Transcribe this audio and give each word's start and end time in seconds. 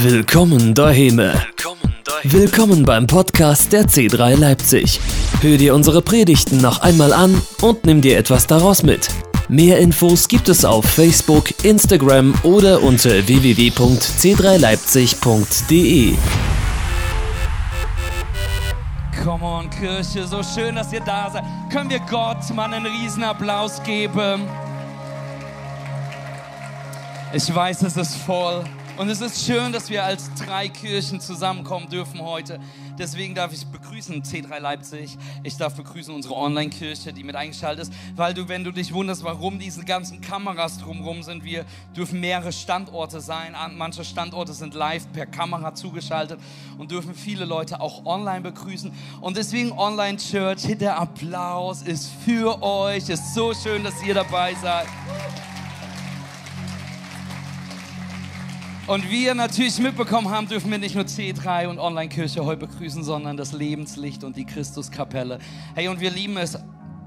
Willkommen 0.00 0.74
daheim. 0.74 1.22
Willkommen 2.22 2.84
beim 2.84 3.06
Podcast 3.06 3.72
der 3.72 3.84
C3 3.84 4.36
Leipzig. 4.36 5.00
Hör 5.40 5.56
dir 5.56 5.74
unsere 5.74 6.02
Predigten 6.02 6.60
noch 6.60 6.80
einmal 6.80 7.14
an 7.14 7.40
und 7.62 7.86
nimm 7.86 8.02
dir 8.02 8.18
etwas 8.18 8.46
daraus 8.46 8.82
mit. 8.82 9.08
Mehr 9.48 9.78
Infos 9.78 10.28
gibt 10.28 10.50
es 10.50 10.66
auf 10.66 10.84
Facebook, 10.84 11.64
Instagram 11.64 12.34
oder 12.42 12.82
unter 12.82 13.26
www.c3leipzig.de. 13.26 16.14
Come 19.24 19.44
on, 19.44 19.70
Kirche, 19.70 20.26
so 20.26 20.42
schön, 20.42 20.74
dass 20.74 20.92
ihr 20.92 21.00
da 21.00 21.30
seid. 21.30 21.44
Können 21.72 21.88
wir 21.88 22.00
Gott 22.00 22.40
mal 22.54 22.70
einen 22.70 22.84
riesen 22.84 23.24
Applaus 23.24 23.82
geben? 23.82 24.42
Ich 27.32 27.54
weiß, 27.54 27.80
es 27.82 27.96
ist 27.96 28.16
voll. 28.16 28.62
Und 28.96 29.10
es 29.10 29.20
ist 29.20 29.44
schön, 29.44 29.72
dass 29.72 29.90
wir 29.90 30.02
als 30.02 30.32
drei 30.32 30.70
Kirchen 30.70 31.20
zusammenkommen 31.20 31.86
dürfen 31.90 32.22
heute. 32.22 32.58
Deswegen 32.98 33.34
darf 33.34 33.52
ich 33.52 33.66
begrüßen 33.66 34.22
C3 34.22 34.58
Leipzig. 34.58 35.18
Ich 35.42 35.54
darf 35.58 35.74
begrüßen 35.74 36.14
unsere 36.14 36.34
Online-Kirche, 36.34 37.12
die 37.12 37.22
mit 37.22 37.36
eingeschaltet 37.36 37.88
ist. 37.88 37.92
Weil 38.14 38.32
du, 38.32 38.48
wenn 38.48 38.64
du 38.64 38.72
dich 38.72 38.94
wunderst, 38.94 39.22
warum 39.22 39.58
diese 39.58 39.84
ganzen 39.84 40.22
Kameras 40.22 40.78
drumherum 40.78 41.22
sind, 41.22 41.44
wir 41.44 41.66
dürfen 41.94 42.20
mehrere 42.20 42.52
Standorte 42.52 43.20
sein. 43.20 43.54
Manche 43.76 44.02
Standorte 44.02 44.54
sind 44.54 44.72
live 44.72 45.06
per 45.12 45.26
Kamera 45.26 45.74
zugeschaltet 45.74 46.40
und 46.78 46.90
dürfen 46.90 47.14
viele 47.14 47.44
Leute 47.44 47.82
auch 47.82 48.06
online 48.06 48.40
begrüßen. 48.40 48.90
Und 49.20 49.36
deswegen 49.36 49.72
Online-Church, 49.72 50.78
der 50.78 50.98
Applaus 50.98 51.82
ist 51.82 52.08
für 52.24 52.62
euch. 52.62 53.10
Es 53.10 53.20
ist 53.20 53.34
so 53.34 53.52
schön, 53.52 53.84
dass 53.84 54.02
ihr 54.02 54.14
dabei 54.14 54.54
seid. 54.54 54.86
Und 58.86 59.10
wie 59.10 59.24
ihr 59.24 59.34
natürlich 59.34 59.80
mitbekommen 59.80 60.30
haben, 60.30 60.46
dürfen 60.46 60.70
wir 60.70 60.78
nicht 60.78 60.94
nur 60.94 61.02
C3 61.02 61.66
und 61.66 61.80
Online-Kirche 61.80 62.44
heute 62.44 62.68
begrüßen, 62.68 63.02
sondern 63.02 63.36
das 63.36 63.52
Lebenslicht 63.52 64.22
und 64.22 64.36
die 64.36 64.44
Christuskapelle. 64.44 65.40
Hey, 65.74 65.88
und 65.88 65.98
wir 65.98 66.12
lieben 66.12 66.36
es, 66.36 66.56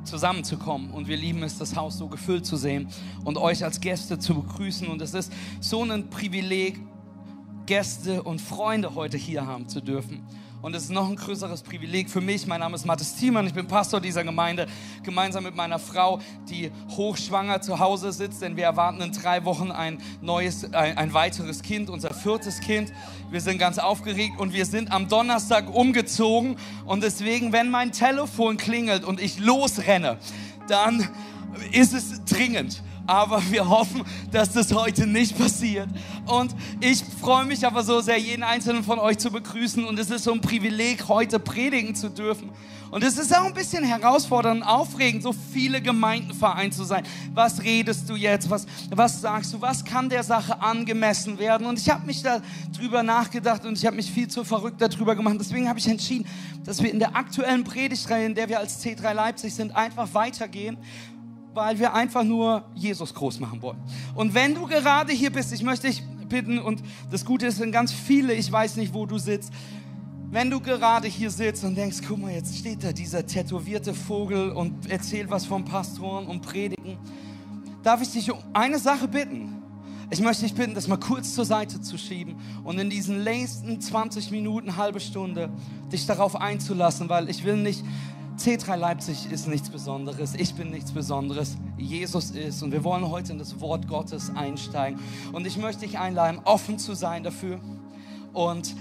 zusammenzukommen 0.03 0.91
und 0.91 1.07
wir 1.07 1.15
lieben 1.15 1.41
es, 1.41 1.57
das 1.57 1.77
Haus 1.77 1.97
so 1.97 2.09
gefüllt 2.09 2.45
zu 2.45 2.57
sehen 2.57 2.89
und 3.23 3.37
euch 3.37 3.63
als 3.63 3.79
Gäste 3.79 4.19
zu 4.19 4.35
begrüßen. 4.41 4.89
Und 4.89 5.01
es 5.01 5.13
ist 5.13 5.31
so 5.61 5.81
ein 5.83 6.09
Privileg, 6.09 6.81
Gäste 7.65 8.23
und 8.23 8.41
Freunde 8.41 8.95
heute 8.95 9.15
hier 9.15 9.47
haben 9.47 9.69
zu 9.69 9.79
dürfen. 9.79 10.25
Und 10.61 10.75
es 10.75 10.83
ist 10.83 10.89
noch 10.89 11.07
ein 11.07 11.15
größeres 11.15 11.61
Privileg 11.63 12.09
für 12.09 12.19
mich. 12.19 12.45
Mein 12.45 12.59
Name 12.59 12.75
ist 12.75 12.85
Mathis 12.85 13.15
Thiemann, 13.15 13.47
ich 13.47 13.53
bin 13.53 13.65
Pastor 13.67 14.01
dieser 14.01 14.25
Gemeinde, 14.25 14.67
gemeinsam 15.03 15.45
mit 15.45 15.55
meiner 15.55 15.79
Frau, 15.79 16.19
die 16.49 16.69
hochschwanger 16.89 17.61
zu 17.61 17.79
Hause 17.79 18.11
sitzt, 18.11 18.41
denn 18.41 18.57
wir 18.57 18.65
erwarten 18.65 18.99
in 18.99 19.13
drei 19.13 19.45
Wochen 19.45 19.71
ein 19.71 19.99
neues, 20.21 20.65
ein, 20.73 20.97
ein 20.97 21.13
weiteres 21.13 21.61
Kind, 21.61 21.89
unser 21.89 22.13
viertes 22.13 22.59
Kind. 22.59 22.91
Wir 23.31 23.39
sind 23.39 23.57
ganz 23.57 23.77
aufgeregt 23.77 24.37
und 24.37 24.51
wir 24.51 24.65
sind 24.65 24.91
am 24.91 25.07
Donnerstag 25.07 25.73
umgezogen. 25.73 26.57
Und 26.85 27.03
deswegen, 27.03 27.53
wenn 27.53 27.71
mein 27.71 27.93
Telefon 27.93 28.57
klingelt 28.57 29.05
und 29.05 29.21
ich 29.21 29.39
losrenne, 29.39 30.17
dann 30.67 31.07
ist 31.71 31.93
es 31.93 32.25
dringend 32.25 32.83
aber 33.09 33.41
wir 33.49 33.67
hoffen, 33.67 34.03
dass 34.31 34.51
das 34.51 34.71
heute 34.71 35.07
nicht 35.07 35.35
passiert. 35.37 35.89
Und 36.27 36.55
ich 36.79 37.03
freue 37.19 37.43
mich 37.43 37.65
aber 37.65 37.83
so 37.83 38.01
sehr, 38.01 38.19
jeden 38.19 38.43
einzelnen 38.43 38.83
von 38.83 38.99
euch 38.99 39.17
zu 39.17 39.31
begrüßen. 39.31 39.83
Und 39.83 39.97
es 39.97 40.11
ist 40.11 40.25
so 40.25 40.31
ein 40.31 40.41
Privileg, 40.41 41.07
heute 41.07 41.39
predigen 41.39 41.95
zu 41.95 42.09
dürfen. 42.09 42.51
Und 42.91 43.03
es 43.03 43.17
ist 43.17 43.35
auch 43.35 43.45
ein 43.45 43.53
bisschen 43.53 43.83
herausfordernd 43.83 44.61
und 44.61 44.67
aufregend, 44.67 45.23
so 45.23 45.33
viele 45.33 45.81
Gemeinden 45.81 46.33
vereint 46.33 46.73
zu 46.73 46.83
sein. 46.83 47.03
Was 47.33 47.61
redest 47.63 48.09
du 48.09 48.15
jetzt? 48.15 48.49
Was, 48.49 48.65
was 48.89 49.21
sagst 49.21 49.53
du? 49.53 49.61
Was 49.61 49.83
kann 49.85 50.09
der 50.09 50.23
Sache 50.23 50.61
angemessen 50.61 51.37
werden? 51.39 51.65
Und 51.65 51.79
ich 51.79 51.89
habe 51.89 52.05
mich 52.05 52.21
da 52.21 52.41
drüber 52.75 53.01
nachgedacht 53.01 53.65
und 53.65 53.77
ich 53.77 53.85
habe 53.85 53.95
mich 53.95 54.11
viel 54.11 54.27
zu 54.27 54.43
verrückt 54.43 54.81
darüber 54.81 55.15
gemacht. 55.15 55.37
Deswegen 55.39 55.67
habe 55.67 55.79
ich 55.79 55.87
entschieden, 55.87 56.27
dass 56.63 56.81
wir 56.81 56.91
in 56.91 56.99
der 56.99 57.15
aktuellen 57.15 57.63
Predigtreihe, 57.63 58.25
in 58.25 58.35
der 58.35 58.49
wir 58.49 58.59
als 58.59 58.83
C3 58.83 59.13
Leipzig 59.13 59.53
sind, 59.53 59.75
einfach 59.75 60.13
weitergehen 60.13 60.77
weil 61.59 61.77
wir 61.77 61.93
einfach 61.93 62.23
nur 62.23 62.63
Jesus 62.73 63.13
groß 63.13 63.41
machen 63.41 63.61
wollen. 63.61 63.79
Und 64.15 64.33
wenn 64.33 64.55
du 64.55 64.65
gerade 64.65 65.11
hier 65.11 65.29
bist, 65.29 65.51
ich 65.51 65.61
möchte 65.61 65.87
dich 65.87 66.01
bitten, 66.29 66.57
und 66.57 66.81
das 67.11 67.25
Gute 67.25 67.47
ist, 67.47 67.57
sind 67.57 67.71
ganz 67.71 67.91
viele, 67.91 68.33
ich 68.33 68.49
weiß 68.49 68.77
nicht, 68.77 68.93
wo 68.93 69.05
du 69.05 69.17
sitzt, 69.17 69.51
wenn 70.31 70.49
du 70.49 70.61
gerade 70.61 71.07
hier 71.07 71.31
sitzt 71.31 71.63
und 71.65 71.75
denkst, 71.75 71.97
guck 72.07 72.19
mal, 72.19 72.31
jetzt 72.31 72.57
steht 72.57 72.83
da 72.83 72.93
dieser 72.93 73.25
tätowierte 73.25 73.93
Vogel 73.93 74.51
und 74.51 74.89
erzählt 74.89 75.29
was 75.29 75.45
vom 75.45 75.65
Pastoren 75.65 76.27
und 76.27 76.41
Predigen, 76.41 76.97
darf 77.83 78.01
ich 78.01 78.11
dich 78.11 78.31
um 78.31 78.39
eine 78.53 78.79
Sache 78.79 79.07
bitten. 79.07 79.55
Ich 80.11 80.21
möchte 80.21 80.43
dich 80.43 80.53
bitten, 80.53 80.73
das 80.73 80.87
mal 80.87 80.97
kurz 80.97 81.33
zur 81.33 81.45
Seite 81.45 81.81
zu 81.81 81.97
schieben 81.97 82.37
und 82.63 82.79
in 82.79 82.89
diesen 82.89 83.23
nächsten 83.23 83.81
20 83.81 84.31
Minuten, 84.31 84.77
halbe 84.77 84.99
Stunde 84.99 85.49
dich 85.91 86.05
darauf 86.05 86.39
einzulassen, 86.39 87.09
weil 87.09 87.29
ich 87.29 87.43
will 87.43 87.57
nicht 87.57 87.83
C3 88.39 88.77
Leipzig 88.77 89.29
ist 89.29 89.49
nichts 89.49 89.69
Besonderes, 89.69 90.33
ich 90.33 90.55
bin 90.55 90.69
nichts 90.71 90.93
Besonderes, 90.93 91.57
Jesus 91.77 92.31
ist. 92.31 92.63
Und 92.63 92.71
wir 92.71 92.85
wollen 92.85 93.09
heute 93.09 93.33
in 93.33 93.37
das 93.37 93.59
Wort 93.59 93.85
Gottes 93.89 94.31
einsteigen. 94.33 94.97
Und 95.33 95.45
ich 95.45 95.57
möchte 95.57 95.85
dich 95.85 95.99
einladen, 95.99 96.39
offen 96.45 96.79
zu 96.79 96.93
sein 96.93 97.23
dafür 97.23 97.59
und 98.31 98.75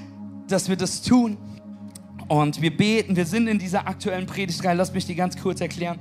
dass 0.46 0.68
wir 0.68 0.76
das 0.76 1.02
tun. 1.02 1.36
Und 2.28 2.62
wir 2.62 2.76
beten, 2.76 3.16
wir 3.16 3.26
sind 3.26 3.48
in 3.48 3.58
dieser 3.58 3.88
aktuellen 3.88 4.26
Predigtreihe, 4.26 4.76
lass 4.76 4.92
mich 4.92 5.06
die 5.06 5.16
ganz 5.16 5.36
kurz 5.36 5.60
erklären. 5.60 5.98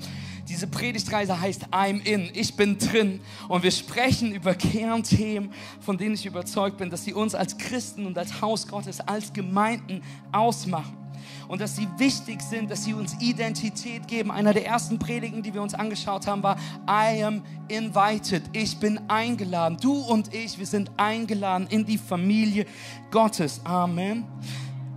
Diese 0.48 0.68
Predigtreise 0.68 1.42
heißt 1.42 1.70
I'm 1.70 2.06
in, 2.06 2.30
ich 2.36 2.56
bin 2.56 2.78
drin. 2.78 3.22
Und 3.48 3.64
wir 3.64 3.72
sprechen 3.72 4.34
über 4.34 4.54
Kernthemen, 4.54 5.52
von 5.80 5.98
denen 5.98 6.14
ich 6.14 6.28
überzeugt 6.28 6.78
bin, 6.78 6.92
dass 6.92 7.06
sie 7.06 7.14
uns 7.14 7.34
als 7.34 7.58
Christen 7.58 8.06
und 8.06 8.20
als 8.20 8.40
Haus 8.40 8.68
Gottes, 8.68 9.00
als 9.00 9.34
Gemeinden 9.34 10.04
ausmachen 10.32 11.07
und 11.48 11.62
dass 11.62 11.76
sie 11.76 11.88
wichtig 11.98 12.42
sind, 12.42 12.70
dass 12.72 12.84
sie 12.84 12.94
uns 12.94 13.16
Identität 13.22 14.08
geben. 14.08 14.32
Einer 14.32 14.54
der 14.54 14.66
ersten 14.66 15.00
Predigen, 15.00 15.44
die 15.44 15.54
wir 15.54 15.62
uns 15.62 15.74
angeschaut 15.74 16.28
haben, 16.28 16.44
war 16.44 16.58
I 16.90 17.24
am 17.24 17.42
invited. 17.68 18.44
Ich 18.54 18.80
bin 18.80 19.00
eingeladen. 19.10 19.78
Du 19.82 19.94
und 19.94 20.34
ich, 20.34 20.58
wir 20.58 20.66
sind 20.66 20.92
eingeladen 20.98 21.68
in 21.70 21.86
die 21.86 21.98
Familie 21.98 22.66
Gottes. 23.12 23.62
Amen. 23.64 24.26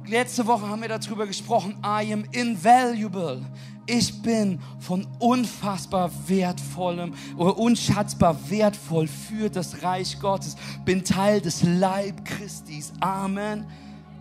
Letzte 0.07 0.47
Woche 0.47 0.69
haben 0.69 0.83
wir 0.83 0.89
darüber 0.89 1.27
gesprochen, 1.27 1.77
I 1.85 2.13
am 2.13 2.25
invaluable. 2.33 3.43
Ich 3.87 4.23
bin 4.23 4.61
von 4.79 5.07
unfassbar 5.19 6.11
wertvollem 6.27 7.13
oder 7.37 7.59
unschätzbar 7.59 8.37
wertvoll 8.49 9.09
für 9.09 9.51
das 9.51 9.83
Reich 9.83 10.19
Gottes. 10.21 10.57
Bin 10.85 11.05
Teil 11.05 11.41
des 11.41 11.63
Leib 11.63 12.25
Christis. 12.25 12.93
Amen. 13.01 13.67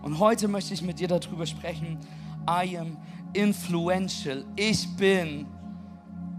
Und 0.02 0.20
heute 0.20 0.48
möchte 0.48 0.74
ich 0.74 0.82
mit 0.82 1.00
dir 1.00 1.08
darüber 1.08 1.46
sprechen, 1.46 1.98
I 2.48 2.78
am 2.78 2.98
influential. 3.34 4.46
Ich 4.56 4.88
bin 4.96 5.46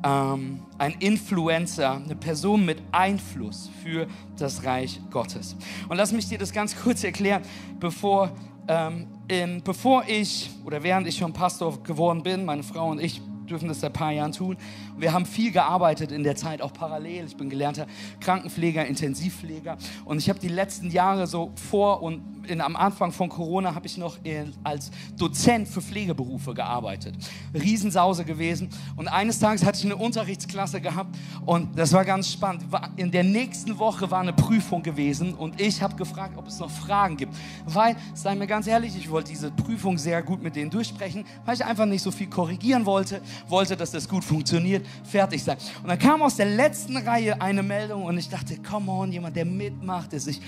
ähm, 0.03 0.61
ein 0.79 0.93
Influencer, 0.99 1.97
eine 1.97 2.17
Person 2.17 2.65
mit 2.65 2.83
Einfluss 2.91 3.71
für 3.83 4.07
das 4.37 4.65
Reich 4.65 5.01
Gottes. 5.11 5.57
Und 5.89 5.97
lass 5.97 6.13
mich 6.13 6.29
dir 6.29 6.39
das 6.39 6.53
ganz 6.53 6.75
kurz 6.75 7.05
erklären, 7.05 7.43
bevor, 7.79 8.33
ähm, 8.67 9.07
in, 9.29 9.63
bevor 9.63 10.05
ich 10.07 10.51
oder 10.65 10.83
während 10.83 11.07
ich 11.07 11.19
schon 11.19 11.33
Pastor 11.33 11.83
geworden 11.83 12.23
bin, 12.23 12.45
meine 12.45 12.63
Frau 12.63 12.91
und 12.91 13.01
ich 13.01 13.21
dürfen 13.51 13.69
das 13.69 13.81
seit 13.81 13.91
ein 13.91 13.95
paar 13.95 14.13
Jahren 14.13 14.33
tun. 14.33 14.57
Wir 14.97 15.13
haben 15.13 15.27
viel 15.27 15.51
gearbeitet 15.51 16.13
in 16.13 16.23
der 16.23 16.37
Zeit, 16.37 16.63
auch 16.63 16.73
parallel. 16.73 17.27
Ich 17.27 17.37
bin 17.37 17.51
gelernter 17.51 17.87
Krankenpfleger, 18.21 18.87
Intensivpfleger 18.87 19.77
und 20.05 20.19
ich 20.19 20.29
habe 20.29 20.39
die 20.39 20.49
letzten 20.49 20.91
Jahre 20.91 21.27
so 21.27 21.53
vor 21.57 22.03
und 22.03 22.23
in, 22.51 22.61
am 22.61 22.77
Anfang 22.77 23.13
von 23.13 23.29
Corona 23.29 23.75
habe 23.75 23.87
ich 23.87 23.97
noch 23.97 24.19
als 24.65 24.91
Dozent 25.17 25.69
für 25.69 25.81
Pflegeberufe 25.81 26.53
gearbeitet. 26.53 27.15
Riesensause 27.55 28.25
gewesen. 28.25 28.69
Und 28.97 29.09
eines 29.09 29.39
Tages 29.39 29.65
hatte 29.65 29.79
ich 29.79 29.85
eine 29.85 29.97
Unterrichtsklasse 29.97 30.81
gehabt 30.81 31.17
und 31.47 31.79
das 31.79 31.93
war 31.93 32.05
ganz 32.05 32.31
spannend. 32.31 32.65
In 32.97 33.11
der 33.11 33.25
nächsten 33.25 33.79
Woche 33.79 34.11
war 34.11 34.21
eine 34.21 34.33
Prüfung 34.33 34.83
gewesen 34.83 35.35
und 35.35 35.61
ich 35.61 35.81
habe 35.81 35.97
gefragt, 35.97 36.37
ob 36.37 36.47
es 36.47 36.59
noch 36.59 36.71
Fragen 36.71 37.17
gibt. 37.17 37.35
Weil, 37.65 37.97
sei 38.15 38.35
mir 38.35 38.47
ganz 38.47 38.67
ehrlich, 38.67 38.97
ich 38.97 39.11
wollte 39.11 39.31
diese 39.31 39.51
Prüfung 39.51 39.97
sehr 39.97 40.23
gut 40.23 40.43
mit 40.43 40.57
denen 40.57 40.71
durchsprechen, 40.71 41.25
weil 41.45 41.55
ich 41.55 41.65
einfach 41.65 41.87
nicht 41.87 42.03
so 42.03 42.11
viel 42.11 42.29
korrigieren 42.29 42.85
wollte, 42.85 43.21
wollte, 43.49 43.77
dass 43.77 43.93
das 43.93 44.09
gut 44.09 44.25
funktioniert, 44.25 44.87
fertig 45.05 45.43
sein. 45.43 45.57
Und 45.83 45.89
dann 45.89 45.99
kam 45.99 46.23
aus 46.23 46.37
der 46.37 46.47
letzten 46.47 46.97
Reihe 46.97 47.41
eine 47.41 47.63
Meldung 47.63 48.05
und 48.05 48.19
ich 48.19 48.29
dachte, 48.29 48.57
come 48.61 48.91
on, 48.91 49.13
jemand, 49.13 49.37
der 49.37 49.45
mitmacht, 49.45 50.13
der 50.13 50.21
sich 50.21 50.41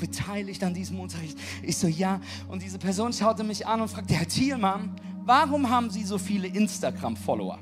beteiligt 0.00 0.64
an 0.64 0.74
diesem 0.74 0.98
Unterricht? 0.98 1.38
Ich 1.62 1.76
so, 1.76 1.86
ja. 1.86 2.20
Und 2.48 2.62
diese 2.62 2.78
Person 2.78 3.12
schaute 3.12 3.44
mich 3.44 3.66
an 3.66 3.80
und 3.80 3.88
fragte, 3.88 4.14
Herr 4.14 4.26
Thielmann, 4.26 4.96
warum 5.24 5.70
haben 5.70 5.90
Sie 5.90 6.02
so 6.02 6.18
viele 6.18 6.48
Instagram-Follower? 6.48 7.58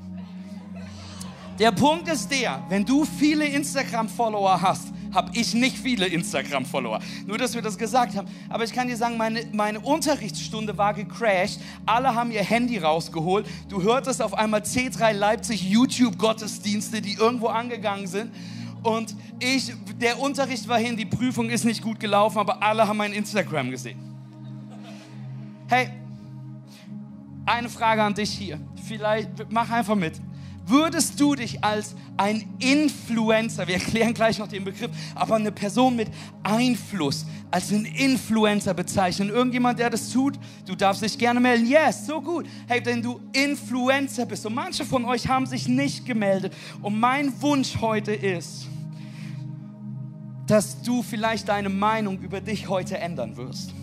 Der 1.59 1.73
Punkt 1.73 2.07
ist 2.07 2.31
der, 2.31 2.63
wenn 2.69 2.85
du 2.85 3.03
viele 3.03 3.45
Instagram-Follower 3.45 4.61
hast, 4.61 4.93
habe 5.13 5.31
ich 5.33 5.53
nicht 5.53 5.77
viele 5.77 6.05
Instagram-Follower. 6.07 6.99
Nur, 7.25 7.37
dass 7.37 7.55
wir 7.55 7.61
das 7.61 7.77
gesagt 7.77 8.15
haben. 8.15 8.27
Aber 8.47 8.63
ich 8.63 8.71
kann 8.71 8.87
dir 8.87 8.95
sagen, 8.95 9.17
meine, 9.17 9.45
meine 9.51 9.79
Unterrichtsstunde 9.79 10.77
war 10.77 10.93
gecrashed. 10.93 11.59
Alle 11.85 12.15
haben 12.15 12.31
ihr 12.31 12.43
Handy 12.43 12.77
rausgeholt. 12.77 13.45
Du 13.67 13.81
hörtest 13.81 14.21
auf 14.21 14.33
einmal 14.33 14.61
C3 14.61 15.11
Leipzig 15.11 15.63
YouTube-Gottesdienste, 15.63 17.01
die 17.01 17.13
irgendwo 17.13 17.47
angegangen 17.47 18.07
sind. 18.07 18.31
Und 18.83 19.15
ich, 19.39 19.73
der 19.99 20.19
Unterricht 20.19 20.67
war 20.67 20.77
hin, 20.77 20.95
die 20.95 21.05
Prüfung 21.05 21.49
ist 21.49 21.65
nicht 21.65 21.81
gut 21.81 21.99
gelaufen, 21.99 22.37
aber 22.37 22.61
alle 22.63 22.87
haben 22.87 22.97
mein 22.97 23.13
Instagram 23.13 23.71
gesehen. 23.71 23.99
Hey, 25.67 25.89
eine 27.45 27.69
Frage 27.69 28.03
an 28.03 28.13
dich 28.13 28.31
hier. 28.31 28.59
Vielleicht 28.87 29.29
mach 29.49 29.69
einfach 29.69 29.95
mit. 29.95 30.19
Würdest 30.69 31.19
du 31.19 31.33
dich 31.33 31.63
als 31.63 31.95
ein 32.15 32.47
Influencer, 32.59 33.67
wir 33.67 33.73
erklären 33.79 34.13
gleich 34.13 34.37
noch 34.37 34.47
den 34.47 34.63
Begriff, 34.63 34.91
aber 35.15 35.35
eine 35.35 35.51
Person 35.51 35.95
mit 35.95 36.09
Einfluss, 36.43 37.25
als 37.49 37.71
einen 37.73 37.85
Influencer 37.85 38.75
bezeichnen? 38.75 39.29
Irgendjemand, 39.29 39.79
der 39.79 39.89
das 39.89 40.11
tut? 40.11 40.37
Du 40.67 40.75
darfst 40.75 41.01
dich 41.01 41.17
gerne 41.17 41.39
melden. 41.39 41.65
Yes, 41.65 42.05
so 42.05 42.21
gut. 42.21 42.45
Hey, 42.67 42.81
wenn 42.85 43.01
du 43.01 43.19
Influencer 43.33 44.27
bist 44.27 44.45
und 44.45 44.53
manche 44.53 44.85
von 44.85 45.05
euch 45.05 45.27
haben 45.27 45.47
sich 45.47 45.67
nicht 45.67 46.05
gemeldet 46.05 46.53
und 46.83 46.99
mein 46.99 47.41
Wunsch 47.41 47.77
heute 47.81 48.13
ist, 48.13 48.67
dass 50.45 50.83
du 50.83 51.01
vielleicht 51.01 51.49
deine 51.49 51.69
Meinung 51.69 52.19
über 52.19 52.41
dich 52.41 52.69
heute 52.69 52.99
ändern 52.99 53.37
wirst 53.37 53.73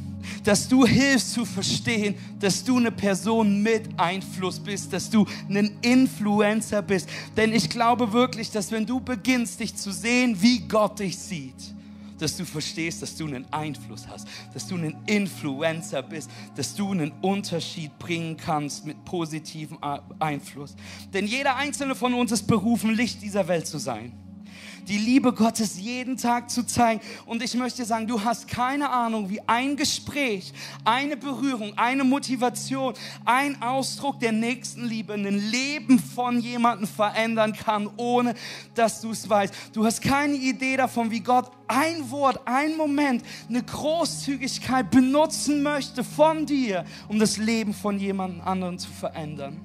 dass 0.45 0.69
du 0.69 0.87
hilfst 0.87 1.33
zu 1.33 1.45
verstehen, 1.45 2.15
dass 2.39 2.65
du 2.65 2.77
eine 2.79 2.93
Person 2.93 3.63
mit 3.63 3.83
Einfluss 3.99 4.59
bist, 4.59 4.93
dass 4.93 5.11
du 5.11 5.27
ein 5.49 5.79
Influencer 5.83 6.83
bist. 6.83 7.09
Denn 7.37 7.53
ich 7.53 7.69
glaube 7.69 8.13
wirklich, 8.13 8.51
dass 8.51 8.71
wenn 8.71 8.87
du 8.87 9.01
beginnst, 9.01 9.61
dich 9.61 9.75
zu 9.75 9.91
sehen, 9.93 10.37
wie 10.41 10.61
Gott 10.61 10.99
dich 10.99 11.19
sieht, 11.19 11.75
dass 12.19 12.37
du 12.37 12.45
verstehst, 12.45 13.03
dass 13.03 13.15
du 13.17 13.27
einen 13.27 13.47
Einfluss 13.53 14.07
hast, 14.09 14.27
dass 14.55 14.67
du 14.67 14.77
ein 14.77 14.97
Influencer 15.07 16.03
bist, 16.03 16.31
dass 16.55 16.75
du 16.75 16.93
einen 16.93 17.13
Unterschied 17.21 17.99
bringen 17.99 18.37
kannst 18.37 18.87
mit 18.87 19.05
positivem 19.05 19.79
Einfluss. 20.19 20.75
Denn 21.13 21.27
jeder 21.27 21.57
einzelne 21.57 21.95
von 21.95 22.15
uns 22.15 22.33
ist 22.33 22.47
berufen, 22.47 22.95
Licht 22.95 23.23
dieser 23.23 23.49
Welt 23.49 23.67
zu 23.67 23.79
sein 23.79 24.13
die 24.89 24.99
Liebe 24.99 25.33
Gottes 25.33 25.79
jeden 25.79 26.17
Tag 26.17 26.51
zu 26.51 26.65
zeigen. 26.65 27.01
Und 27.27 27.43
ich 27.43 27.55
möchte 27.55 27.85
sagen, 27.85 28.07
du 28.07 28.23
hast 28.23 28.49
keine 28.49 28.91
Ahnung, 28.91 29.29
wie 29.29 29.41
ein 29.47 29.77
Gespräch, 29.77 30.53
eine 30.85 31.17
Berührung, 31.17 31.77
eine 31.77 32.05
Motivation, 32.05 32.95
ein 33.25 33.61
Ausdruck 33.61 34.21
der 34.21 34.33
Nächstenliebe 34.33 35.15
ein 35.15 35.51
Leben 35.51 35.99
von 35.99 36.41
jemandem 36.41 36.87
verändern 36.87 37.53
kann, 37.53 37.89
ohne 37.97 38.35
dass 38.75 39.01
du 39.01 39.11
es 39.11 39.29
weißt. 39.29 39.55
Du 39.73 39.85
hast 39.85 40.03
keine 40.03 40.35
Idee 40.35 40.77
davon, 40.77 41.11
wie 41.11 41.21
Gott 41.21 41.51
ein 41.69 42.11
Wort, 42.11 42.41
ein 42.45 42.77
Moment, 42.77 43.23
eine 43.49 43.63
Großzügigkeit 43.63 44.91
benutzen 44.91 45.63
möchte 45.63 46.05
von 46.05 46.47
dir, 46.47 46.85
um 47.09 47.19
das 47.19 47.37
Leben 47.37 47.75
von 47.75 47.99
jemand 47.99 48.47
anderen 48.47 48.79
zu 48.79 48.91
verändern. 48.91 49.61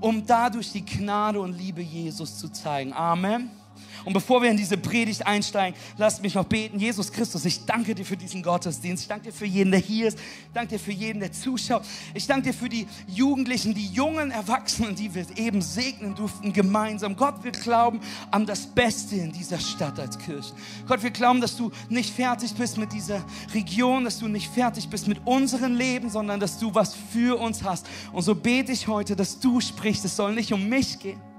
Um 0.00 0.26
dadurch 0.26 0.72
die 0.72 0.84
Gnade 0.84 1.40
und 1.40 1.56
Liebe 1.56 1.80
Jesus 1.80 2.38
zu 2.38 2.50
zeigen. 2.50 2.92
Amen. 2.92 3.63
Und 4.04 4.12
bevor 4.12 4.42
wir 4.42 4.50
in 4.50 4.56
diese 4.56 4.76
Predigt 4.76 5.26
einsteigen, 5.26 5.78
lasst 5.96 6.22
mich 6.22 6.34
noch 6.34 6.44
beten. 6.44 6.78
Jesus 6.78 7.10
Christus, 7.10 7.44
ich 7.44 7.64
danke 7.64 7.94
dir 7.94 8.04
für 8.04 8.16
diesen 8.16 8.42
Gottesdienst. 8.42 9.04
Ich 9.04 9.08
danke 9.08 9.26
dir 9.26 9.32
für 9.32 9.46
jeden, 9.46 9.70
der 9.70 9.80
hier 9.80 10.08
ist. 10.08 10.18
Ich 10.18 10.52
danke 10.52 10.76
dir 10.76 10.78
für 10.78 10.92
jeden, 10.92 11.20
der 11.20 11.32
zuschaut. 11.32 11.82
Ich 12.12 12.26
danke 12.26 12.50
dir 12.50 12.54
für 12.54 12.68
die 12.68 12.86
Jugendlichen, 13.06 13.74
die 13.74 13.86
jungen 13.86 14.30
Erwachsenen, 14.30 14.94
die 14.94 15.14
wir 15.14 15.26
eben 15.36 15.62
segnen 15.62 16.14
durften 16.14 16.52
gemeinsam. 16.52 17.16
Gott, 17.16 17.42
wir 17.42 17.52
glauben 17.52 18.00
an 18.30 18.44
das 18.44 18.66
Beste 18.66 19.16
in 19.16 19.32
dieser 19.32 19.58
Stadt 19.58 19.98
als 19.98 20.18
Kirche. 20.18 20.52
Gott, 20.86 21.02
wir 21.02 21.10
glauben, 21.10 21.40
dass 21.40 21.56
du 21.56 21.70
nicht 21.88 22.14
fertig 22.14 22.54
bist 22.54 22.76
mit 22.76 22.92
dieser 22.92 23.24
Region, 23.54 24.04
dass 24.04 24.18
du 24.18 24.28
nicht 24.28 24.48
fertig 24.48 24.88
bist 24.88 25.08
mit 25.08 25.18
unserem 25.24 25.74
Leben, 25.74 26.10
sondern 26.10 26.40
dass 26.40 26.58
du 26.58 26.74
was 26.74 26.94
für 26.94 27.40
uns 27.40 27.62
hast. 27.62 27.86
Und 28.12 28.22
so 28.22 28.34
bete 28.34 28.72
ich 28.72 28.86
heute, 28.86 29.16
dass 29.16 29.40
du 29.40 29.60
sprichst. 29.60 30.04
Es 30.04 30.16
soll 30.16 30.34
nicht 30.34 30.52
um 30.52 30.68
mich 30.68 30.98
gehen 30.98 31.33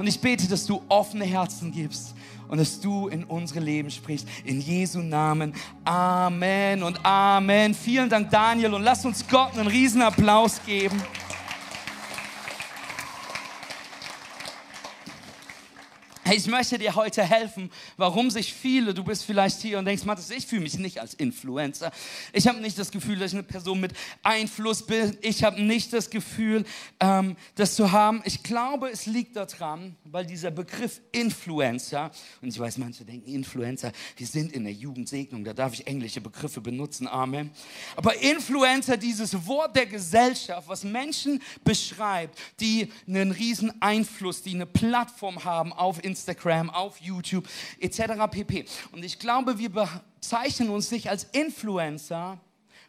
und 0.00 0.06
ich 0.06 0.18
bete, 0.18 0.48
dass 0.48 0.64
du 0.64 0.80
offene 0.88 1.26
Herzen 1.26 1.72
gibst 1.72 2.14
und 2.48 2.56
dass 2.56 2.80
du 2.80 3.08
in 3.08 3.22
unsere 3.22 3.60
Leben 3.60 3.90
sprichst. 3.90 4.26
In 4.46 4.58
Jesu 4.62 5.00
Namen. 5.00 5.52
Amen 5.84 6.82
und 6.82 7.04
Amen. 7.04 7.74
Vielen 7.74 8.08
Dank, 8.08 8.30
Daniel. 8.30 8.72
Und 8.72 8.82
lass 8.82 9.04
uns 9.04 9.28
Gott 9.28 9.58
einen 9.58 9.68
riesen 9.68 10.00
Applaus 10.00 10.58
geben. 10.64 11.02
Hey, 16.30 16.36
ich 16.36 16.46
möchte 16.46 16.78
dir 16.78 16.94
heute 16.94 17.24
helfen, 17.24 17.72
warum 17.96 18.30
sich 18.30 18.54
viele, 18.54 18.94
du 18.94 19.02
bist 19.02 19.24
vielleicht 19.24 19.60
hier 19.62 19.80
und 19.80 19.84
denkst, 19.84 20.04
Matthias, 20.04 20.30
ich 20.30 20.46
fühle 20.46 20.62
mich 20.62 20.78
nicht 20.78 21.00
als 21.00 21.14
Influencer. 21.14 21.90
Ich 22.32 22.46
habe 22.46 22.60
nicht 22.60 22.78
das 22.78 22.92
Gefühl, 22.92 23.18
dass 23.18 23.32
ich 23.32 23.38
eine 23.38 23.42
Person 23.42 23.80
mit 23.80 23.94
Einfluss 24.22 24.86
bin. 24.86 25.18
Ich 25.22 25.42
habe 25.42 25.60
nicht 25.60 25.92
das 25.92 26.08
Gefühl, 26.08 26.64
ähm, 27.00 27.34
das 27.56 27.74
zu 27.74 27.90
haben. 27.90 28.22
Ich 28.24 28.44
glaube, 28.44 28.90
es 28.90 29.06
liegt 29.06 29.34
daran, 29.34 29.96
weil 30.04 30.24
dieser 30.24 30.52
Begriff 30.52 31.00
Influencer, 31.10 32.12
und 32.40 32.46
ich 32.46 32.60
weiß, 32.60 32.78
manche 32.78 33.04
denken 33.04 33.28
Influencer, 33.28 33.90
die 34.20 34.24
sind 34.24 34.52
in 34.52 34.62
der 34.62 34.72
Jugendsegnung, 34.72 35.42
da 35.42 35.52
darf 35.52 35.74
ich 35.74 35.88
englische 35.88 36.20
Begriffe 36.20 36.60
benutzen, 36.60 37.08
Amen. 37.08 37.50
Aber 37.96 38.14
Influencer, 38.22 38.96
dieses 38.96 39.48
Wort 39.48 39.74
der 39.74 39.86
Gesellschaft, 39.86 40.68
was 40.68 40.84
Menschen 40.84 41.42
beschreibt, 41.64 42.38
die 42.60 42.92
einen 43.08 43.32
riesen 43.32 43.82
Einfluss, 43.82 44.42
die 44.42 44.54
eine 44.54 44.66
Plattform 44.66 45.42
haben 45.42 45.72
auf 45.72 45.98
Instagram, 46.04 46.19
Instagram, 46.20 46.70
auf 46.70 47.00
YouTube 47.00 47.48
etc. 47.78 48.00
pp. 48.30 48.64
Und 48.92 49.04
ich 49.04 49.18
glaube, 49.18 49.58
wir 49.58 49.70
bezeichnen 49.70 50.70
uns 50.70 50.90
nicht 50.90 51.08
als 51.08 51.24
Influencer 51.32 52.38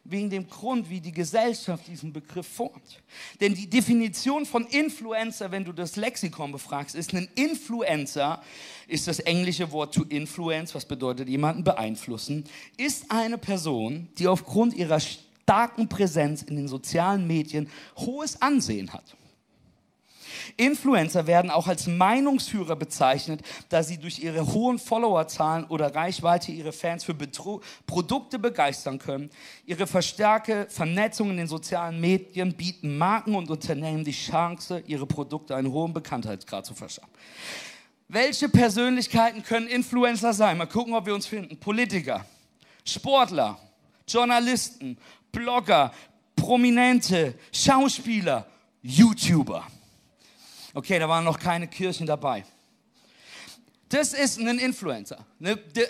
wegen 0.03 0.31
dem 0.31 0.49
Grund, 0.49 0.89
wie 0.89 0.99
die 0.99 1.11
Gesellschaft 1.11 1.87
diesen 1.87 2.11
Begriff 2.11 2.47
formt. 2.47 3.01
Denn 3.39 3.53
die 3.53 3.69
Definition 3.69 4.47
von 4.47 4.65
Influencer, 4.65 5.51
wenn 5.51 5.63
du 5.63 5.71
das 5.71 5.95
Lexikon 5.95 6.51
befragst, 6.51 6.95
ist 6.95 7.13
ein 7.13 7.29
Influencer, 7.35 8.41
ist 8.87 9.07
das 9.07 9.19
englische 9.19 9.71
Wort 9.71 9.93
to 9.93 10.03
influence, 10.03 10.73
was 10.73 10.85
bedeutet 10.85 11.29
jemanden 11.29 11.63
beeinflussen, 11.63 12.45
ist 12.77 13.11
eine 13.11 13.37
Person, 13.37 14.09
die 14.17 14.27
aufgrund 14.27 14.73
ihrer 14.73 14.99
starken 14.99 15.87
Präsenz 15.87 16.41
in 16.41 16.55
den 16.55 16.67
sozialen 16.67 17.27
Medien 17.27 17.69
hohes 17.95 18.41
Ansehen 18.41 18.91
hat. 18.91 19.15
Influencer 20.57 21.27
werden 21.27 21.51
auch 21.51 21.67
als 21.67 21.87
Meinungsführer 21.87 22.75
bezeichnet, 22.75 23.41
da 23.69 23.83
sie 23.83 23.97
durch 23.97 24.19
ihre 24.19 24.45
hohen 24.53 24.79
Followerzahlen 24.79 25.65
oder 25.65 25.93
Reichweite 25.93 26.51
ihre 26.51 26.71
Fans 26.71 27.03
für 27.03 27.13
Betru 27.13 27.61
Produkte 27.85 28.39
begeistern 28.39 28.99
können. 28.99 29.29
Ihre 29.65 29.87
verstärkte 29.87 30.67
Vernetzung 30.69 31.31
in 31.31 31.37
den 31.37 31.47
sozialen 31.47 31.99
Medien 31.99 32.53
bieten 32.53 32.97
Marken 32.97 33.35
und 33.35 33.49
Unternehmen 33.49 34.03
die 34.03 34.11
Chance, 34.11 34.83
ihre 34.87 35.05
Produkte 35.05 35.55
einen 35.55 35.71
hohen 35.71 35.93
Bekanntheitsgrad 35.93 36.65
zu 36.65 36.73
verschaffen. 36.73 37.11
Welche 38.07 38.49
Persönlichkeiten 38.49 39.41
können 39.41 39.67
Influencer 39.67 40.33
sein? 40.33 40.57
Mal 40.57 40.65
gucken, 40.65 40.93
ob 40.93 41.05
wir 41.05 41.15
uns 41.15 41.27
finden. 41.27 41.57
Politiker, 41.57 42.25
Sportler, 42.85 43.57
Journalisten, 44.05 44.97
Blogger, 45.31 45.93
Prominente, 46.35 47.35
Schauspieler, 47.53 48.45
YouTuber. 48.81 49.65
Okay, 50.73 50.99
da 50.99 51.09
waren 51.09 51.23
noch 51.23 51.39
keine 51.39 51.67
Kirchen 51.67 52.07
dabei. 52.07 52.45
Das 53.89 54.13
ist 54.13 54.39
ein 54.39 54.57
Influencer. 54.57 55.25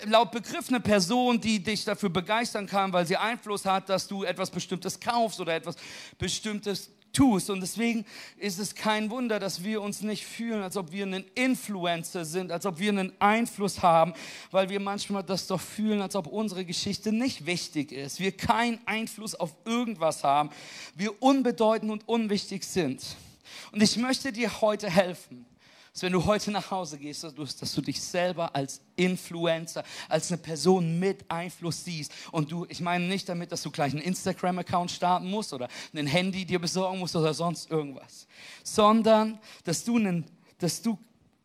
Laut 0.06 0.32
Begriff 0.32 0.68
eine 0.68 0.80
Person, 0.80 1.40
die 1.40 1.62
dich 1.62 1.84
dafür 1.84 2.08
begeistern 2.08 2.66
kann, 2.66 2.92
weil 2.92 3.06
sie 3.06 3.16
Einfluss 3.16 3.64
hat, 3.64 3.88
dass 3.88 4.08
du 4.08 4.24
etwas 4.24 4.50
Bestimmtes 4.50 4.98
kaufst 4.98 5.38
oder 5.38 5.54
etwas 5.54 5.76
Bestimmtes 6.18 6.90
tust. 7.12 7.48
Und 7.48 7.60
deswegen 7.60 8.04
ist 8.38 8.58
es 8.58 8.74
kein 8.74 9.08
Wunder, 9.08 9.38
dass 9.38 9.62
wir 9.62 9.82
uns 9.82 10.02
nicht 10.02 10.26
fühlen, 10.26 10.64
als 10.64 10.76
ob 10.76 10.90
wir 10.90 11.06
ein 11.06 11.24
Influencer 11.36 12.24
sind, 12.24 12.50
als 12.50 12.66
ob 12.66 12.80
wir 12.80 12.88
einen 12.88 13.12
Einfluss 13.20 13.82
haben, 13.82 14.14
weil 14.50 14.68
wir 14.68 14.80
manchmal 14.80 15.22
das 15.22 15.46
doch 15.46 15.60
fühlen, 15.60 16.02
als 16.02 16.16
ob 16.16 16.26
unsere 16.26 16.64
Geschichte 16.64 17.12
nicht 17.12 17.46
wichtig 17.46 17.92
ist. 17.92 18.18
Wir 18.18 18.32
keinen 18.32 18.80
Einfluss 18.84 19.36
auf 19.36 19.54
irgendwas 19.64 20.24
haben. 20.24 20.50
Wir 20.96 21.22
unbedeutend 21.22 21.92
und 21.92 22.08
unwichtig 22.08 22.64
sind. 22.64 23.00
Und 23.72 23.82
ich 23.82 23.96
möchte 23.96 24.32
dir 24.32 24.60
heute 24.60 24.90
helfen, 24.90 25.46
dass 25.92 26.02
wenn 26.02 26.12
du 26.12 26.24
heute 26.24 26.50
nach 26.50 26.70
Hause 26.70 26.98
gehst, 26.98 27.22
dass 27.22 27.74
du 27.74 27.80
dich 27.82 28.00
selber 28.00 28.54
als 28.56 28.80
Influencer, 28.96 29.84
als 30.08 30.30
eine 30.30 30.38
Person 30.38 30.98
mit 30.98 31.30
Einfluss 31.30 31.84
siehst. 31.84 32.12
Und 32.30 32.50
du, 32.50 32.64
ich 32.70 32.80
meine 32.80 33.04
nicht 33.06 33.28
damit, 33.28 33.52
dass 33.52 33.62
du 33.62 33.70
gleich 33.70 33.92
einen 33.92 34.02
Instagram-Account 34.02 34.90
starten 34.90 35.28
musst 35.28 35.52
oder 35.52 35.68
ein 35.94 36.06
Handy 36.06 36.46
dir 36.46 36.60
besorgen 36.60 36.98
musst 36.98 37.14
oder 37.14 37.34
sonst 37.34 37.70
irgendwas, 37.70 38.26
sondern 38.64 39.38
dass 39.64 39.84
du, 39.84 39.98
einen, 39.98 40.24
dass 40.58 40.80
du, 40.80 40.98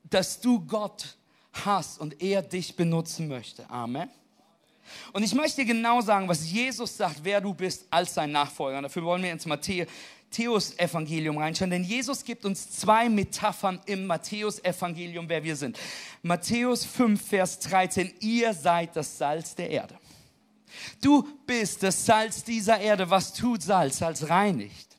dass 0.09 0.39
du 0.39 0.61
Gott 0.65 1.17
hast 1.51 1.99
und 1.99 2.21
er 2.21 2.41
dich 2.41 2.75
benutzen 2.75 3.27
möchte. 3.27 3.69
Amen. 3.69 4.09
Und 5.11 5.23
ich 5.23 5.33
möchte 5.33 5.61
dir 5.61 5.73
genau 5.73 6.01
sagen, 6.01 6.27
was 6.27 6.49
Jesus 6.49 6.95
sagt, 6.95 7.19
wer 7.23 7.41
du 7.41 7.53
bist 7.53 7.85
als 7.89 8.13
sein 8.13 8.31
Nachfolger. 8.31 8.77
Und 8.77 8.83
dafür 8.83 9.03
wollen 9.03 9.23
wir 9.23 9.31
ins 9.31 9.45
Matthäus 9.45 9.87
Matthäus-Evangelium 10.27 11.37
reinschauen, 11.37 11.71
denn 11.71 11.83
Jesus 11.83 12.23
gibt 12.23 12.45
uns 12.45 12.69
zwei 12.69 13.09
Metaphern 13.09 13.79
im 13.85 14.05
Matthäus-Evangelium, 14.05 15.27
wer 15.29 15.43
wir 15.43 15.55
sind. 15.55 15.79
Matthäus 16.21 16.85
5, 16.85 17.21
Vers 17.21 17.59
13, 17.59 18.13
ihr 18.19 18.53
seid 18.53 18.95
das 18.95 19.17
Salz 19.17 19.55
der 19.55 19.69
Erde. 19.69 19.97
Du 21.01 21.27
bist 21.45 21.81
das 21.81 22.05
Salz 22.05 22.43
dieser 22.43 22.79
Erde. 22.79 23.09
Was 23.09 23.33
tut 23.33 23.63
Salz? 23.63 23.97
Salz 23.97 24.29
reinigt. 24.29 24.97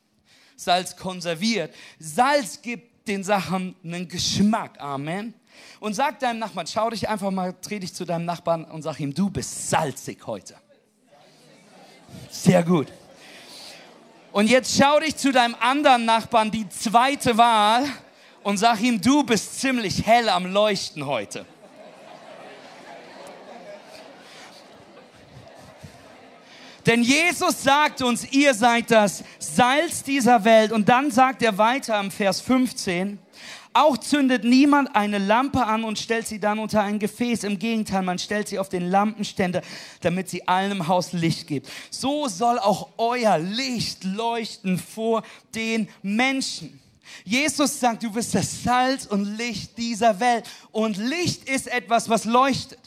Salz 0.57 0.97
konserviert. 0.97 1.73
Salz 2.01 2.61
gibt 2.61 3.07
den 3.07 3.23
Sachen 3.23 3.77
einen 3.85 4.09
Geschmack. 4.09 4.81
Amen. 4.81 5.35
Und 5.79 5.95
sag 5.95 6.19
deinem 6.19 6.41
Nachbarn, 6.41 6.67
schau 6.67 6.91
dich 6.91 7.09
einfach 7.09 7.31
mal, 7.31 7.55
dreh 7.61 7.79
dich 7.79 7.95
zu 7.95 8.05
deinem 8.05 8.25
Nachbarn 8.25 8.65
und 8.65 8.83
sag 8.83 8.99
ihm, 8.99 9.15
du 9.15 9.31
bist 9.31 9.71
salzig 9.71 10.27
heute. 10.27 10.57
Sehr 12.31 12.65
gut. 12.65 12.89
Und 14.33 14.49
jetzt 14.49 14.79
schau 14.79 15.01
dich 15.01 15.17
zu 15.17 15.33
deinem 15.33 15.57
anderen 15.59 16.05
Nachbarn, 16.05 16.51
die 16.51 16.69
zweite 16.69 17.37
Wahl, 17.37 17.85
und 18.43 18.57
sag 18.57 18.81
ihm, 18.81 19.01
du 19.01 19.25
bist 19.25 19.61
ziemlich 19.61 20.07
hell 20.07 20.29
am 20.29 20.51
Leuchten 20.53 21.05
heute. 21.07 21.45
Denn 26.87 27.03
Jesus 27.03 27.63
sagt 27.63 28.01
uns, 28.01 28.33
ihr 28.33 28.55
seid 28.55 28.91
das 28.91 29.23
Salz 29.39 30.03
dieser 30.03 30.45
Welt. 30.45 30.73
Und 30.73 30.89
dann 30.89 31.11
sagt 31.11 31.43
er 31.43 31.59
weiter 31.59 32.01
im 32.01 32.11
Vers 32.11 32.41
15, 32.41 33.19
auch 33.79 33.97
zündet 33.97 34.45
niemand 34.45 34.95
eine 34.95 35.19
Lampe 35.19 35.65
an 35.65 35.85
und 35.85 35.99
stellt 35.99 36.27
sie 36.27 36.41
dann 36.41 36.59
unter 36.59 36.83
ein 36.83 36.99
Gefäß. 36.99 37.45
Im 37.45 37.59
Gegenteil, 37.59 38.03
man 38.03 38.19
stellt 38.19 38.49
sie 38.49 38.59
auf 38.59 38.69
den 38.69 38.91
Lampenständer, 38.91 39.63
damit 40.01 40.29
sie 40.29 40.47
allen 40.49 40.73
im 40.73 40.89
Haus 40.89 41.13
Licht 41.13 41.47
gibt. 41.47 41.69
So 41.91 42.29
soll 42.29 42.59
auch 42.59 42.89
euer 42.99 43.39
Licht 43.39 44.05
leuchten 44.05 44.79
vor 44.79 45.23
den 45.55 45.89
Menschen. 46.03 46.81
Jesus 47.25 47.79
sagt, 47.79 48.03
du 48.03 48.11
bist 48.11 48.35
das 48.35 48.65
Salz 48.65 49.07
und 49.07 49.25
Licht 49.37 49.79
dieser 49.79 50.19
Welt. 50.19 50.45
Und 50.73 50.97
Licht 50.97 51.49
ist 51.49 51.69
etwas, 51.69 52.09
was 52.09 52.25
leuchtet. 52.25 52.81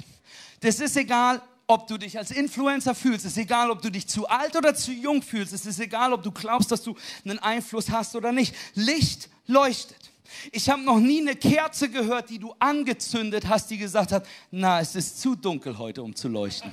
Das 0.59 0.79
ist 0.79 0.97
egal, 0.97 1.41
ob 1.67 1.87
du 1.87 1.97
dich 1.97 2.17
als 2.17 2.31
Influencer 2.31 2.93
fühlst, 2.93 3.25
es 3.25 3.31
ist 3.31 3.37
egal, 3.37 3.71
ob 3.71 3.81
du 3.81 3.89
dich 3.89 4.07
zu 4.07 4.27
alt 4.27 4.57
oder 4.57 4.75
zu 4.75 4.91
jung 4.91 5.21
fühlst, 5.21 5.53
es 5.53 5.65
ist 5.65 5.79
egal, 5.79 6.11
ob 6.11 6.21
du 6.21 6.31
glaubst, 6.31 6.69
dass 6.69 6.83
du 6.83 6.97
einen 7.23 7.39
Einfluss 7.39 7.89
hast 7.89 8.13
oder 8.15 8.33
nicht. 8.33 8.53
Licht 8.75 9.29
leuchtet. 9.47 10.10
Ich 10.51 10.69
habe 10.69 10.81
noch 10.81 10.99
nie 10.99 11.21
eine 11.21 11.35
Kerze 11.35 11.89
gehört, 11.89 12.29
die 12.29 12.39
du 12.39 12.53
angezündet 12.59 13.47
hast, 13.47 13.69
die 13.69 13.77
gesagt 13.77 14.11
hat, 14.11 14.27
na, 14.49 14.79
es 14.79 14.95
ist 14.95 15.21
zu 15.21 15.35
dunkel 15.35 15.77
heute, 15.77 16.01
um 16.01 16.15
zu 16.15 16.27
leuchten. 16.27 16.71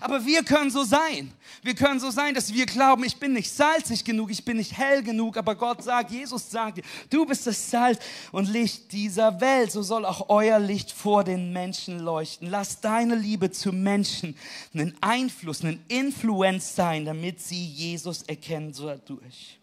Aber 0.00 0.24
wir 0.24 0.42
können 0.42 0.70
so 0.70 0.84
sein. 0.84 1.32
Wir 1.62 1.74
können 1.74 2.00
so 2.00 2.10
sein, 2.10 2.34
dass 2.34 2.52
wir 2.52 2.66
glauben, 2.66 3.04
ich 3.04 3.16
bin 3.16 3.32
nicht 3.32 3.50
salzig 3.50 4.04
genug, 4.04 4.30
ich 4.30 4.44
bin 4.44 4.56
nicht 4.56 4.76
hell 4.76 5.02
genug, 5.02 5.36
aber 5.36 5.54
Gott 5.54 5.82
sagt, 5.82 6.10
Jesus 6.10 6.50
sagt 6.50 6.78
dir, 6.78 6.84
du 7.10 7.26
bist 7.26 7.46
das 7.46 7.70
Salz 7.70 7.98
und 8.32 8.48
Licht 8.48 8.92
dieser 8.92 9.40
Welt. 9.40 9.72
So 9.72 9.82
soll 9.82 10.04
auch 10.04 10.28
euer 10.28 10.58
Licht 10.58 10.92
vor 10.92 11.24
den 11.24 11.52
Menschen 11.52 12.00
leuchten. 12.00 12.48
Lass 12.50 12.80
deine 12.80 13.14
Liebe 13.14 13.50
zu 13.50 13.72
Menschen 13.72 14.36
einen 14.74 14.96
Einfluss, 15.00 15.62
einen 15.62 15.84
Influence 15.88 16.74
sein, 16.74 17.04
damit 17.04 17.40
sie 17.40 17.64
Jesus 17.64 18.22
erkennen 18.22 18.72
so 18.72 18.86
dadurch. 18.86 19.58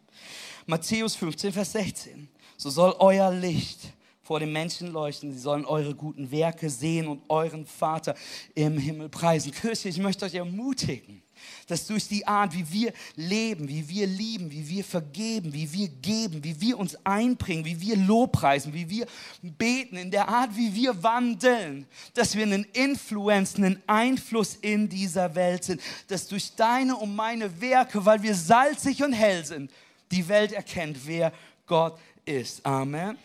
Matthäus 0.65 1.15
15, 1.15 1.51
Vers 1.51 1.71
16. 1.71 2.29
So 2.61 2.69
soll 2.69 2.93
euer 2.99 3.31
Licht 3.31 3.79
vor 4.21 4.41
den 4.41 4.51
Menschen 4.51 4.91
leuchten. 4.91 5.31
Sie 5.31 5.39
sollen 5.39 5.63
eure 5.63 5.95
guten 5.95 6.29
Werke 6.29 6.69
sehen 6.69 7.07
und 7.07 7.21
euren 7.29 7.65
Vater 7.65 8.15
im 8.53 8.77
Himmel 8.77 9.07
preisen. 9.07 9.53
Kirche, 9.53 9.87
ich 9.87 9.97
möchte 9.97 10.25
euch 10.25 10.35
ermutigen, 10.35 11.23
dass 11.67 11.87
durch 11.87 12.09
die 12.09 12.27
Art, 12.27 12.53
wie 12.53 12.69
wir 12.69 12.91
leben, 13.15 13.69
wie 13.69 13.87
wir 13.87 14.05
lieben, 14.05 14.51
wie 14.51 14.67
wir 14.67 14.83
vergeben, 14.83 15.53
wie 15.53 15.71
wir 15.71 15.87
geben, 15.87 16.43
wie 16.43 16.59
wir 16.59 16.77
uns 16.77 16.97
einbringen, 17.05 17.63
wie 17.63 17.79
wir 17.79 17.95
Lobpreisen, 17.95 18.73
wie 18.73 18.89
wir 18.89 19.07
beten, 19.41 19.95
in 19.95 20.11
der 20.11 20.27
Art, 20.27 20.53
wie 20.53 20.75
wir 20.75 21.01
wandeln, 21.01 21.87
dass 22.13 22.35
wir 22.35 22.43
einen 22.43 22.65
Influence, 22.73 23.55
einen 23.55 23.81
Einfluss 23.87 24.57
in 24.57 24.89
dieser 24.89 25.33
Welt 25.33 25.63
sind, 25.63 25.79
dass 26.09 26.27
durch 26.27 26.53
deine 26.55 26.97
und 26.97 27.15
meine 27.15 27.61
Werke, 27.61 28.05
weil 28.05 28.21
wir 28.21 28.35
salzig 28.35 29.01
und 29.01 29.13
hell 29.13 29.45
sind, 29.45 29.71
die 30.11 30.27
Welt 30.27 30.51
erkennt, 30.51 30.97
wer 31.07 31.31
Gott 31.65 31.97
ist. 32.29 32.65
Amen. 32.65 33.17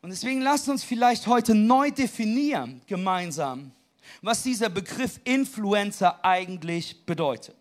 Und 0.00 0.10
deswegen 0.10 0.40
lasst 0.40 0.68
uns 0.68 0.82
vielleicht 0.82 1.26
heute 1.26 1.54
neu 1.54 1.90
definieren, 1.90 2.80
gemeinsam, 2.86 3.72
was 4.20 4.42
dieser 4.42 4.68
Begriff 4.68 5.20
Influencer 5.24 6.24
eigentlich 6.24 7.04
bedeutet. 7.04 7.56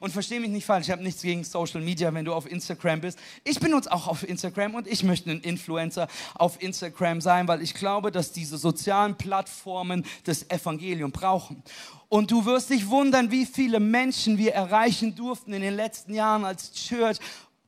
Und 0.00 0.12
verstehe 0.12 0.38
mich 0.38 0.50
nicht 0.50 0.66
falsch, 0.66 0.86
ich 0.86 0.90
habe 0.92 1.02
nichts 1.02 1.22
gegen 1.22 1.44
Social 1.44 1.80
Media, 1.80 2.12
wenn 2.12 2.24
du 2.24 2.34
auf 2.34 2.50
Instagram 2.50 3.00
bist. 3.00 3.18
Ich 3.42 3.58
benutze 3.58 3.90
auch 3.90 4.06
auf 4.06 4.28
Instagram 4.28 4.74
und 4.74 4.86
ich 4.86 5.02
möchte 5.02 5.30
ein 5.30 5.40
Influencer 5.40 6.08
auf 6.34 6.60
Instagram 6.62 7.20
sein, 7.20 7.48
weil 7.48 7.62
ich 7.62 7.74
glaube, 7.74 8.12
dass 8.12 8.32
diese 8.32 8.58
sozialen 8.58 9.16
Plattformen 9.16 10.04
das 10.24 10.48
Evangelium 10.50 11.10
brauchen. 11.10 11.62
Und 12.08 12.30
du 12.30 12.44
wirst 12.44 12.70
dich 12.70 12.88
wundern, 12.88 13.30
wie 13.30 13.46
viele 13.46 13.80
Menschen 13.80 14.38
wir 14.38 14.52
erreichen 14.52 15.14
durften 15.16 15.52
in 15.52 15.62
den 15.62 15.74
letzten 15.74 16.14
Jahren 16.14 16.44
als 16.44 16.72
Church 16.72 17.18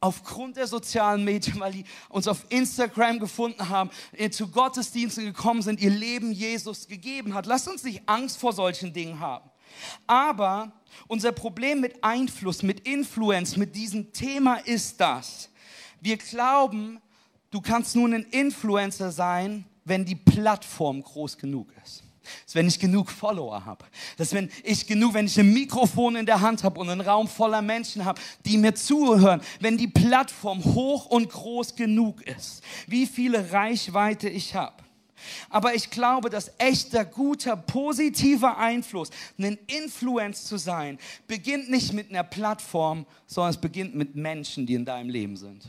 aufgrund 0.04 0.58
der 0.58 0.66
sozialen 0.66 1.25
Medien, 1.25 1.58
weil 1.61 1.73
die 1.73 1.84
uns 2.11 2.28
auf 2.28 2.44
Instagram 2.50 3.18
gefunden 3.18 3.70
haben, 3.70 3.88
zu 4.30 4.49
Gottesdiensten 4.49 5.25
gekommen 5.25 5.62
sind, 5.62 5.80
ihr 5.80 5.88
Leben 5.88 6.30
Jesus 6.30 6.87
gegeben 6.87 7.32
hat. 7.32 7.46
Lasst 7.46 7.68
uns 7.68 7.82
nicht 7.84 8.02
Angst 8.04 8.37
vor 8.37 8.52
solchen 8.52 8.92
Dingen 8.92 9.18
haben. 9.18 9.49
Aber 10.06 10.73
unser 11.08 11.32
Problem 11.32 11.80
mit 11.80 12.04
Einfluss, 12.04 12.62
mit 12.62 12.87
Influence, 12.87 13.56
mit 13.56 13.75
diesem 13.75 14.12
Thema 14.12 14.56
ist 14.56 15.00
das. 15.00 15.49
Wir 16.02 16.18
glauben, 16.18 17.00
du 17.50 17.62
kannst 17.62 17.96
nur 17.96 18.08
ein 18.08 18.25
Influencer 18.25 19.11
sein, 19.11 19.64
wenn 19.87 20.04
die 20.04 20.16
Plattform 20.16 21.02
groß 21.02 21.38
genug 21.38 21.73
ist 21.82 22.03
dass 22.44 22.54
wenn 22.54 22.66
ich 22.66 22.78
genug 22.78 23.10
Follower 23.10 23.64
habe, 23.64 23.84
dass 24.16 24.32
wenn 24.32 24.50
ich 24.62 24.86
genug, 24.86 25.14
wenn 25.14 25.26
ich 25.26 25.38
ein 25.38 25.52
Mikrofon 25.52 26.16
in 26.16 26.26
der 26.26 26.40
Hand 26.40 26.64
habe 26.64 26.80
und 26.80 26.90
einen 26.90 27.00
Raum 27.00 27.28
voller 27.28 27.62
Menschen 27.62 28.04
habe, 28.04 28.20
die 28.44 28.58
mir 28.58 28.74
zuhören, 28.74 29.40
wenn 29.60 29.76
die 29.76 29.88
Plattform 29.88 30.64
hoch 30.64 31.06
und 31.06 31.30
groß 31.30 31.76
genug 31.76 32.22
ist, 32.22 32.62
wie 32.86 33.06
viele 33.06 33.52
Reichweite 33.52 34.28
ich 34.28 34.54
habe. 34.54 34.84
Aber 35.48 35.74
ich 35.74 35.90
glaube, 35.90 36.30
dass 36.30 36.52
echter, 36.58 37.04
guter, 37.04 37.56
positiver 37.56 38.58
Einfluss, 38.58 39.10
ein 39.38 39.58
Influence 39.66 40.44
zu 40.44 40.56
sein, 40.56 40.98
beginnt 41.26 41.70
nicht 41.70 41.92
mit 41.92 42.10
einer 42.10 42.24
Plattform, 42.24 43.06
sondern 43.26 43.50
es 43.50 43.60
beginnt 43.60 43.94
mit 43.94 44.14
Menschen, 44.14 44.66
die 44.66 44.74
in 44.74 44.84
deinem 44.84 45.10
Leben 45.10 45.36
sind. 45.36 45.64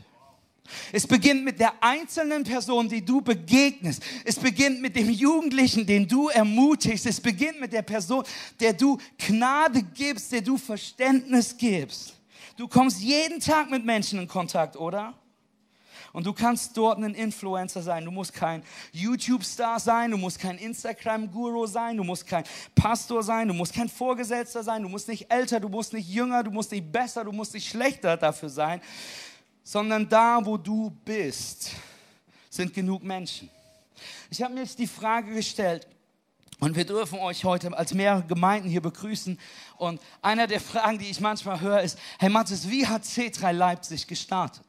Es 0.92 1.06
beginnt 1.06 1.44
mit 1.44 1.60
der 1.60 1.72
einzelnen 1.82 2.44
Person, 2.44 2.88
die 2.88 3.04
du 3.04 3.20
begegnest. 3.20 4.02
Es 4.24 4.38
beginnt 4.38 4.80
mit 4.80 4.96
dem 4.96 5.10
Jugendlichen, 5.10 5.86
den 5.86 6.06
du 6.06 6.28
ermutigst. 6.28 7.06
Es 7.06 7.20
beginnt 7.20 7.60
mit 7.60 7.72
der 7.72 7.82
Person, 7.82 8.24
der 8.60 8.72
du 8.72 8.98
Gnade 9.18 9.82
gibst, 9.82 10.32
der 10.32 10.42
du 10.42 10.56
Verständnis 10.56 11.56
gibst. 11.56 12.14
Du 12.56 12.68
kommst 12.68 13.00
jeden 13.00 13.40
Tag 13.40 13.70
mit 13.70 13.84
Menschen 13.84 14.18
in 14.18 14.28
Kontakt, 14.28 14.76
oder? 14.76 15.14
Und 16.16 16.24
du 16.24 16.32
kannst 16.32 16.74
dort 16.78 16.98
ein 16.98 17.12
Influencer 17.12 17.82
sein. 17.82 18.06
Du 18.06 18.10
musst 18.10 18.32
kein 18.32 18.62
YouTube-Star 18.90 19.78
sein, 19.78 20.12
du 20.12 20.16
musst 20.16 20.38
kein 20.38 20.56
Instagram-Guru 20.56 21.66
sein, 21.66 21.98
du 21.98 22.04
musst 22.04 22.26
kein 22.26 22.44
Pastor 22.74 23.22
sein, 23.22 23.48
du 23.48 23.52
musst 23.52 23.74
kein 23.74 23.90
Vorgesetzter 23.90 24.62
sein, 24.62 24.82
du 24.82 24.88
musst 24.88 25.08
nicht 25.08 25.30
älter, 25.30 25.60
du 25.60 25.68
musst 25.68 25.92
nicht 25.92 26.08
jünger, 26.08 26.42
du 26.42 26.50
musst 26.50 26.72
nicht 26.72 26.90
besser, 26.90 27.22
du 27.22 27.32
musst 27.32 27.52
nicht 27.52 27.68
schlechter 27.68 28.16
dafür 28.16 28.48
sein 28.48 28.80
sondern 29.66 30.08
da, 30.08 30.38
wo 30.44 30.56
du 30.56 30.90
bist, 31.04 31.72
sind 32.48 32.72
genug 32.72 33.02
Menschen. 33.02 33.50
Ich 34.30 34.40
habe 34.40 34.54
mir 34.54 34.60
jetzt 34.60 34.78
die 34.78 34.86
Frage 34.86 35.34
gestellt, 35.34 35.88
und 36.60 36.76
wir 36.76 36.86
dürfen 36.86 37.18
euch 37.18 37.44
heute 37.44 37.76
als 37.76 37.92
mehrere 37.92 38.22
Gemeinden 38.22 38.68
hier 38.68 38.80
begrüßen. 38.80 39.38
Und 39.76 40.00
einer 40.22 40.46
der 40.46 40.60
Fragen, 40.60 40.98
die 40.98 41.10
ich 41.10 41.20
manchmal 41.20 41.60
höre, 41.60 41.82
ist, 41.82 41.98
Herr 42.18 42.30
Mathis, 42.30 42.70
wie 42.70 42.86
hat 42.86 43.02
C3 43.02 43.52
Leipzig 43.52 44.06
gestartet? 44.06 44.64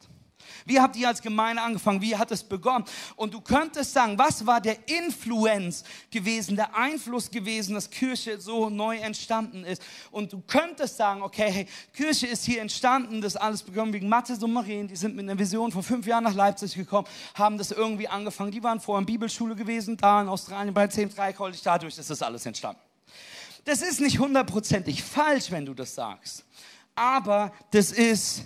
Wie 0.68 0.78
habt 0.78 0.96
ihr 0.96 1.08
als 1.08 1.22
Gemeinde 1.22 1.62
angefangen? 1.62 2.00
Wie 2.02 2.16
hat 2.16 2.30
es 2.30 2.44
begonnen? 2.44 2.84
Und 3.16 3.32
du 3.32 3.40
könntest 3.40 3.92
sagen, 3.92 4.18
was 4.18 4.46
war 4.46 4.60
der 4.60 4.76
Influence 4.86 5.82
gewesen, 6.10 6.56
der 6.56 6.76
Einfluss 6.76 7.30
gewesen, 7.30 7.74
dass 7.74 7.88
Kirche 7.88 8.40
so 8.40 8.68
neu 8.68 8.98
entstanden 8.98 9.64
ist? 9.64 9.82
Und 10.10 10.32
du 10.32 10.42
könntest 10.46 10.96
sagen, 10.96 11.22
okay, 11.22 11.50
hey, 11.50 11.66
Kirche 11.94 12.26
ist 12.26 12.44
hier 12.44 12.60
entstanden, 12.60 13.20
das 13.20 13.36
alles 13.36 13.62
begonnen 13.62 13.92
wegen 13.92 14.08
Mathe 14.08 14.34
und 14.34 14.52
Marien, 14.52 14.86
die 14.86 14.96
sind 14.96 15.16
mit 15.16 15.24
einer 15.24 15.38
Vision 15.38 15.72
vor 15.72 15.82
fünf 15.82 16.06
Jahren 16.06 16.24
nach 16.24 16.34
Leipzig 16.34 16.74
gekommen, 16.74 17.08
haben 17.34 17.56
das 17.56 17.70
irgendwie 17.70 18.08
angefangen. 18.08 18.50
Die 18.50 18.62
waren 18.62 18.78
vorher 18.78 19.00
in 19.00 19.06
Bibelschule 19.06 19.56
gewesen, 19.56 19.96
da 19.96 20.20
in 20.20 20.28
Australien 20.28 20.74
bei 20.74 20.84
10.3 20.84 21.32
College, 21.32 21.58
dadurch 21.64 21.96
ist 21.96 22.10
das 22.10 22.22
alles 22.22 22.44
entstanden. 22.44 22.80
Das 23.64 23.82
ist 23.82 24.00
nicht 24.00 24.18
hundertprozentig 24.18 25.02
falsch, 25.02 25.50
wenn 25.50 25.66
du 25.66 25.74
das 25.74 25.94
sagst. 25.94 26.44
Aber 26.94 27.52
das 27.70 27.92
ist 27.92 28.44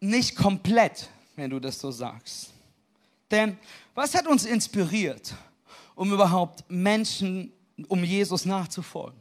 nicht 0.00 0.36
komplett, 0.36 1.08
wenn 1.40 1.50
du 1.50 1.58
das 1.58 1.78
so 1.78 1.90
sagst. 1.90 2.50
Denn 3.30 3.56
was 3.94 4.14
hat 4.14 4.26
uns 4.26 4.44
inspiriert, 4.44 5.34
um 5.94 6.12
überhaupt 6.12 6.64
Menschen, 6.68 7.52
um 7.88 8.04
Jesus 8.04 8.44
nachzufolgen? 8.44 9.18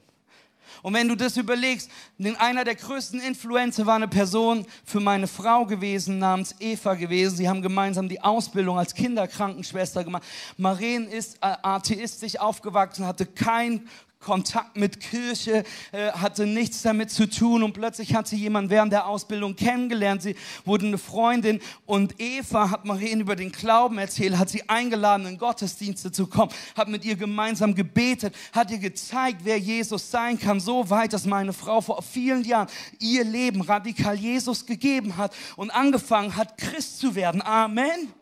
Und 0.81 0.93
wenn 0.93 1.07
du 1.07 1.15
das 1.15 1.35
überlegst, 1.35 1.89
einer 2.37 2.63
der 2.63 2.75
größten 2.75 3.19
Influencer 3.21 3.85
war 3.85 3.95
eine 3.95 4.07
Person 4.07 4.65
für 4.85 4.99
meine 4.99 5.27
Frau 5.27 5.65
gewesen, 5.65 6.19
namens 6.19 6.55
Eva 6.59 6.93
gewesen. 6.93 7.37
Sie 7.37 7.49
haben 7.49 7.61
gemeinsam 7.61 8.07
die 8.07 8.21
Ausbildung 8.21 8.77
als 8.77 8.93
Kinderkrankenschwester 8.93 10.03
gemacht. 10.03 10.23
Maren 10.57 11.07
ist 11.07 11.37
äh, 11.37 11.55
atheistisch 11.61 12.37
aufgewachsen, 12.39 13.05
hatte 13.05 13.25
kein 13.25 13.87
Kontakt 14.19 14.75
mit 14.75 14.99
Kirche, 14.99 15.63
äh, 15.93 16.11
hatte 16.11 16.45
nichts 16.45 16.81
damit 16.81 17.09
zu 17.09 17.29
tun 17.29 17.63
und 17.63 17.71
plötzlich 17.71 18.13
hat 18.13 18.27
sie 18.27 18.35
jemanden 18.35 18.69
während 18.69 18.91
der 18.91 19.07
Ausbildung 19.07 19.55
kennengelernt. 19.55 20.21
Sie 20.21 20.35
wurde 20.65 20.87
eine 20.87 20.97
Freundin 20.97 21.61
und 21.85 22.19
Eva 22.19 22.69
hat 22.69 22.83
Marien 22.83 23.21
über 23.21 23.37
den 23.37 23.49
Glauben 23.49 23.97
erzählt, 23.97 24.37
hat 24.37 24.49
sie 24.49 24.67
eingeladen, 24.67 25.25
in 25.25 25.37
Gottesdienste 25.37 26.11
zu 26.11 26.27
kommen, 26.27 26.51
hat 26.75 26.89
mit 26.89 27.05
ihr 27.05 27.15
gemeinsam 27.15 27.75
gebetet, 27.75 28.35
hat 28.51 28.71
ihr 28.71 28.79
gezeigt, 28.79 29.39
wer 29.45 29.57
Jesus 29.57 30.11
sein 30.11 30.37
kann, 30.37 30.59
so 30.59 30.89
weit, 30.89 31.13
dass 31.13 31.25
meine 31.25 31.53
Frau 31.53 31.79
vor 31.79 32.01
vielen 32.01 32.43
Jahren 32.43 32.67
ihr 32.99 33.23
Leben 33.23 33.61
radikal 33.61 34.17
Jesus 34.17 34.65
gegeben 34.65 35.15
hat 35.15 35.33
und 35.55 35.71
angefangen 35.71 36.35
hat, 36.35 36.57
Christ 36.57 36.99
zu 36.99 37.15
werden. 37.15 37.41
Amen. 37.41 38.18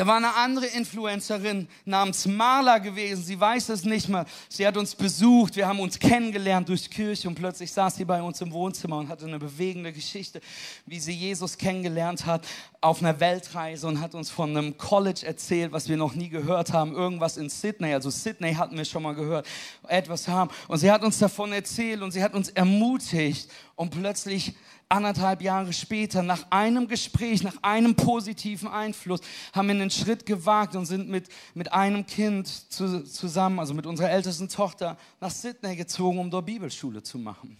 Da 0.00 0.06
war 0.06 0.16
eine 0.16 0.34
andere 0.34 0.64
Influencerin 0.64 1.68
namens 1.84 2.24
Marla 2.24 2.78
gewesen. 2.78 3.22
Sie 3.22 3.38
weiß 3.38 3.68
es 3.68 3.84
nicht 3.84 4.08
mal. 4.08 4.24
Sie 4.48 4.66
hat 4.66 4.78
uns 4.78 4.94
besucht. 4.94 5.56
Wir 5.56 5.68
haben 5.68 5.78
uns 5.78 5.98
kennengelernt 5.98 6.70
durch 6.70 6.88
Kirche 6.88 7.28
und 7.28 7.34
plötzlich 7.34 7.70
saß 7.70 7.96
sie 7.96 8.06
bei 8.06 8.22
uns 8.22 8.40
im 8.40 8.50
Wohnzimmer 8.50 8.96
und 8.96 9.10
hatte 9.10 9.26
eine 9.26 9.38
bewegende 9.38 9.92
Geschichte, 9.92 10.40
wie 10.86 10.98
sie 10.98 11.12
Jesus 11.12 11.58
kennengelernt 11.58 12.24
hat 12.24 12.46
auf 12.80 13.02
einer 13.02 13.20
Weltreise 13.20 13.86
und 13.86 14.00
hat 14.00 14.14
uns 14.14 14.30
von 14.30 14.56
einem 14.56 14.78
College 14.78 15.26
erzählt, 15.26 15.70
was 15.70 15.86
wir 15.90 15.98
noch 15.98 16.14
nie 16.14 16.30
gehört 16.30 16.72
haben. 16.72 16.94
Irgendwas 16.94 17.36
in 17.36 17.50
Sydney. 17.50 17.92
Also 17.92 18.08
Sydney 18.08 18.54
hatten 18.54 18.78
wir 18.78 18.86
schon 18.86 19.02
mal 19.02 19.14
gehört. 19.14 19.46
Etwas 19.86 20.28
haben. 20.28 20.50
Und 20.68 20.78
sie 20.78 20.90
hat 20.90 21.04
uns 21.04 21.18
davon 21.18 21.52
erzählt 21.52 22.00
und 22.00 22.12
sie 22.12 22.22
hat 22.22 22.32
uns 22.32 22.48
ermutigt 22.48 23.50
und 23.76 23.90
plötzlich 23.90 24.54
anderthalb 24.90 25.40
Jahre 25.40 25.72
später, 25.72 26.22
nach 26.22 26.46
einem 26.50 26.88
Gespräch, 26.88 27.42
nach 27.42 27.56
einem 27.62 27.94
positiven 27.94 28.68
Einfluss, 28.68 29.20
haben 29.52 29.68
wir 29.68 29.74
einen 29.74 29.90
Schritt 29.90 30.26
gewagt 30.26 30.74
und 30.76 30.86
sind 30.86 31.08
mit, 31.08 31.28
mit 31.54 31.72
einem 31.72 32.04
Kind 32.06 32.48
zu, 32.48 33.04
zusammen, 33.04 33.58
also 33.58 33.72
mit 33.72 33.86
unserer 33.86 34.10
ältesten 34.10 34.48
Tochter, 34.48 34.98
nach 35.20 35.30
Sydney 35.30 35.76
gezogen, 35.76 36.18
um 36.18 36.30
dort 36.30 36.46
Bibelschule 36.46 37.02
zu 37.02 37.18
machen. 37.18 37.56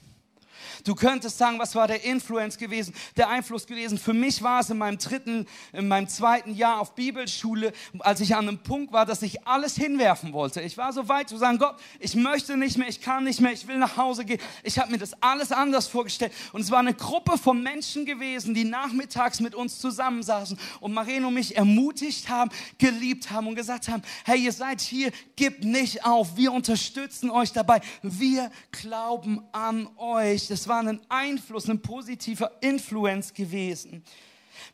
Du 0.85 0.95
könntest 0.95 1.39
sagen, 1.39 1.59
was 1.59 1.75
war 1.75 1.87
der 1.87 2.05
Influence 2.05 2.59
gewesen, 2.59 2.95
der 3.17 3.29
Einfluss 3.29 3.67
gewesen? 3.67 3.99
Für 3.99 4.13
mich 4.13 4.43
war 4.43 4.61
es 4.61 4.71
in 4.71 4.79
meinem 4.79 4.99
dritten, 4.99 5.47
in 5.73 5.89
meinem 5.89 6.09
zweiten 6.09 6.55
Jahr 6.55 6.81
auf 6.81 6.95
Bibelschule, 6.95 7.73
als 8.01 8.21
ich 8.21 8.35
an 8.35 8.49
einem 8.49 8.59
Punkt 8.59 8.93
war, 8.93 9.07
dass 9.07 9.23
ich 9.23 9.47
alles 9.47 9.77
hinwerfen 9.77 10.33
wollte. 10.33 10.61
Ich 10.61 10.77
war 10.77 10.93
so 10.93 11.09
weit 11.09 11.29
zu 11.29 11.37
sagen, 11.37 11.59
Gott, 11.59 11.77
ich 11.99 12.15
möchte 12.15 12.57
nicht 12.57 12.79
mehr, 12.79 12.89
ich 12.89 13.01
kann 13.01 13.25
nicht 13.25 13.41
mehr, 13.41 13.53
ich 13.53 13.67
will 13.67 13.79
nach 13.79 13.97
Hause 13.97 14.25
gehen. 14.25 14.41
Ich 14.63 14.79
habe 14.79 14.91
mir 14.91 14.99
das 14.99 15.21
alles 15.23 15.53
anders 15.53 15.87
vorgestellt. 15.87 16.33
Und 16.53 16.61
es 16.61 16.71
war 16.71 16.79
eine 16.79 16.95
Gruppe 16.95 17.39
von 17.39 17.63
Menschen 17.63 18.05
gewesen, 18.05 18.55
die 18.55 18.65
nachmittags 18.65 19.41
mit 19.41 19.55
uns 19.55 19.79
zusammensaßen 19.79 20.59
und 20.81 20.93
Mareno 20.93 21.31
mich 21.31 21.57
ermutigt 21.57 22.29
haben, 22.29 22.51
geliebt 22.79 23.31
haben 23.31 23.47
und 23.47 23.55
gesagt 23.55 23.89
haben, 23.89 24.03
hey, 24.25 24.39
ihr 24.39 24.53
seid 24.53 24.81
hier, 24.81 25.11
gebt 25.37 25.65
nicht 25.65 26.05
auf, 26.05 26.37
wir 26.37 26.53
unterstützen 26.53 27.31
euch 27.31 27.53
dabei, 27.53 27.81
wir 28.03 28.51
glauben 28.73 29.43
an 29.53 29.89
euch. 29.97 30.50
Das 30.51 30.67
war 30.67 30.81
ein 30.81 31.01
Einfluss, 31.09 31.71
ein 31.71 31.81
positiver 31.81 32.51
Influence 32.61 33.33
gewesen. 33.33 34.03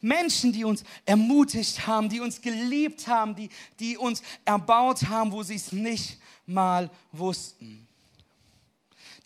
Menschen, 0.01 0.51
die 0.51 0.65
uns 0.65 0.83
ermutigt 1.05 1.87
haben, 1.87 2.09
die 2.09 2.21
uns 2.21 2.41
geliebt 2.41 3.07
haben, 3.07 3.37
die, 3.37 3.51
die 3.79 3.99
uns 3.99 4.23
erbaut 4.47 5.07
haben, 5.11 5.33
wo 5.33 5.43
sie 5.43 5.57
es 5.57 5.73
nicht 5.73 6.19
mal 6.47 6.91
wussten 7.13 7.86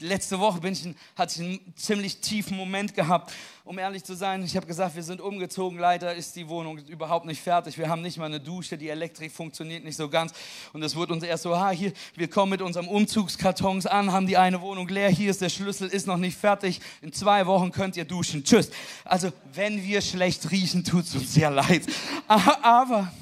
letzte 0.01 0.39
Woche 0.39 0.61
bin 0.61 0.73
ich, 0.73 0.83
hatte 1.17 1.35
ich 1.35 1.47
einen 1.47 1.75
ziemlich 1.77 2.21
tiefen 2.21 2.57
Moment 2.57 2.95
gehabt, 2.95 3.33
um 3.65 3.79
ehrlich 3.79 4.03
zu 4.03 4.15
sein. 4.15 4.43
Ich 4.43 4.57
habe 4.57 4.67
gesagt, 4.67 4.97
wir 4.97 5.03
sind 5.03 5.21
umgezogen, 5.21 5.79
leider 5.79 6.15
ist 6.15 6.35
die 6.37 6.49
Wohnung 6.49 6.79
überhaupt 6.79 7.27
nicht 7.27 7.41
fertig. 7.41 7.79
Wir 7.79 7.89
haben 7.89 8.03
nicht 8.03 8.19
mal 8.19 8.27
eine 8.27 8.41
Dusche, 8.41 8.77
die 8.77 8.89
Elektrik 8.89 9.31
funktioniert 9.31 9.85
nicht 9.85 9.97
so 9.97 10.09
ganz. 10.09 10.33
Und 10.73 10.83
es 10.83 10.97
wurde 10.97 11.13
uns 11.13 11.23
erst 11.23 11.45
so, 11.45 11.57
ha, 11.57 11.71
hier, 11.71 11.93
wir 12.17 12.29
kommen 12.29 12.51
mit 12.51 12.63
unserem 12.63 12.89
Umzugskartons 12.89 13.87
an, 13.87 14.13
haben 14.13 14.27
die 14.27 14.37
eine 14.37 14.61
Wohnung 14.61 14.89
leer, 14.89 15.11
hier 15.11 15.31
ist 15.31 15.41
der 15.41 15.51
Schlüssel, 15.51 15.89
ist 15.89 16.07
noch 16.07 16.17
nicht 16.17 16.37
fertig. 16.37 16.81
In 17.03 17.13
zwei 17.13 17.47
Wochen 17.47 17.71
könnt 17.71 17.97
ihr 17.97 18.05
duschen. 18.05 18.43
Tschüss. 18.45 18.71
Also, 19.05 19.31
wenn 19.53 19.83
wir 19.83 20.01
schlecht 20.01 20.51
riechen, 20.51 20.85
tut 20.85 21.05
es 21.05 21.15
uns 21.15 21.35
sehr 21.35 21.51
leid. 21.51 21.83
Aber 22.27 23.13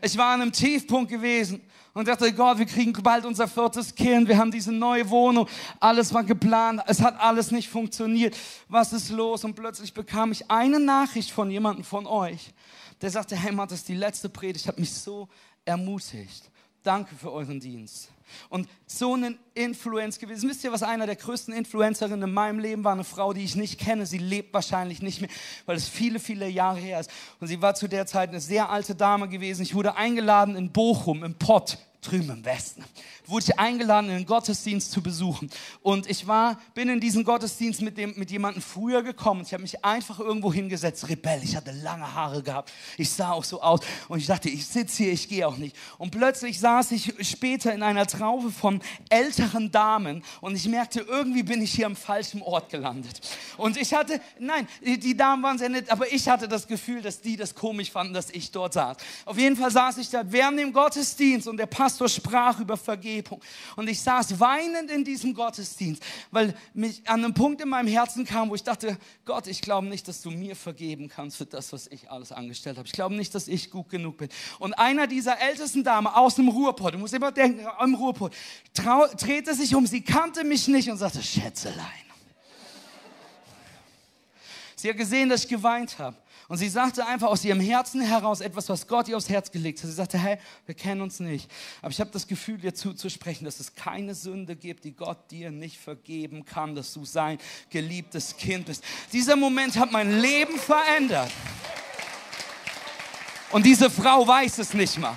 ich 0.00 0.16
war 0.16 0.34
an 0.34 0.42
einem 0.42 0.52
Tiefpunkt 0.52 1.10
gewesen 1.10 1.60
und 1.94 2.08
dachte, 2.08 2.32
Gott, 2.32 2.58
wir 2.58 2.66
kriegen 2.66 2.92
bald 2.92 3.24
unser 3.24 3.48
viertes 3.48 3.94
Kind, 3.94 4.28
wir 4.28 4.38
haben 4.38 4.50
diese 4.50 4.72
neue 4.72 5.08
Wohnung, 5.10 5.48
alles 5.80 6.12
war 6.12 6.24
geplant, 6.24 6.82
es 6.86 7.00
hat 7.00 7.18
alles 7.20 7.50
nicht 7.50 7.68
funktioniert. 7.68 8.36
Was 8.68 8.92
ist 8.92 9.10
los? 9.10 9.44
Und 9.44 9.54
plötzlich 9.54 9.92
bekam 9.92 10.32
ich 10.32 10.50
eine 10.50 10.78
Nachricht 10.80 11.30
von 11.30 11.50
jemandem 11.50 11.84
von 11.84 12.06
euch, 12.06 12.52
der 13.00 13.10
sagte, 13.10 13.36
hey 13.36 13.52
Matt, 13.52 13.70
das 13.70 13.80
ist 13.80 13.88
die 13.88 13.94
letzte 13.94 14.28
Predigt, 14.28 14.66
hat 14.66 14.78
mich 14.78 14.92
so 14.92 15.28
ermutigt. 15.64 16.50
Danke 16.82 17.14
für 17.14 17.32
euren 17.32 17.60
Dienst. 17.60 18.10
Und 18.48 18.68
so 18.86 19.14
ein 19.14 19.38
Influence 19.58 20.18
gewesen. 20.18 20.48
Wisst 20.48 20.64
ihr, 20.64 20.72
was 20.72 20.82
einer 20.82 21.06
der 21.06 21.16
größten 21.16 21.52
Influencerinnen 21.52 22.28
in 22.28 22.34
meinem 22.34 22.58
Leben 22.58 22.84
war? 22.84 22.92
Eine 22.92 23.04
Frau, 23.04 23.32
die 23.32 23.44
ich 23.44 23.56
nicht 23.56 23.78
kenne. 23.78 24.06
Sie 24.06 24.18
lebt 24.18 24.54
wahrscheinlich 24.54 25.02
nicht 25.02 25.20
mehr, 25.20 25.30
weil 25.66 25.76
es 25.76 25.88
viele, 25.88 26.20
viele 26.20 26.48
Jahre 26.48 26.78
her 26.78 27.00
ist. 27.00 27.10
Und 27.40 27.48
sie 27.48 27.60
war 27.60 27.74
zu 27.74 27.88
der 27.88 28.06
Zeit 28.06 28.30
eine 28.30 28.40
sehr 28.40 28.70
alte 28.70 28.94
Dame 28.94 29.28
gewesen. 29.28 29.62
Ich 29.62 29.74
wurde 29.74 29.96
eingeladen 29.96 30.56
in 30.56 30.70
Bochum, 30.70 31.24
im 31.24 31.34
Pott 31.34 31.78
drüben 32.00 32.30
im 32.30 32.44
Westen, 32.44 32.84
wurde 33.26 33.46
ich 33.48 33.58
eingeladen, 33.58 34.10
einen 34.10 34.24
Gottesdienst 34.24 34.92
zu 34.92 35.02
besuchen. 35.02 35.50
Und 35.82 36.08
ich 36.08 36.26
war, 36.26 36.58
bin 36.74 36.88
in 36.88 37.00
diesen 37.00 37.24
Gottesdienst 37.24 37.82
mit, 37.82 37.98
dem, 37.98 38.14
mit 38.16 38.30
jemandem 38.30 38.62
früher 38.62 39.02
gekommen. 39.02 39.42
Ich 39.42 39.52
habe 39.52 39.62
mich 39.62 39.84
einfach 39.84 40.20
irgendwo 40.20 40.52
hingesetzt, 40.52 41.08
Rebell. 41.08 41.42
Ich 41.42 41.56
hatte 41.56 41.72
lange 41.72 42.14
Haare 42.14 42.42
gehabt. 42.42 42.72
Ich 42.96 43.10
sah 43.10 43.32
auch 43.32 43.44
so 43.44 43.60
aus. 43.60 43.80
Und 44.08 44.18
ich 44.18 44.26
dachte, 44.26 44.48
ich 44.48 44.66
sitze 44.66 45.04
hier, 45.04 45.12
ich 45.12 45.28
gehe 45.28 45.46
auch 45.46 45.56
nicht. 45.56 45.76
Und 45.98 46.10
plötzlich 46.10 46.60
saß 46.60 46.92
ich 46.92 47.12
später 47.22 47.74
in 47.74 47.82
einer 47.82 48.06
Traufe 48.06 48.50
von 48.50 48.80
älteren 49.10 49.47
Damen. 49.70 50.22
Und 50.40 50.54
ich 50.54 50.66
merkte, 50.68 51.00
irgendwie 51.00 51.42
bin 51.42 51.62
ich 51.62 51.72
hier 51.72 51.86
am 51.86 51.96
falschen 51.96 52.42
Ort 52.42 52.70
gelandet. 52.70 53.20
Und 53.56 53.76
ich 53.76 53.94
hatte, 53.94 54.20
nein, 54.38 54.66
die 54.82 55.16
Damen 55.16 55.42
waren 55.42 55.58
sehr 55.58 55.68
nett, 55.68 55.90
aber 55.90 56.12
ich 56.12 56.28
hatte 56.28 56.48
das 56.48 56.66
Gefühl, 56.66 57.02
dass 57.02 57.20
die 57.20 57.36
das 57.36 57.54
komisch 57.54 57.90
fanden, 57.90 58.14
dass 58.14 58.30
ich 58.30 58.50
dort 58.50 58.74
saß. 58.74 58.96
Auf 59.24 59.38
jeden 59.38 59.56
Fall 59.56 59.70
saß 59.70 59.98
ich 59.98 60.10
da 60.10 60.22
während 60.24 60.58
dem 60.58 60.72
Gottesdienst 60.72 61.48
und 61.48 61.56
der 61.56 61.66
Pastor 61.66 62.08
sprach 62.08 62.60
über 62.60 62.76
Vergebung. 62.76 63.40
Und 63.76 63.88
ich 63.88 64.00
saß 64.00 64.38
weinend 64.40 64.90
in 64.90 65.04
diesem 65.04 65.34
Gottesdienst, 65.34 66.02
weil 66.30 66.54
mich 66.74 67.02
an 67.08 67.24
einem 67.24 67.34
Punkt 67.34 67.60
in 67.60 67.68
meinem 67.68 67.88
Herzen 67.88 68.24
kam, 68.24 68.50
wo 68.50 68.54
ich 68.54 68.62
dachte, 68.62 68.98
Gott, 69.24 69.46
ich 69.46 69.60
glaube 69.60 69.86
nicht, 69.86 70.08
dass 70.08 70.22
du 70.22 70.30
mir 70.30 70.56
vergeben 70.56 71.08
kannst 71.08 71.36
für 71.36 71.46
das, 71.46 71.72
was 71.72 71.86
ich 71.88 72.10
alles 72.10 72.32
angestellt 72.32 72.78
habe. 72.78 72.86
Ich 72.86 72.92
glaube 72.92 73.14
nicht, 73.14 73.34
dass 73.34 73.48
ich 73.48 73.70
gut 73.70 73.88
genug 73.88 74.18
bin. 74.18 74.28
Und 74.58 74.74
einer 74.74 75.06
dieser 75.06 75.40
ältesten 75.40 75.84
Damen 75.84 76.06
aus 76.06 76.36
dem 76.36 76.48
Ruhrpott, 76.48 76.94
du 76.94 76.98
musst 76.98 77.14
immer 77.14 77.32
denken, 77.32 77.66
im 77.82 77.94
Ruhrpott, 77.94 78.34
drehte 79.38 79.54
sich 79.54 79.74
um, 79.74 79.86
sie 79.86 80.00
kannte 80.00 80.44
mich 80.44 80.66
nicht 80.68 80.90
und 80.90 80.98
sagte, 80.98 81.22
Schätzelein. 81.22 81.86
Sie 84.74 84.88
hat 84.88 84.96
gesehen, 84.96 85.28
dass 85.28 85.44
ich 85.44 85.48
geweint 85.48 85.98
habe. 85.98 86.16
Und 86.46 86.56
sie 86.56 86.68
sagte 86.68 87.04
einfach 87.06 87.28
aus 87.28 87.44
ihrem 87.44 87.60
Herzen 87.60 88.00
heraus 88.00 88.40
etwas, 88.40 88.68
was 88.68 88.86
Gott 88.86 89.06
ihr 89.08 89.16
aufs 89.16 89.28
Herz 89.28 89.50
gelegt 89.50 89.80
hat. 89.80 89.86
Sie 89.86 89.94
sagte, 89.94 90.18
hey, 90.18 90.38
wir 90.66 90.74
kennen 90.74 91.02
uns 91.02 91.20
nicht. 91.20 91.50
Aber 91.82 91.90
ich 91.90 92.00
habe 92.00 92.10
das 92.10 92.26
Gefühl, 92.26 92.56
dir 92.58 92.72
zuzusprechen, 92.72 93.44
dass 93.44 93.60
es 93.60 93.74
keine 93.74 94.14
Sünde 94.14 94.56
gibt, 94.56 94.84
die 94.84 94.92
Gott 94.92 95.30
dir 95.30 95.50
nicht 95.50 95.78
vergeben 95.78 96.44
kann, 96.44 96.74
dass 96.74 96.94
du 96.94 97.04
sein 97.04 97.38
geliebtes 97.70 98.36
Kind 98.36 98.66
bist. 98.66 98.82
Dieser 99.12 99.36
Moment 99.36 99.76
hat 99.76 99.92
mein 99.92 100.20
Leben 100.20 100.58
verändert. 100.58 101.30
Und 103.50 103.66
diese 103.66 103.90
Frau 103.90 104.26
weiß 104.26 104.58
es 104.58 104.72
nicht 104.74 104.98
mal. 104.98 105.16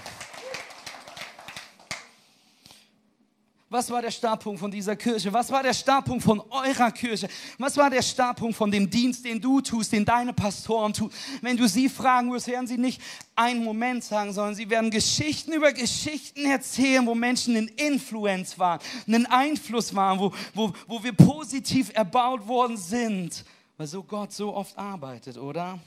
Was 3.71 3.89
war 3.89 4.01
der 4.01 4.11
Startpunkt 4.11 4.59
von 4.59 4.69
dieser 4.69 4.97
Kirche? 4.97 5.31
Was 5.31 5.49
war 5.49 5.63
der 5.63 5.73
Startpunkt 5.73 6.21
von 6.21 6.41
eurer 6.49 6.91
Kirche? 6.91 7.29
Was 7.57 7.77
war 7.77 7.89
der 7.89 8.01
Startpunkt 8.01 8.57
von 8.57 8.69
dem 8.69 8.89
Dienst, 8.89 9.23
den 9.23 9.39
du 9.39 9.61
tust, 9.61 9.93
den 9.93 10.03
deine 10.03 10.33
Pastoren 10.33 10.91
tun? 10.91 11.09
Wenn 11.41 11.55
du 11.55 11.65
sie 11.69 11.87
fragen 11.87 12.33
wirst, 12.33 12.49
werden 12.49 12.67
sie 12.67 12.77
nicht 12.77 13.01
einen 13.33 13.63
Moment 13.63 14.03
sagen, 14.03 14.33
sondern 14.33 14.55
sie 14.55 14.69
werden 14.69 14.91
Geschichten 14.91 15.53
über 15.53 15.71
Geschichten 15.71 16.43
erzählen, 16.43 17.05
wo 17.05 17.15
Menschen 17.15 17.55
in 17.55 17.69
Influence 17.69 18.59
waren, 18.59 18.81
einen 19.07 19.25
Einfluss 19.25 19.95
waren, 19.95 20.19
wo, 20.19 20.33
wo, 20.53 20.73
wo 20.85 21.01
wir 21.01 21.13
positiv 21.13 21.91
erbaut 21.93 22.45
worden 22.45 22.75
sind. 22.75 23.45
Weil 23.77 23.87
so 23.87 24.03
Gott 24.03 24.33
so 24.33 24.53
oft 24.53 24.77
arbeitet, 24.77 25.37
oder? 25.37 25.79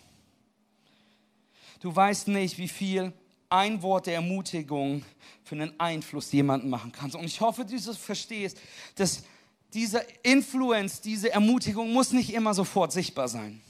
Du 1.80 1.94
weißt 1.94 2.28
nicht, 2.28 2.56
wie 2.56 2.68
viel 2.68 3.12
ein 3.48 3.82
Wort 3.82 4.06
der 4.06 4.14
Ermutigung 4.14 5.04
für 5.42 5.54
einen 5.54 5.78
Einfluss 5.78 6.32
jemanden 6.32 6.70
machen 6.70 6.92
kannst. 6.92 7.16
Und 7.16 7.24
ich 7.24 7.40
hoffe, 7.40 7.64
dass 7.64 7.84
du 7.84 7.94
verstehst, 7.94 8.58
dass 8.96 9.24
diese 9.72 10.04
Influence, 10.22 11.00
diese 11.00 11.32
Ermutigung 11.32 11.92
muss 11.92 12.12
nicht 12.12 12.32
immer 12.32 12.54
sofort 12.54 12.92
sichtbar 12.92 13.28
sein. 13.28 13.60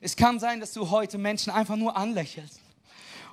Es 0.00 0.16
kann 0.16 0.40
sein, 0.40 0.60
dass 0.60 0.72
du 0.72 0.90
heute 0.90 1.18
Menschen 1.18 1.52
einfach 1.52 1.76
nur 1.76 1.96
anlächelst 1.96 2.60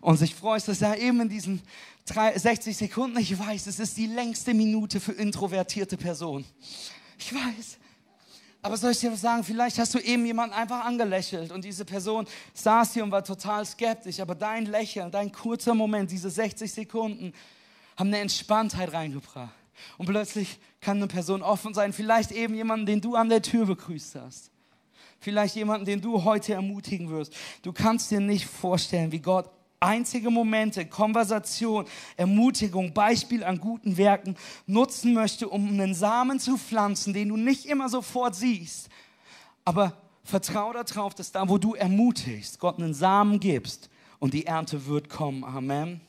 und 0.02 0.18
sich 0.18 0.36
freust, 0.36 0.68
dass 0.68 0.82
er 0.82 1.00
eben 1.00 1.22
in 1.22 1.30
diesen 1.30 1.62
60 2.06 2.76
Sekunden, 2.76 3.18
ich 3.18 3.38
weiß, 3.38 3.68
es 3.68 3.80
ist 3.80 3.98
die 3.98 4.08
längste 4.08 4.54
Minute 4.54 5.00
für 5.00 5.14
introvertierte 5.14 5.98
Personen. 5.98 6.46
Ich 7.18 7.34
weiß. 7.34 7.79
Aber 8.62 8.76
soll 8.76 8.92
ich 8.92 9.00
dir 9.00 9.12
was 9.12 9.22
sagen? 9.22 9.44
Vielleicht 9.44 9.78
hast 9.80 9.94
du 9.94 10.00
eben 10.00 10.26
jemanden 10.26 10.54
einfach 10.54 10.84
angelächelt 10.84 11.52
und 11.52 11.64
diese 11.64 11.86
Person 11.86 12.28
saß 12.54 12.94
hier 12.94 13.04
und 13.04 13.12
war 13.12 13.24
total 13.24 13.66
skeptisch. 13.66 14.20
Aber 14.20 14.36
dein 14.36 14.66
Lächeln, 14.66 15.12
dein 15.12 15.32
kurzer 15.32 15.74
Moment, 15.74 16.12
diese 16.12 16.30
60 16.30 16.72
Sekunden, 16.72 17.34
haben 17.98 18.08
eine 18.08 18.20
Entspanntheit 18.20 18.92
reingebracht. 18.92 19.54
Und 19.98 20.08
plötzlich 20.08 20.60
kann 20.82 20.98
eine 20.98 21.08
Person 21.08 21.42
offen 21.42 21.74
sein. 21.74 21.94
Vielleicht 21.94 22.32
eben 22.32 22.54
jemanden, 22.54 22.86
den 22.86 23.00
du 23.00 23.16
an 23.16 23.30
der 23.30 23.42
Tür 23.42 23.66
begrüßt 23.66 24.16
hast. 24.16 24.52
Vielleicht 25.20 25.56
jemanden, 25.56 25.86
den 25.86 26.02
du 26.02 26.24
heute 26.24 26.54
ermutigen 26.54 27.10
wirst. 27.10 27.34
Du 27.62 27.72
kannst 27.72 28.12
dir 28.12 28.20
nicht 28.20 28.46
vorstellen, 28.46 29.12
wie 29.12 29.20
Gott 29.20 29.50
einzige 29.80 30.30
Momente, 30.30 30.86
Konversation, 30.86 31.86
Ermutigung, 32.18 32.94
Beispiel 32.94 33.44
an 33.44 33.60
guten 33.60 33.98
Werken 33.98 34.36
nutzen 34.66 35.14
möchte, 35.14 35.48
um 35.50 35.68
einen 35.68 35.94
Samen 35.94 36.40
zu 36.40 36.58
pflanzen, 36.58 37.14
den 37.14 37.30
du 37.30 37.38
nicht 37.38 37.66
immer 37.66 37.90
sofort 37.90 38.36
siehst. 38.36 38.90
Aber 39.66 39.98
vertraue 40.24 40.74
darauf, 40.74 41.16
dass 41.16 41.32
da, 41.32 41.48
wo 41.48 41.58
du 41.58 41.76
ermutigst, 41.76 42.60
Gott 42.60 42.78
einen 42.78 42.94
Samen 42.94 43.40
gibst 43.40 43.90
und 44.20 44.34
die 44.34 44.46
Ernte 44.46 44.86
wird 44.86 45.10
kommen. 45.10 45.44
Amen. 45.44 46.02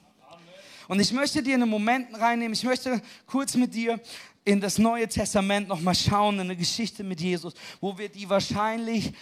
Und 0.88 0.98
ich 0.98 1.12
möchte 1.12 1.42
dir 1.42 1.54
einen 1.54 1.68
Moment 1.68 2.18
reinnehmen. 2.18 2.52
Ich 2.52 2.64
möchte 2.64 3.00
kurz 3.26 3.54
mit 3.54 3.74
dir 3.74 4.00
in 4.44 4.60
das 4.60 4.78
Neue 4.78 5.06
Testament 5.06 5.68
nochmal 5.68 5.94
schauen, 5.94 6.34
in 6.34 6.40
eine 6.40 6.56
Geschichte 6.56 7.04
mit 7.04 7.20
Jesus, 7.20 7.54
wo 7.80 7.96
wir 7.96 8.08
die 8.08 8.28
wahrscheinlich 8.28 9.12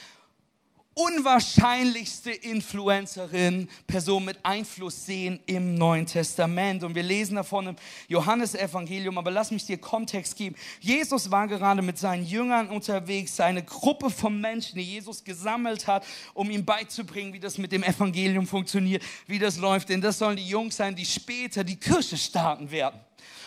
unwahrscheinlichste 0.98 2.32
Influencerin, 2.32 3.68
Person 3.86 4.24
mit 4.24 4.38
Einfluss 4.42 5.06
sehen 5.06 5.38
im 5.46 5.76
Neuen 5.76 6.06
Testament. 6.06 6.82
Und 6.82 6.96
wir 6.96 7.04
lesen 7.04 7.36
davon 7.36 7.68
im 7.68 7.76
Johannesevangelium, 8.08 9.16
aber 9.16 9.30
lass 9.30 9.52
mich 9.52 9.64
dir 9.64 9.78
Kontext 9.78 10.34
geben. 10.36 10.56
Jesus 10.80 11.30
war 11.30 11.46
gerade 11.46 11.82
mit 11.82 11.98
seinen 11.98 12.26
Jüngern 12.26 12.68
unterwegs, 12.68 13.36
seine 13.36 13.62
Gruppe 13.62 14.10
von 14.10 14.40
Menschen, 14.40 14.76
die 14.76 14.84
Jesus 14.84 15.22
gesammelt 15.22 15.86
hat, 15.86 16.04
um 16.34 16.50
ihm 16.50 16.64
beizubringen, 16.64 17.32
wie 17.32 17.40
das 17.40 17.58
mit 17.58 17.70
dem 17.70 17.84
Evangelium 17.84 18.46
funktioniert, 18.46 19.04
wie 19.28 19.38
das 19.38 19.56
läuft. 19.56 19.90
Denn 19.90 20.00
das 20.00 20.18
sollen 20.18 20.36
die 20.36 20.48
Jungs 20.48 20.76
sein, 20.76 20.96
die 20.96 21.06
später 21.06 21.62
die 21.62 21.76
Kirche 21.76 22.16
starten 22.16 22.72
werden. 22.72 22.98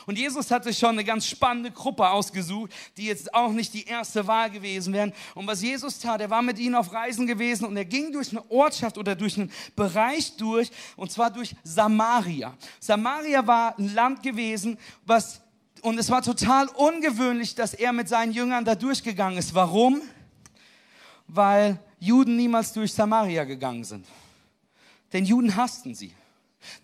Und 0.05 0.17
Jesus 0.17 0.51
hatte 0.51 0.73
schon 0.73 0.91
eine 0.91 1.03
ganz 1.03 1.25
spannende 1.25 1.71
Gruppe 1.71 2.09
ausgesucht, 2.09 2.71
die 2.97 3.05
jetzt 3.05 3.33
auch 3.33 3.51
nicht 3.51 3.73
die 3.73 3.85
erste 3.85 4.27
Wahl 4.27 4.49
gewesen 4.49 4.93
wären. 4.93 5.13
Und 5.35 5.47
was 5.47 5.61
Jesus 5.61 5.99
tat, 5.99 6.21
er 6.21 6.29
war 6.29 6.41
mit 6.41 6.59
ihnen 6.59 6.75
auf 6.75 6.93
Reisen 6.93 7.27
gewesen 7.27 7.65
und 7.65 7.77
er 7.77 7.85
ging 7.85 8.11
durch 8.11 8.31
eine 8.31 8.49
Ortschaft 8.49 8.97
oder 8.97 9.15
durch 9.15 9.37
einen 9.37 9.51
Bereich 9.75 10.37
durch, 10.37 10.71
und 10.95 11.11
zwar 11.11 11.31
durch 11.31 11.55
Samaria. 11.63 12.55
Samaria 12.79 13.45
war 13.45 13.77
ein 13.77 13.93
Land 13.93 14.23
gewesen, 14.23 14.77
was, 15.05 15.41
und 15.81 15.97
es 15.97 16.09
war 16.09 16.21
total 16.21 16.67
ungewöhnlich, 16.67 17.55
dass 17.55 17.73
er 17.73 17.93
mit 17.93 18.09
seinen 18.09 18.31
Jüngern 18.31 18.65
da 18.65 18.75
durchgegangen 18.75 19.37
ist. 19.37 19.53
Warum? 19.53 20.01
Weil 21.27 21.79
Juden 21.99 22.35
niemals 22.35 22.73
durch 22.73 22.93
Samaria 22.93 23.43
gegangen 23.43 23.83
sind. 23.83 24.05
Denn 25.13 25.25
Juden 25.25 25.55
hassten 25.55 25.93
sie. 25.93 26.13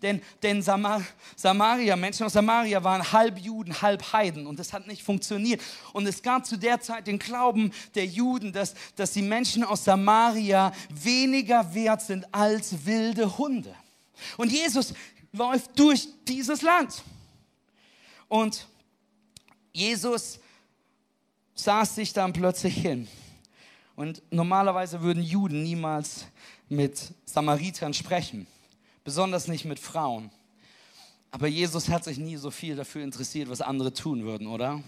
Denn, 0.01 0.21
denn 0.43 0.61
Samar 0.61 1.01
Samaria, 1.35 1.95
Menschen 1.95 2.25
aus 2.25 2.33
Samaria 2.33 2.83
waren 2.83 3.11
halb 3.11 3.39
Juden, 3.39 3.81
halb 3.81 4.11
Heiden 4.13 4.47
und 4.47 4.59
das 4.59 4.73
hat 4.73 4.87
nicht 4.87 5.03
funktioniert. 5.03 5.61
Und 5.93 6.07
es 6.07 6.21
gab 6.21 6.45
zu 6.45 6.57
der 6.57 6.81
Zeit 6.81 7.07
den 7.07 7.19
Glauben 7.19 7.71
der 7.95 8.05
Juden, 8.05 8.53
dass, 8.53 8.73
dass 8.95 9.11
die 9.11 9.21
Menschen 9.21 9.63
aus 9.63 9.83
Samaria 9.83 10.71
weniger 10.89 11.73
wert 11.73 12.01
sind 12.01 12.33
als 12.33 12.85
wilde 12.85 13.37
Hunde. 13.37 13.73
Und 14.37 14.51
Jesus 14.51 14.93
läuft 15.31 15.77
durch 15.77 16.07
dieses 16.27 16.61
Land. 16.61 17.03
Und 18.27 18.67
Jesus 19.73 20.39
saß 21.53 21.95
sich 21.95 22.13
dann 22.13 22.33
plötzlich 22.33 22.75
hin. 22.75 23.07
Und 23.95 24.21
normalerweise 24.31 25.01
würden 25.01 25.23
Juden 25.23 25.63
niemals 25.63 26.25
mit 26.69 26.99
Samaritern 27.25 27.93
sprechen 27.93 28.47
besonders 29.07 29.47
nicht 29.47 29.63
mit 29.63 29.79
Frauen. 29.79 30.29
Aber 31.31 31.47
Jesus 31.47 31.87
hat 31.87 32.03
sich 32.03 32.17
nie 32.17 32.35
so 32.35 32.51
viel 32.51 32.75
dafür 32.75 33.05
interessiert, 33.05 33.49
was 33.49 33.61
andere 33.61 33.93
tun 33.93 34.25
würden, 34.25 34.47
oder? 34.47 34.83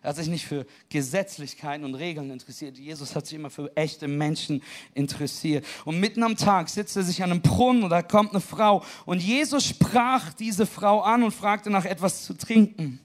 Er 0.00 0.08
hat 0.08 0.16
sich 0.16 0.28
nicht 0.28 0.46
für 0.46 0.64
Gesetzlichkeiten 0.88 1.84
und 1.84 1.94
Regeln 1.94 2.30
interessiert. 2.30 2.78
Jesus 2.78 3.14
hat 3.14 3.26
sich 3.26 3.34
immer 3.34 3.50
für 3.50 3.70
echte 3.76 4.08
Menschen 4.08 4.62
interessiert. 4.94 5.66
Und 5.84 6.00
mitten 6.00 6.22
am 6.22 6.34
Tag 6.34 6.70
sitzt 6.70 6.96
er 6.96 7.02
sich 7.02 7.22
an 7.22 7.30
einem 7.30 7.42
Brunnen 7.42 7.82
und 7.82 7.90
da 7.90 8.00
kommt 8.00 8.30
eine 8.30 8.40
Frau. 8.40 8.82
Und 9.04 9.22
Jesus 9.22 9.66
sprach 9.66 10.32
diese 10.32 10.64
Frau 10.64 11.02
an 11.02 11.22
und 11.22 11.32
fragte 11.32 11.68
nach 11.68 11.84
etwas 11.84 12.24
zu 12.24 12.32
trinken. 12.32 13.00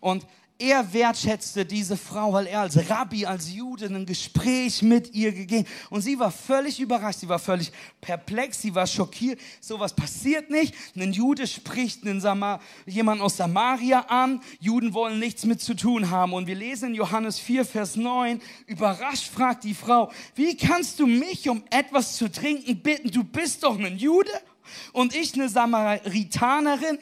Und 0.00 0.26
er 0.62 0.92
wertschätzte 0.92 1.66
diese 1.66 1.96
Frau, 1.96 2.32
weil 2.32 2.46
er 2.46 2.60
als 2.60 2.88
Rabbi, 2.88 3.26
als 3.26 3.52
Jude 3.52 3.86
ein 3.86 4.06
Gespräch 4.06 4.80
mit 4.80 5.12
ihr 5.12 5.32
gegeben. 5.32 5.66
Und 5.90 6.02
sie 6.02 6.18
war 6.20 6.30
völlig 6.30 6.78
überrascht, 6.78 7.18
sie 7.18 7.28
war 7.28 7.40
völlig 7.40 7.72
perplex, 8.00 8.62
sie 8.62 8.72
war 8.72 8.86
schockiert. 8.86 9.40
Sowas 9.60 9.92
passiert 9.92 10.50
nicht. 10.50 10.72
Ein 10.94 11.12
Jude 11.12 11.48
spricht 11.48 12.06
einen 12.06 12.20
Samar 12.20 12.60
jemand 12.86 13.20
aus 13.20 13.36
Samaria 13.36 14.02
an. 14.02 14.40
Juden 14.60 14.94
wollen 14.94 15.18
nichts 15.18 15.44
mit 15.44 15.60
zu 15.60 15.74
tun 15.74 16.10
haben. 16.10 16.32
Und 16.32 16.46
wir 16.46 16.54
lesen 16.54 16.90
in 16.90 16.94
Johannes 16.94 17.40
4, 17.40 17.64
Vers 17.64 17.96
9, 17.96 18.40
überrascht 18.66 19.26
fragt 19.26 19.64
die 19.64 19.74
Frau, 19.74 20.12
wie 20.36 20.56
kannst 20.56 21.00
du 21.00 21.06
mich 21.08 21.48
um 21.48 21.64
etwas 21.70 22.16
zu 22.16 22.30
trinken 22.30 22.80
bitten? 22.80 23.10
Du 23.10 23.24
bist 23.24 23.64
doch 23.64 23.76
ein 23.78 23.98
Jude 23.98 24.30
und 24.92 25.12
ich 25.12 25.34
eine 25.34 25.48
Samaritanerin. 25.48 26.98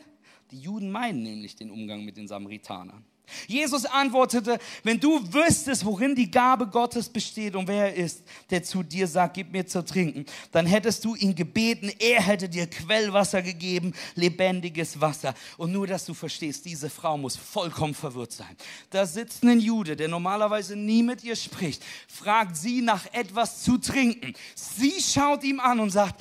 Die 0.51 0.61
Juden 0.61 0.91
meinen 0.91 1.23
nämlich 1.23 1.57
den 1.57 1.71
Umgang 1.71 2.07
mit 2.07 2.17
den 2.17 2.27
Samaritanern. 2.27 3.05
Jesus 3.47 3.85
antwortete, 3.85 4.59
wenn 4.83 4.99
du 4.99 5.21
wüsstest, 5.33 5.85
worin 5.85 6.15
die 6.15 6.31
Gabe 6.31 6.67
Gottes 6.67 7.09
besteht 7.09 7.55
und 7.55 7.69
wer 7.69 7.87
er 7.87 7.95
ist, 7.95 8.23
der 8.51 8.63
zu 8.63 8.83
dir 8.83 9.07
sagt, 9.07 9.35
gib 9.35 9.53
mir 9.53 9.67
zu 9.67 9.85
trinken, 9.85 10.27
dann 10.53 10.67
hättest 10.67 11.05
du 11.05 11.15
ihn 11.15 11.35
gebeten, 11.35 11.91
er 11.99 12.23
hätte 12.23 12.49
dir 12.49 12.67
Quellwasser 12.67 13.43
gegeben, 13.43 13.93
lebendiges 14.15 15.01
Wasser. 15.01 15.35
Und 15.57 15.73
nur, 15.73 15.87
dass 15.87 16.05
du 16.05 16.15
verstehst, 16.15 16.65
diese 16.65 16.91
Frau 16.91 17.17
muss 17.17 17.37
vollkommen 17.37 17.95
verwirrt 17.95 18.33
sein. 18.33 18.57
Da 18.91 19.07
sitzt 19.07 19.43
ein 19.43 19.61
Jude, 19.61 19.97
der 19.97 20.09
normalerweise 20.09 20.77
nie 20.77 21.03
mit 21.03 21.25
ihr 21.25 21.37
spricht, 21.37 21.83
fragt 22.09 22.57
sie 22.57 22.81
nach 22.83 23.07
etwas 23.13 23.63
zu 23.63 23.79
trinken. 23.79 24.35
Sie 24.55 25.01
schaut 25.01 25.45
ihm 25.45 25.61
an 25.61 25.81
und 25.81 25.91
sagt, 25.91 26.21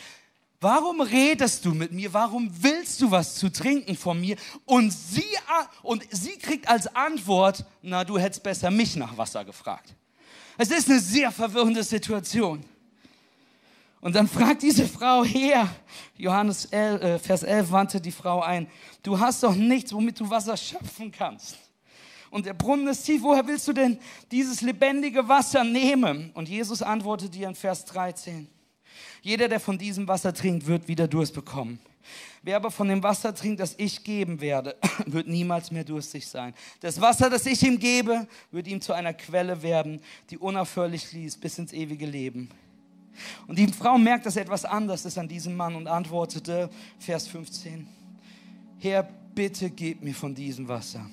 Warum 0.61 0.99
redest 0.99 1.63
du 1.63 1.73
mit 1.73 1.93
mir? 1.93 2.13
Warum 2.13 2.51
willst 2.61 3.01
du 3.01 3.09
was 3.09 3.35
zu 3.35 3.49
trinken 3.49 3.95
von 3.95 4.19
mir? 4.19 4.35
Und 4.65 4.91
sie, 4.91 5.25
und 5.83 6.03
sie 6.11 6.37
kriegt 6.37 6.67
als 6.67 6.93
Antwort, 6.93 7.63
na, 7.81 8.03
du 8.03 8.17
hättest 8.17 8.43
besser 8.43 8.69
mich 8.69 8.97
nach 8.97 9.17
Wasser 9.17 9.45
gefragt. 9.45 9.95
Es 10.57 10.69
ist 10.69 10.89
eine 10.89 10.99
sehr 10.99 11.31
verwirrende 11.31 11.81
Situation. 11.83 12.65
Und 14.01 14.15
dann 14.15 14.27
fragt 14.27 14.61
diese 14.61 14.87
Frau 14.87 15.23
her, 15.23 15.69
Johannes 16.17 16.65
11, 16.65 17.01
äh, 17.01 17.19
Vers 17.19 17.43
11 17.43 17.71
wandte 17.71 18.01
die 18.01 18.11
Frau 18.11 18.41
ein, 18.41 18.67
du 19.03 19.17
hast 19.17 19.43
doch 19.43 19.55
nichts, 19.55 19.93
womit 19.93 20.19
du 20.19 20.29
Wasser 20.29 20.57
schöpfen 20.57 21.11
kannst. 21.11 21.57
Und 22.29 22.45
der 22.45 22.53
Brunnen 22.53 22.87
ist 22.87 23.03
tief, 23.03 23.21
woher 23.21 23.45
willst 23.47 23.67
du 23.67 23.73
denn 23.73 23.97
dieses 24.31 24.61
lebendige 24.61 25.27
Wasser 25.27 25.63
nehmen? 25.63 26.31
Und 26.33 26.49
Jesus 26.49 26.81
antwortet 26.81 27.35
ihr 27.35 27.47
in 27.47 27.55
Vers 27.55 27.85
13, 27.85 28.47
jeder, 29.21 29.47
der 29.47 29.59
von 29.59 29.77
diesem 29.77 30.07
Wasser 30.07 30.33
trinkt, 30.33 30.65
wird 30.67 30.87
wieder 30.87 31.07
Durst 31.07 31.33
bekommen. 31.33 31.79
Wer 32.41 32.55
aber 32.55 32.71
von 32.71 32.87
dem 32.87 33.03
Wasser 33.03 33.35
trinkt, 33.35 33.59
das 33.59 33.75
ich 33.77 34.03
geben 34.03 34.39
werde, 34.39 34.75
wird 35.05 35.27
niemals 35.27 35.71
mehr 35.71 35.83
durstig 35.83 36.25
sein. 36.25 36.53
Das 36.79 36.99
Wasser, 37.01 37.29
das 37.29 37.45
ich 37.45 37.61
ihm 37.63 37.79
gebe, 37.79 38.27
wird 38.51 38.67
ihm 38.67 38.81
zu 38.81 38.93
einer 38.93 39.13
Quelle 39.13 39.61
werden, 39.61 40.01
die 40.29 40.37
unaufhörlich 40.37 41.05
fließt 41.07 41.41
bis 41.41 41.57
ins 41.59 41.73
ewige 41.73 42.05
Leben. 42.05 42.49
Und 43.47 43.59
die 43.59 43.67
Frau 43.67 43.97
merkt, 43.97 44.25
dass 44.25 44.37
etwas 44.37 44.63
anders 44.63 45.03
ist 45.05 45.17
an 45.17 45.27
diesem 45.27 45.55
Mann 45.55 45.75
und 45.75 45.87
antwortete, 45.87 46.69
Vers 46.99 47.27
15, 47.27 47.87
Herr, 48.79 49.03
bitte 49.35 49.69
gib 49.69 50.01
mir 50.01 50.15
von 50.15 50.33
diesem 50.33 50.67
Wasser. 50.69 51.05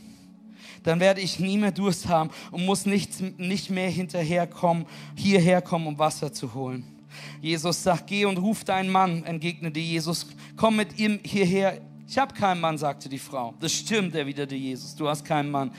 Dann 0.85 1.01
werde 1.01 1.21
ich 1.21 1.41
nie 1.41 1.59
mehr 1.59 1.73
Durst 1.73 2.07
haben 2.07 2.31
und 2.53 2.65
muss 2.65 2.87
nicht, 2.87 3.21
nicht 3.39 3.71
mehr 3.71 3.91
hinterherkommen, 3.91 4.87
hierher 5.17 5.61
kommen, 5.61 5.89
um 5.89 5.99
Wasser 5.99 6.33
zu 6.33 6.55
holen. 6.55 6.96
Jesus 7.41 7.83
sagt, 7.83 8.07
geh 8.07 8.25
und 8.25 8.39
ruf 8.39 8.65
deinen 8.65 8.91
Mann, 8.91 9.25
entgegnete 9.25 9.81
Jesus, 9.81 10.27
komm 10.57 10.77
mit 10.77 10.99
ihm 10.99 11.21
hierher. 11.23 11.81
Ich 12.09 12.19
habe 12.19 12.35
keinen 12.35 12.61
Mann, 12.61 12.79
sagte 12.79 13.09
die 13.09 13.19
Frau. 13.19 13.55
Das 13.61 13.73
stimmt, 13.73 14.15
erwiderte 14.15 14.55
Jesus, 14.55 14.95
du 14.95 15.09
hast 15.09 15.25
keinen 15.25 15.51
Mann. 15.51 15.71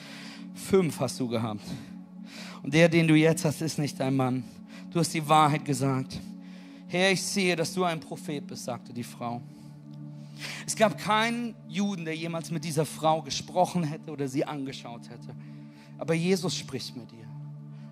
Fünf 0.54 1.00
hast 1.00 1.20
du 1.20 1.28
gehabt. 1.28 1.62
Und 2.64 2.74
der, 2.74 2.90
den 2.90 3.08
du 3.08 3.16
jetzt 3.16 3.46
hast, 3.46 3.62
ist 3.62 3.80
nicht 3.80 4.00
dein 4.00 4.16
Mann. 4.16 4.44
Du 4.92 5.00
hast 5.00 5.14
die 5.14 5.28
Wahrheit 5.28 5.64
gesagt. 5.64 6.20
Herr, 6.88 7.12
ich 7.12 7.22
sehe, 7.22 7.56
dass 7.56 7.74
du 7.74 7.84
ein 7.84 8.00
Prophet 8.00 8.46
bist, 8.46 8.66
sagte 8.66 8.94
die 8.94 9.04
Frau. 9.04 9.42
Es 10.66 10.76
gab 10.76 10.98
keinen 10.98 11.56
Juden, 11.68 12.06
der 12.06 12.16
jemals 12.16 12.52
mit 12.52 12.64
dieser 12.64 12.86
Frau 12.86 13.22
gesprochen 13.22 13.84
hätte 13.84 14.12
oder 14.12 14.28
sie 14.28 14.46
angeschaut 14.46 15.10
hätte. 15.10 15.36
Aber 15.98 16.14
Jesus 16.14 16.56
spricht 16.56 16.96
mit 16.96 17.12
ihr. 17.12 17.28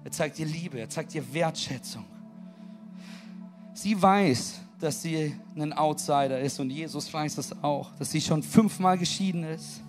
Er 0.04 0.12
zeigt 0.12 0.40
ihr 0.40 0.46
Liebe, 0.46 0.80
er 0.80 0.90
zeigt 0.90 1.16
ihr 1.16 1.34
Wertschätzung. 1.34 2.06
Sie 3.78 4.02
weiß, 4.02 4.62
dass 4.80 5.02
sie 5.02 5.36
ein 5.58 5.74
Outsider 5.74 6.40
ist 6.40 6.62
und 6.62 6.70
Jesus 6.70 7.14
weiß 7.14 7.38
es 7.38 7.52
auch, 7.62 7.92
dass 8.00 8.10
sie 8.10 8.22
schon 8.22 8.42
fünfmal 8.42 8.98
geschieden 8.98 9.44
ist. 9.44 9.82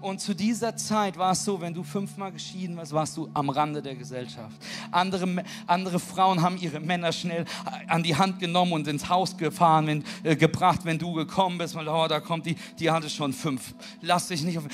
Und 0.00 0.20
zu 0.20 0.34
dieser 0.34 0.76
Zeit 0.76 1.16
war 1.16 1.32
es 1.32 1.44
so, 1.44 1.60
wenn 1.60 1.74
du 1.74 1.82
fünfmal 1.82 2.32
geschieden 2.32 2.76
warst, 2.76 2.92
warst 2.92 3.16
du 3.16 3.28
am 3.34 3.48
Rande 3.48 3.82
der 3.82 3.94
Gesellschaft. 3.94 4.56
Andere, 4.90 5.44
andere 5.66 5.98
Frauen 5.98 6.42
haben 6.42 6.58
ihre 6.58 6.80
Männer 6.80 7.12
schnell 7.12 7.44
an 7.86 8.02
die 8.02 8.16
Hand 8.16 8.38
genommen 8.38 8.72
und 8.72 8.86
ins 8.86 9.08
Haus 9.08 9.36
gefahren, 9.36 9.86
wenn, 9.86 10.04
äh, 10.22 10.36
gebracht, 10.36 10.80
wenn 10.84 10.98
du 10.98 11.12
gekommen 11.12 11.58
bist. 11.58 11.74
Weil, 11.74 11.88
oh, 11.88 12.06
da 12.06 12.20
kommt 12.20 12.46
die, 12.46 12.56
die 12.78 12.90
hatte 12.90 13.08
schon 13.08 13.32
fünf. 13.32 13.74
Lass 14.00 14.28
dich 14.28 14.42
nicht 14.42 14.58
auf. 14.58 14.64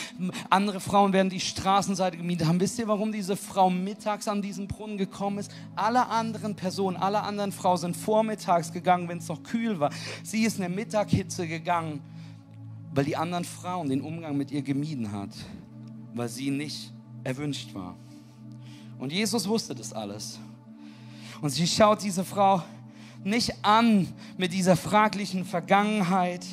Andere 0.48 0.80
Frauen 0.80 1.12
werden 1.12 1.30
die 1.30 1.40
Straßenseite 1.40 2.16
gemietet 2.16 2.48
haben. 2.48 2.60
Wisst 2.60 2.78
ihr, 2.78 2.88
warum 2.88 3.12
diese 3.12 3.36
Frau 3.36 3.70
mittags 3.70 4.28
an 4.28 4.42
diesen 4.42 4.66
Brunnen 4.68 4.98
gekommen 4.98 5.38
ist? 5.38 5.50
Alle 5.76 6.06
anderen 6.08 6.56
Personen, 6.56 6.96
alle 6.96 7.22
anderen 7.22 7.52
Frauen 7.52 7.78
sind 7.78 7.96
vormittags 7.96 8.72
gegangen, 8.72 9.08
wenn 9.08 9.18
es 9.18 9.28
noch 9.28 9.42
kühl 9.42 9.78
war. 9.80 9.90
Sie 10.22 10.42
ist 10.42 10.56
in 10.56 10.62
der 10.62 10.70
Mittaghitze 10.70 11.46
gegangen 11.46 12.02
weil 12.92 13.04
die 13.04 13.16
anderen 13.16 13.44
Frauen 13.44 13.88
den 13.88 14.00
Umgang 14.00 14.36
mit 14.36 14.50
ihr 14.50 14.62
gemieden 14.62 15.12
hat, 15.12 15.30
weil 16.14 16.28
sie 16.28 16.50
nicht 16.50 16.92
erwünscht 17.24 17.74
war. 17.74 17.96
Und 18.98 19.12
Jesus 19.12 19.48
wusste 19.48 19.74
das 19.74 19.92
alles. 19.92 20.38
Und 21.40 21.50
sie 21.50 21.66
schaut 21.66 22.02
diese 22.02 22.24
Frau 22.24 22.62
nicht 23.24 23.64
an 23.64 24.08
mit 24.36 24.52
dieser 24.52 24.76
fraglichen 24.76 25.44
Vergangenheit, 25.44 26.44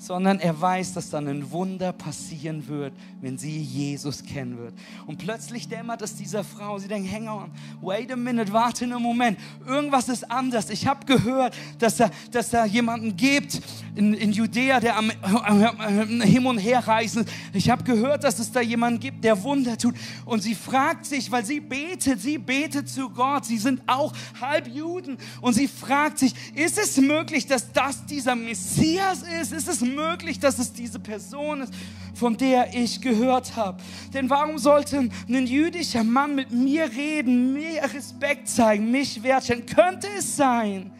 sondern 0.00 0.40
er 0.40 0.58
weiß, 0.58 0.94
dass 0.94 1.10
dann 1.10 1.28
ein 1.28 1.50
Wunder 1.50 1.92
passieren 1.92 2.66
wird, 2.66 2.94
wenn 3.20 3.36
sie 3.36 3.60
Jesus 3.60 4.24
kennen 4.24 4.56
wird. 4.56 4.72
Und 5.06 5.18
plötzlich 5.18 5.68
dämmert 5.68 6.00
es 6.00 6.16
dieser 6.16 6.42
Frau. 6.42 6.78
Sie 6.78 6.88
denkt, 6.88 7.12
hang 7.12 7.28
on, 7.28 7.50
wait 7.82 8.10
a 8.10 8.16
minute, 8.16 8.50
warte 8.50 8.86
einen 8.86 9.02
Moment. 9.02 9.38
Irgendwas 9.66 10.08
ist 10.08 10.30
anders. 10.30 10.70
Ich 10.70 10.86
habe 10.86 11.04
gehört, 11.04 11.54
dass 11.78 11.98
da, 11.98 12.10
dass 12.30 12.48
da 12.48 12.64
jemanden 12.64 13.14
gibt 13.14 13.60
in, 13.94 14.14
in 14.14 14.32
Judäa, 14.32 14.80
der 14.80 14.96
am, 14.96 15.12
am, 15.20 16.22
hin 16.22 16.46
und 16.46 16.56
her 16.56 16.78
reisen. 16.78 17.26
Ich 17.52 17.68
habe 17.68 17.84
gehört, 17.84 18.24
dass 18.24 18.38
es 18.38 18.50
da 18.50 18.62
jemanden 18.62 19.00
gibt, 19.00 19.22
der 19.22 19.42
Wunder 19.42 19.76
tut. 19.76 19.96
Und 20.24 20.42
sie 20.42 20.54
fragt 20.54 21.04
sich, 21.04 21.30
weil 21.30 21.44
sie 21.44 21.60
betet, 21.60 22.22
sie 22.22 22.38
betet 22.38 22.88
zu 22.88 23.10
Gott. 23.10 23.44
Sie 23.44 23.58
sind 23.58 23.82
auch 23.86 24.14
halb 24.40 24.66
Juden. 24.66 25.18
Und 25.42 25.52
sie 25.52 25.68
fragt 25.68 26.20
sich, 26.20 26.32
ist 26.54 26.78
es 26.78 26.96
möglich, 26.96 27.46
dass 27.46 27.70
das 27.70 28.06
dieser 28.06 28.34
Messias 28.34 29.24
ist? 29.42 29.52
Ist 29.52 29.68
es 29.68 29.89
möglich, 29.94 30.38
dass 30.38 30.58
es 30.58 30.72
diese 30.72 30.98
Person 30.98 31.62
ist, 31.62 31.74
von 32.14 32.36
der 32.36 32.74
ich 32.74 33.00
gehört 33.00 33.56
habe. 33.56 33.78
Denn 34.12 34.28
warum 34.30 34.58
sollte 34.58 35.08
ein 35.28 35.46
jüdischer 35.46 36.04
Mann 36.04 36.34
mit 36.34 36.50
mir 36.50 36.90
reden, 36.90 37.52
mir 37.52 37.82
Respekt 37.82 38.48
zeigen, 38.48 38.90
mich 38.90 39.22
wertschätzen? 39.22 39.66
Könnte 39.66 40.08
es 40.18 40.36
sein, 40.36 40.90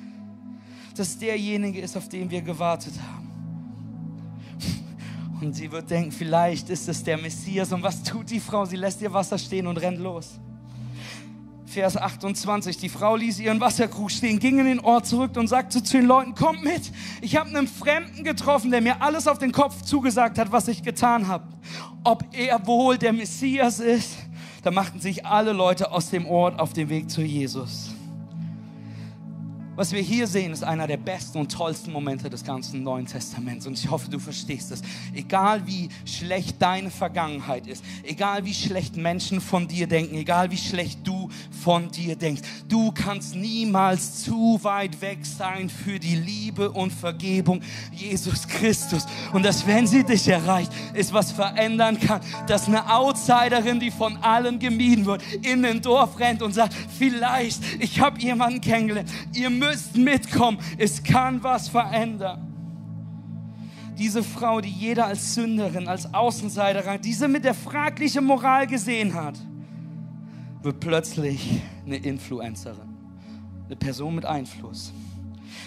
dass 0.96 1.18
derjenige 1.18 1.81
ist, 1.81 1.96
auf 1.96 2.09
den 2.09 2.31
wir 2.31 2.42
gewartet 2.42 2.94
haben? 3.00 3.20
Und 5.40 5.55
sie 5.55 5.72
wird 5.72 5.90
denken, 5.90 6.12
vielleicht 6.12 6.68
ist 6.68 6.88
es 6.88 7.03
der 7.03 7.16
Messias. 7.16 7.72
Und 7.72 7.83
was 7.83 8.03
tut 8.03 8.31
die 8.31 8.40
Frau? 8.40 8.64
Sie 8.66 8.76
lässt 8.76 9.00
ihr 9.00 9.12
Wasser 9.12 9.38
stehen 9.38 9.66
und 9.66 9.79
rennt 9.79 9.98
los. 9.98 10.38
Vers 11.70 11.96
28. 11.96 12.78
Die 12.78 12.88
Frau 12.88 13.14
ließ 13.14 13.38
ihren 13.38 13.61
Wasserkrug 13.61 14.11
stehen, 14.11 14.40
ging 14.40 14.59
in 14.59 14.66
den 14.66 14.80
Ort 14.80 15.06
zurück 15.06 15.37
und 15.37 15.46
sagte 15.46 15.83
zu 15.83 15.98
den 15.98 16.06
Leuten, 16.06 16.35
kommt 16.35 16.64
mit, 16.64 16.90
ich 17.20 17.37
habe 17.37 17.48
einen 17.48 17.68
Fremden 17.68 18.24
getroffen, 18.24 18.72
der 18.72 18.80
mir 18.80 19.00
alles 19.00 19.28
auf 19.28 19.38
den 19.38 19.52
Kopf 19.52 19.83
zugesagt 19.83 20.38
hat, 20.38 20.50
was 20.50 20.66
ich 20.66 20.83
getan 20.83 21.28
habe. 21.28 21.44
Ob 22.02 22.24
er 22.33 22.66
wohl 22.66 22.98
der 22.98 23.12
Messias 23.12 23.78
ist, 23.78 24.16
da 24.64 24.72
machten 24.72 25.00
sich 25.00 25.24
alle 25.24 25.52
Leute 25.52 25.92
aus 25.92 26.11
dem 26.11 26.26
Ort 26.26 26.59
auf 26.59 26.72
den 26.72 26.88
Weg 26.88 27.09
zu 27.09 27.22
Jesus. 27.22 27.94
Was 29.76 29.92
wir 29.92 30.02
hier 30.02 30.26
sehen, 30.26 30.52
ist 30.52 30.64
einer 30.64 30.87
der 30.87 30.96
besten 30.96 31.38
und 31.38 31.52
tollsten 31.52 31.92
Momente 31.92 32.28
des 32.28 32.44
ganzen 32.44 32.83
Neuen 32.83 33.06
Testaments. 33.06 33.66
Und 33.66 33.78
ich 33.78 33.88
hoffe, 33.88 34.11
du 34.11 34.18
verstehst 34.18 34.72
es. 34.72 34.83
Egal 35.14 35.66
wie 35.66 35.88
schlecht 36.04 36.61
deine 36.61 36.90
Vergangenheit 36.90 37.66
ist, 37.68 37.85
egal 38.02 38.44
wie 38.44 38.52
schlecht 38.52 38.96
Menschen 38.96 39.40
von 39.40 39.68
dir 39.68 39.87
denken, 39.87 40.16
egal 40.16 40.50
wie 40.50 40.56
schlecht 40.56 41.00
du 41.04 41.30
von 41.62 41.88
dir 41.90 42.16
denkst, 42.16 42.42
du 42.68 42.90
kannst 42.90 43.37
niemals 43.37 44.24
zu 44.24 44.59
weit 44.62 45.00
weg 45.00 45.24
sein 45.24 45.70
für 45.70 45.98
die 45.98 46.16
Liebe 46.16 46.70
und 46.72 46.92
Vergebung 46.92 47.62
Jesus 47.92 48.48
Christus. 48.48 49.06
Und 49.33 49.44
dass, 49.44 49.66
wenn 49.66 49.87
sie 49.87 50.02
dich 50.02 50.26
erreicht, 50.26 50.72
ist 50.94 51.12
was 51.12 51.30
verändern 51.30 51.98
kann, 52.00 52.20
dass 52.48 52.66
eine 52.66 52.92
Outsiderin, 52.92 53.78
die 53.78 53.92
von 53.92 54.16
allen 54.18 54.59
gemieden 54.59 55.06
wird, 55.06 55.22
in 55.42 55.64
ein 55.64 55.80
Dorf 55.80 56.18
rennt 56.18 56.42
und 56.42 56.52
sagt, 56.52 56.74
vielleicht, 56.98 57.62
ich 57.78 58.00
habe 58.00 58.20
jemanden 58.20 58.61
kennengelernt, 58.61 59.09
ihr 59.33 59.59
müsst 59.60 59.96
mitkommen. 59.96 60.58
Es 60.78 61.02
kann 61.02 61.42
was 61.42 61.68
verändern. 61.68 62.46
Diese 63.96 64.22
Frau, 64.22 64.60
die 64.60 64.70
jeder 64.70 65.06
als 65.06 65.34
Sünderin, 65.34 65.86
als 65.86 66.12
Außenseiterin, 66.12 67.00
diese 67.02 67.28
mit 67.28 67.44
der 67.44 67.54
fraglichen 67.54 68.24
Moral 68.24 68.66
gesehen 68.66 69.14
hat, 69.14 69.38
wird 70.62 70.80
plötzlich 70.80 71.60
eine 71.84 71.96
Influencerin, 71.96 72.96
eine 73.66 73.76
Person 73.76 74.14
mit 74.14 74.24
Einfluss. 74.24 74.92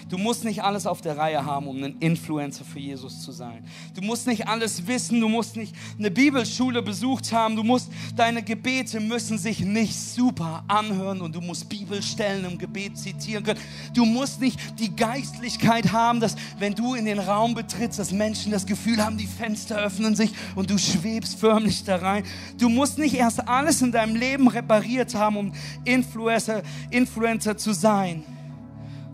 Du 0.09 0.17
musst 0.17 0.43
nicht 0.43 0.63
alles 0.63 0.85
auf 0.85 1.01
der 1.01 1.17
Reihe 1.17 1.45
haben, 1.45 1.67
um 1.67 1.83
ein 1.83 1.97
Influencer 1.99 2.63
für 2.65 2.79
Jesus 2.79 3.21
zu 3.21 3.31
sein. 3.31 3.63
Du 3.95 4.01
musst 4.01 4.27
nicht 4.27 4.47
alles 4.47 4.87
wissen, 4.87 5.19
du 5.19 5.29
musst 5.29 5.55
nicht 5.55 5.75
eine 5.97 6.11
Bibelschule 6.11 6.81
besucht 6.81 7.31
haben, 7.31 7.55
du 7.55 7.63
musst, 7.63 7.89
deine 8.15 8.43
Gebete 8.43 8.99
müssen 8.99 9.37
sich 9.37 9.59
nicht 9.61 9.95
super 9.95 10.63
anhören 10.67 11.21
und 11.21 11.35
du 11.35 11.41
musst 11.41 11.69
Bibelstellen 11.69 12.45
im 12.45 12.57
Gebet 12.57 12.97
zitieren 12.97 13.43
können. 13.43 13.59
Du 13.93 14.05
musst 14.05 14.41
nicht 14.41 14.59
die 14.79 14.95
Geistlichkeit 14.95 15.91
haben, 15.91 16.19
dass 16.19 16.35
wenn 16.59 16.73
du 16.73 16.93
in 16.93 17.05
den 17.05 17.19
Raum 17.19 17.53
betrittst, 17.53 17.99
dass 17.99 18.11
Menschen 18.11 18.51
das 18.51 18.65
Gefühl 18.65 19.03
haben, 19.03 19.17
die 19.17 19.27
Fenster 19.27 19.77
öffnen 19.77 20.15
sich 20.15 20.31
und 20.55 20.69
du 20.69 20.77
schwebst 20.77 21.39
förmlich 21.39 21.83
da 21.83 21.97
rein. 21.97 22.23
Du 22.57 22.69
musst 22.69 22.97
nicht 22.97 23.15
erst 23.15 23.47
alles 23.47 23.81
in 23.81 23.91
deinem 23.91 24.15
Leben 24.15 24.47
repariert 24.47 25.15
haben, 25.15 25.37
um 25.37 25.53
Influencer, 25.85 26.63
Influencer 26.89 27.57
zu 27.57 27.73
sein. 27.73 28.23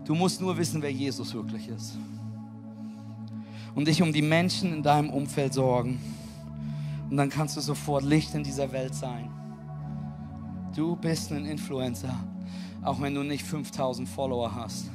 Du 0.04 0.14
musst 0.14 0.40
nur 0.40 0.56
wissen, 0.56 0.82
wer 0.82 0.92
Jesus 0.92 1.32
wirklich 1.34 1.68
ist. 1.68 1.98
Und 3.74 3.86
dich 3.86 4.02
um 4.02 4.12
die 4.12 4.22
Menschen 4.22 4.72
in 4.72 4.82
deinem 4.82 5.10
Umfeld 5.10 5.54
sorgen. 5.54 6.00
Und 7.08 7.16
dann 7.16 7.28
kannst 7.28 7.56
du 7.56 7.60
sofort 7.60 8.04
Licht 8.04 8.34
in 8.34 8.42
dieser 8.42 8.72
Welt 8.72 8.94
sein. 8.94 9.30
Du 10.74 10.96
bist 10.96 11.32
ein 11.32 11.44
Influencer, 11.44 12.14
auch 12.82 13.00
wenn 13.00 13.14
du 13.14 13.22
nicht 13.22 13.44
5000 13.44 14.08
Follower 14.08 14.54
hast. 14.54 14.90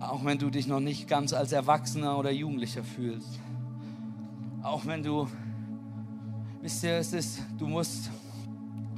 Auch 0.00 0.24
wenn 0.24 0.38
du 0.38 0.50
dich 0.50 0.66
noch 0.66 0.80
nicht 0.80 1.08
ganz 1.08 1.32
als 1.32 1.52
Erwachsener 1.52 2.18
oder 2.18 2.30
Jugendlicher 2.30 2.82
fühlst. 2.82 3.38
Auch 4.62 4.86
wenn 4.86 5.02
du, 5.02 5.28
wisst 6.62 6.82
ihr, 6.84 6.96
es 6.96 7.12
ist, 7.12 7.42
du 7.58 7.66
musst 7.66 8.10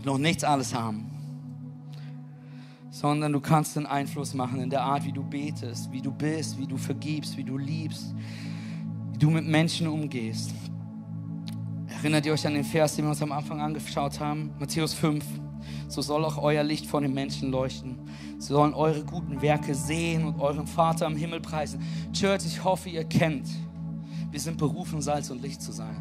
noch 0.05 0.19
nichts 0.19 0.45
alles 0.45 0.75
haben 0.75 1.12
sondern 2.93 3.33
du 3.33 3.41
kannst 3.41 3.75
einen 3.79 3.87
Einfluss 3.87 4.35
machen 4.35 4.61
in 4.61 4.69
der 4.69 4.83
Art, 4.83 5.07
wie 5.07 5.13
du 5.13 5.25
betest, 5.25 5.91
wie 5.91 6.03
du 6.03 6.13
bist, 6.13 6.59
wie 6.59 6.67
du 6.67 6.77
vergibst, 6.77 7.39
wie 7.39 7.43
du 7.43 7.57
liebst, 7.57 8.15
wie 9.13 9.19
du 9.19 9.31
mit 9.31 9.47
Menschen 9.47 9.87
umgehst. 9.87 10.53
Erinnert 11.89 12.27
ihr 12.27 12.35
euch 12.35 12.47
an 12.47 12.53
den 12.53 12.65
Vers, 12.65 12.95
den 12.95 13.07
wir 13.07 13.09
uns 13.09 13.23
am 13.23 13.33
Anfang 13.33 13.63
angeschaut 13.63 14.21
haben? 14.21 14.51
Matthäus 14.61 14.93
5. 14.93 15.25
So 15.89 16.03
soll 16.03 16.23
auch 16.23 16.37
euer 16.37 16.63
Licht 16.63 16.85
vor 16.85 17.01
den 17.01 17.15
Menschen 17.15 17.51
leuchten. 17.51 17.97
Sie 18.39 18.49
sollen 18.49 18.75
eure 18.75 19.03
guten 19.05 19.41
Werke 19.41 19.75
sehen 19.75 20.27
und 20.27 20.39
euren 20.39 20.67
Vater 20.67 21.07
am 21.07 21.17
Himmel 21.17 21.41
preisen. 21.41 21.81
Church, 22.13 22.45
ich 22.45 22.63
hoffe, 22.63 22.91
ihr 22.91 23.05
kennt, 23.05 23.49
wir 24.31 24.41
sind 24.41 24.59
berufen, 24.59 25.01
Salz 25.01 25.31
und 25.31 25.41
Licht 25.41 25.63
zu 25.63 25.73
sein. 25.73 25.97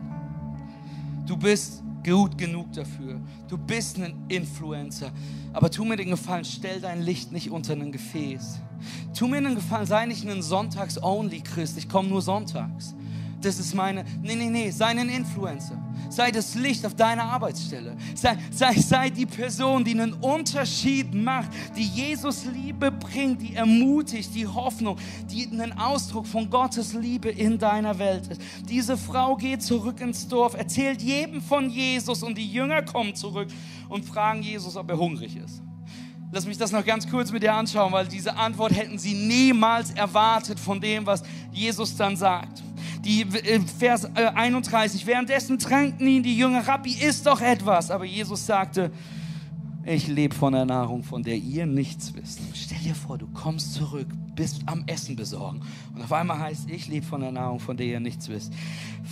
Du 1.25 1.37
bist 1.37 1.83
gut 2.03 2.37
genug 2.37 2.71
dafür. 2.73 3.19
Du 3.47 3.57
bist 3.57 3.99
ein 3.99 4.13
Influencer. 4.27 5.11
Aber 5.53 5.69
tu 5.69 5.85
mir 5.85 5.97
den 5.97 6.09
Gefallen, 6.09 6.45
stell 6.45 6.79
dein 6.81 7.01
Licht 7.01 7.31
nicht 7.31 7.51
unter 7.51 7.73
ein 7.73 7.91
Gefäß. 7.91 8.59
Tu 9.17 9.27
mir 9.27 9.41
den 9.41 9.55
Gefallen, 9.55 9.85
sei 9.85 10.05
nicht 10.05 10.27
ein 10.27 10.41
Sonntags-Only-Christ. 10.41 11.77
Ich 11.77 11.89
komme 11.89 12.09
nur 12.09 12.21
sonntags 12.21 12.95
das 13.41 13.59
ist 13.59 13.73
meine. 13.73 14.05
Nee, 14.21 14.35
nee, 14.35 14.49
nee, 14.49 14.69
sei 14.71 14.87
ein 14.87 15.09
Influencer. 15.09 15.77
Sei 16.11 16.29
das 16.29 16.55
Licht 16.55 16.85
auf 16.85 16.93
deiner 16.93 17.23
Arbeitsstelle. 17.23 17.95
Sei, 18.15 18.37
sei, 18.51 18.73
sei 18.73 19.09
die 19.09 19.25
Person, 19.25 19.85
die 19.85 19.91
einen 19.91 20.11
Unterschied 20.11 21.13
macht, 21.13 21.49
die 21.77 21.85
Jesus 21.85 22.43
Liebe 22.43 22.91
bringt, 22.91 23.41
die 23.41 23.55
ermutigt, 23.55 24.35
die 24.35 24.45
Hoffnung, 24.45 24.97
die 25.31 25.47
einen 25.47 25.71
Ausdruck 25.71 26.27
von 26.27 26.49
Gottes 26.49 26.91
Liebe 26.91 27.29
in 27.29 27.57
deiner 27.57 27.97
Welt 27.97 28.27
ist. 28.27 28.41
Diese 28.67 28.97
Frau 28.97 29.37
geht 29.37 29.63
zurück 29.63 30.01
ins 30.01 30.27
Dorf, 30.27 30.53
erzählt 30.53 31.01
jedem 31.01 31.41
von 31.41 31.69
Jesus 31.69 32.23
und 32.23 32.37
die 32.37 32.51
Jünger 32.51 32.81
kommen 32.81 33.15
zurück 33.15 33.47
und 33.87 34.03
fragen 34.03 34.43
Jesus, 34.43 34.75
ob 34.75 34.89
er 34.89 34.97
hungrig 34.97 35.37
ist. 35.37 35.61
Lass 36.33 36.45
mich 36.45 36.57
das 36.57 36.73
noch 36.73 36.83
ganz 36.83 37.09
kurz 37.09 37.31
mit 37.31 37.41
dir 37.41 37.53
anschauen, 37.53 37.93
weil 37.93 38.07
diese 38.07 38.35
Antwort 38.35 38.75
hätten 38.75 38.99
sie 38.99 39.13
niemals 39.13 39.91
erwartet 39.91 40.59
von 40.59 40.81
dem, 40.81 41.05
was 41.05 41.23
Jesus 41.53 41.95
dann 41.95 42.17
sagt 42.17 42.61
die 43.03 43.21
äh, 43.21 43.59
Vers 43.59 44.05
31. 44.15 45.05
Währenddessen 45.05 45.59
tranken 45.59 46.07
ihn 46.07 46.23
die 46.23 46.37
Jünger, 46.37 46.67
Rabbi, 46.67 46.91
isst 46.91 47.25
doch 47.25 47.41
etwas. 47.41 47.91
Aber 47.91 48.05
Jesus 48.05 48.45
sagte, 48.45 48.91
ich 49.83 50.07
lebe 50.07 50.35
von 50.35 50.53
der 50.53 50.65
Nahrung, 50.65 51.03
von 51.03 51.23
der 51.23 51.37
ihr 51.37 51.65
nichts 51.65 52.13
wisst. 52.13 52.39
Stell 52.53 52.77
dir 52.79 52.93
vor, 52.93 53.17
du 53.17 53.27
kommst 53.27 53.73
zurück, 53.73 54.07
bist 54.35 54.61
am 54.67 54.83
Essen 54.85 55.15
besorgen. 55.15 55.61
Und 55.95 56.03
auf 56.03 56.13
einmal 56.13 56.37
heißt, 56.37 56.69
ich 56.69 56.87
lebe 56.87 57.05
von 57.05 57.21
der 57.21 57.31
Nahrung, 57.31 57.59
von 57.59 57.75
der 57.75 57.87
ihr 57.87 57.99
nichts 57.99 58.29
wisst. 58.29 58.53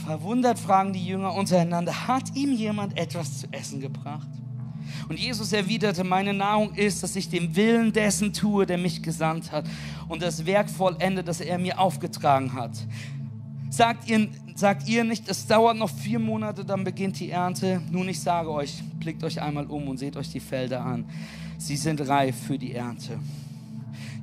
Verwundert 0.05 0.59
fragen 0.59 0.93
die 0.93 1.05
Jünger 1.05 1.33
untereinander, 1.33 2.07
hat 2.07 2.35
ihm 2.35 2.53
jemand 2.53 2.97
etwas 2.99 3.39
zu 3.39 3.47
essen 3.51 3.79
gebracht? 3.79 4.27
Und 5.07 5.19
Jesus 5.19 5.53
erwiderte, 5.53 6.03
meine 6.03 6.33
Nahrung 6.33 6.73
ist, 6.75 7.01
dass 7.01 7.15
ich 7.15 7.29
dem 7.29 7.55
Willen 7.55 7.91
dessen 7.91 8.33
tue, 8.33 8.65
der 8.65 8.77
mich 8.77 9.01
gesandt 9.01 9.51
hat 9.51 9.65
und 10.07 10.21
das 10.21 10.45
Werk 10.45 10.69
vollende, 10.69 11.23
das 11.23 11.41
er 11.41 11.57
mir 11.57 11.79
aufgetragen 11.79 12.53
hat. 12.53 12.71
Sagt 13.69 14.09
ihr, 14.09 14.27
sagt 14.55 14.89
ihr 14.89 15.03
nicht, 15.03 15.29
es 15.29 15.45
dauert 15.45 15.77
noch 15.77 15.89
vier 15.89 16.19
Monate, 16.19 16.65
dann 16.65 16.83
beginnt 16.83 17.19
die 17.19 17.29
Ernte? 17.29 17.81
Nun, 17.91 18.09
ich 18.09 18.19
sage 18.19 18.49
euch, 18.49 18.83
blickt 18.99 19.23
euch 19.23 19.41
einmal 19.41 19.65
um 19.67 19.87
und 19.87 19.97
seht 19.97 20.17
euch 20.17 20.29
die 20.31 20.39
Felder 20.39 20.83
an. 20.83 21.05
Sie 21.57 21.75
sind 21.75 22.01
reif 22.07 22.35
für 22.47 22.57
die 22.57 22.73
Ernte. 22.73 23.19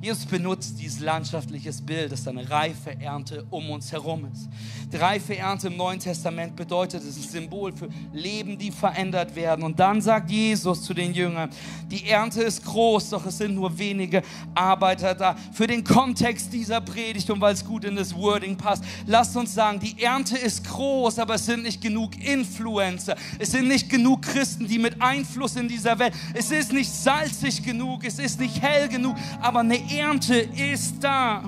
Jesus 0.07 0.25
benutzt 0.25 0.79
dieses 0.79 1.01
landschaftliches 1.01 1.81
Bild, 1.81 2.13
dass 2.13 2.25
eine 2.29 2.49
reife 2.49 2.97
Ernte 3.01 3.45
um 3.49 3.69
uns 3.69 3.91
herum 3.91 4.25
ist. 4.31 4.47
Die 4.89 4.95
reife 4.95 5.37
Ernte 5.37 5.67
im 5.67 5.75
Neuen 5.75 5.99
Testament 5.99 6.55
bedeutet, 6.55 7.01
es 7.01 7.17
ist 7.17 7.25
ein 7.25 7.41
Symbol 7.41 7.73
für 7.73 7.89
Leben, 8.13 8.57
die 8.57 8.71
verändert 8.71 9.35
werden. 9.35 9.65
Und 9.65 9.77
dann 9.77 10.01
sagt 10.01 10.31
Jesus 10.31 10.81
zu 10.81 10.93
den 10.93 11.13
Jüngern, 11.13 11.49
die 11.91 12.07
Ernte 12.07 12.41
ist 12.41 12.63
groß, 12.63 13.09
doch 13.09 13.25
es 13.25 13.37
sind 13.37 13.55
nur 13.55 13.77
wenige 13.77 14.21
Arbeiter 14.55 15.13
da. 15.13 15.35
Für 15.51 15.67
den 15.67 15.83
Kontext 15.83 16.53
dieser 16.53 16.79
Predigt 16.79 17.29
und 17.29 17.41
weil 17.41 17.53
es 17.53 17.65
gut 17.65 17.83
in 17.83 17.97
das 17.97 18.15
Wording 18.15 18.55
passt, 18.55 18.85
lasst 19.07 19.35
uns 19.35 19.53
sagen, 19.53 19.77
die 19.81 20.01
Ernte 20.01 20.37
ist 20.37 20.63
groß, 20.69 21.19
aber 21.19 21.35
es 21.35 21.45
sind 21.45 21.63
nicht 21.63 21.81
genug 21.81 22.17
Influencer. 22.25 23.17
Es 23.39 23.51
sind 23.51 23.67
nicht 23.67 23.89
genug 23.89 24.21
Christen, 24.21 24.69
die 24.69 24.79
mit 24.79 25.01
Einfluss 25.01 25.57
in 25.57 25.67
dieser 25.67 25.99
Welt. 25.99 26.13
Es 26.33 26.49
ist 26.49 26.71
nicht 26.71 26.89
salzig 26.89 27.61
genug, 27.61 28.05
es 28.05 28.19
ist 28.19 28.39
nicht 28.39 28.61
hell 28.61 28.87
genug, 28.87 29.17
aber 29.41 29.59
eine 29.59 29.96
Ernte 29.97 30.35
ist 30.35 31.03
da. 31.03 31.43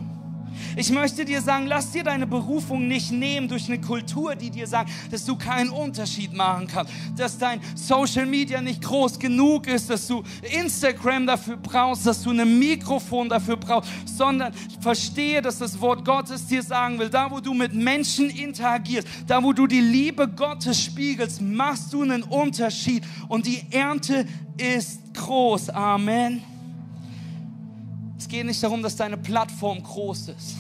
Ich 0.76 0.92
möchte 0.92 1.26
dir 1.26 1.42
sagen, 1.42 1.68
lass 1.68 1.92
dir 1.92 2.04
deine 2.04 2.28
Berufung 2.28 2.88
nicht 2.88 3.12
nehmen 3.12 3.48
durch 3.48 3.68
eine 3.68 3.80
Kultur, 3.80 4.36
die 4.36 4.50
dir 4.50 4.68
sagt, 4.68 4.90
dass 5.12 5.26
du 5.26 5.36
keinen 5.36 5.70
Unterschied 5.70 6.34
machen 6.34 6.68
kannst, 6.68 6.94
dass 7.18 7.38
dein 7.38 7.60
Social 7.76 8.26
Media 8.26 8.62
nicht 8.62 8.82
groß 8.82 9.20
genug 9.20 9.68
ist, 9.68 9.90
dass 9.90 10.08
du 10.08 10.24
Instagram 10.42 11.28
dafür 11.28 11.58
brauchst, 11.58 12.06
dass 12.06 12.22
du 12.22 12.32
ein 12.32 12.60
Mikrofon 12.60 13.30
dafür 13.30 13.58
brauchst, 13.58 13.90
sondern 14.06 14.54
verstehe, 14.80 15.42
dass 15.42 15.60
das 15.60 15.80
Wort 15.80 16.06
Gottes 16.06 16.48
dir 16.48 16.64
sagen 16.64 17.00
will, 17.00 17.10
da 17.10 17.30
wo 17.30 17.40
du 17.40 17.54
mit 17.54 17.74
Menschen 17.74 18.30
interagierst, 18.30 19.08
da 19.28 19.44
wo 19.44 19.54
du 19.54 19.68
die 19.68 19.82
Liebe 19.82 20.28
Gottes 20.28 20.82
spiegelst, 20.82 21.42
machst 21.42 21.94
du 21.94 22.04
einen 22.04 22.24
Unterschied 22.24 23.04
und 23.28 23.46
die 23.46 23.64
Ernte 23.72 24.26
ist 24.58 25.14
groß. 25.14 25.70
Amen. 25.70 26.44
Es 28.30 28.34
geht 28.34 28.46
nicht 28.46 28.62
darum, 28.62 28.84
dass 28.84 28.96
deine 28.96 29.18
Plattform 29.18 29.82
groß 29.82 30.30
ist. 30.30 30.56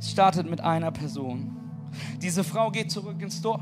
Es 0.00 0.10
startet 0.10 0.48
mit 0.48 0.62
einer 0.62 0.90
Person. 0.90 1.54
Diese 2.22 2.42
Frau 2.42 2.70
geht 2.70 2.90
zurück 2.90 3.20
ins 3.20 3.42
Dorf, 3.42 3.60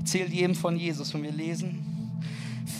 erzählt 0.00 0.32
jedem 0.32 0.56
von 0.56 0.76
Jesus 0.76 1.14
und 1.14 1.22
wir 1.22 1.30
lesen. 1.30 2.20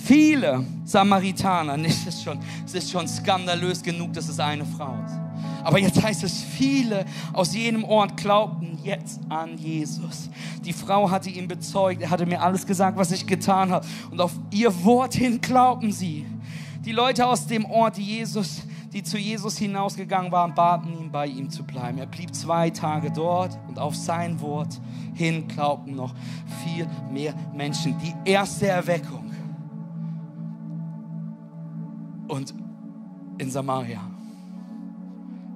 Viele 0.04 0.66
Samaritaner, 0.84 1.78
es 1.84 2.04
ist 2.08 2.24
schon, 2.24 2.40
es 2.66 2.74
ist 2.74 2.90
schon 2.90 3.06
skandalös 3.06 3.84
genug, 3.84 4.12
dass 4.14 4.28
es 4.28 4.40
eine 4.40 4.66
Frau 4.66 4.96
ist. 5.06 5.14
Aber 5.62 5.78
jetzt 5.78 6.02
heißt 6.02 6.24
es, 6.24 6.42
viele 6.42 7.04
aus 7.32 7.54
jenem 7.54 7.84
Ort 7.84 8.16
glaubten 8.16 8.80
jetzt 8.82 9.20
an 9.28 9.56
Jesus. 9.58 10.28
Die 10.64 10.72
Frau 10.72 11.08
hatte 11.08 11.30
ihn 11.30 11.46
bezeugt, 11.46 12.02
er 12.02 12.10
hatte 12.10 12.26
mir 12.26 12.42
alles 12.42 12.66
gesagt, 12.66 12.98
was 12.98 13.12
ich 13.12 13.28
getan 13.28 13.70
habe. 13.70 13.86
Und 14.10 14.20
auf 14.20 14.32
ihr 14.50 14.82
Wort 14.82 15.14
hin 15.14 15.40
glaubten 15.40 15.92
sie. 15.92 16.26
Die 16.84 16.90
Leute 16.90 17.28
aus 17.28 17.46
dem 17.46 17.64
Ort, 17.64 17.96
die 17.96 18.02
Jesus 18.02 18.62
die 18.92 19.02
zu 19.02 19.18
Jesus 19.18 19.56
hinausgegangen 19.56 20.30
waren, 20.32 20.54
baten 20.54 20.92
ihn, 20.92 21.10
bei 21.10 21.26
ihm 21.26 21.48
zu 21.50 21.64
bleiben. 21.64 21.98
Er 21.98 22.06
blieb 22.06 22.34
zwei 22.34 22.70
Tage 22.70 23.10
dort 23.10 23.58
und 23.68 23.78
auf 23.78 23.94
sein 23.94 24.40
Wort 24.40 24.80
hin 25.14 25.48
glaubten 25.48 25.94
noch 25.94 26.14
viel 26.62 26.86
mehr 27.10 27.34
Menschen. 27.54 27.96
Die 27.98 28.30
erste 28.30 28.68
Erweckung. 28.68 29.30
Und 32.28 32.54
in 33.38 33.50
Samaria 33.50 34.00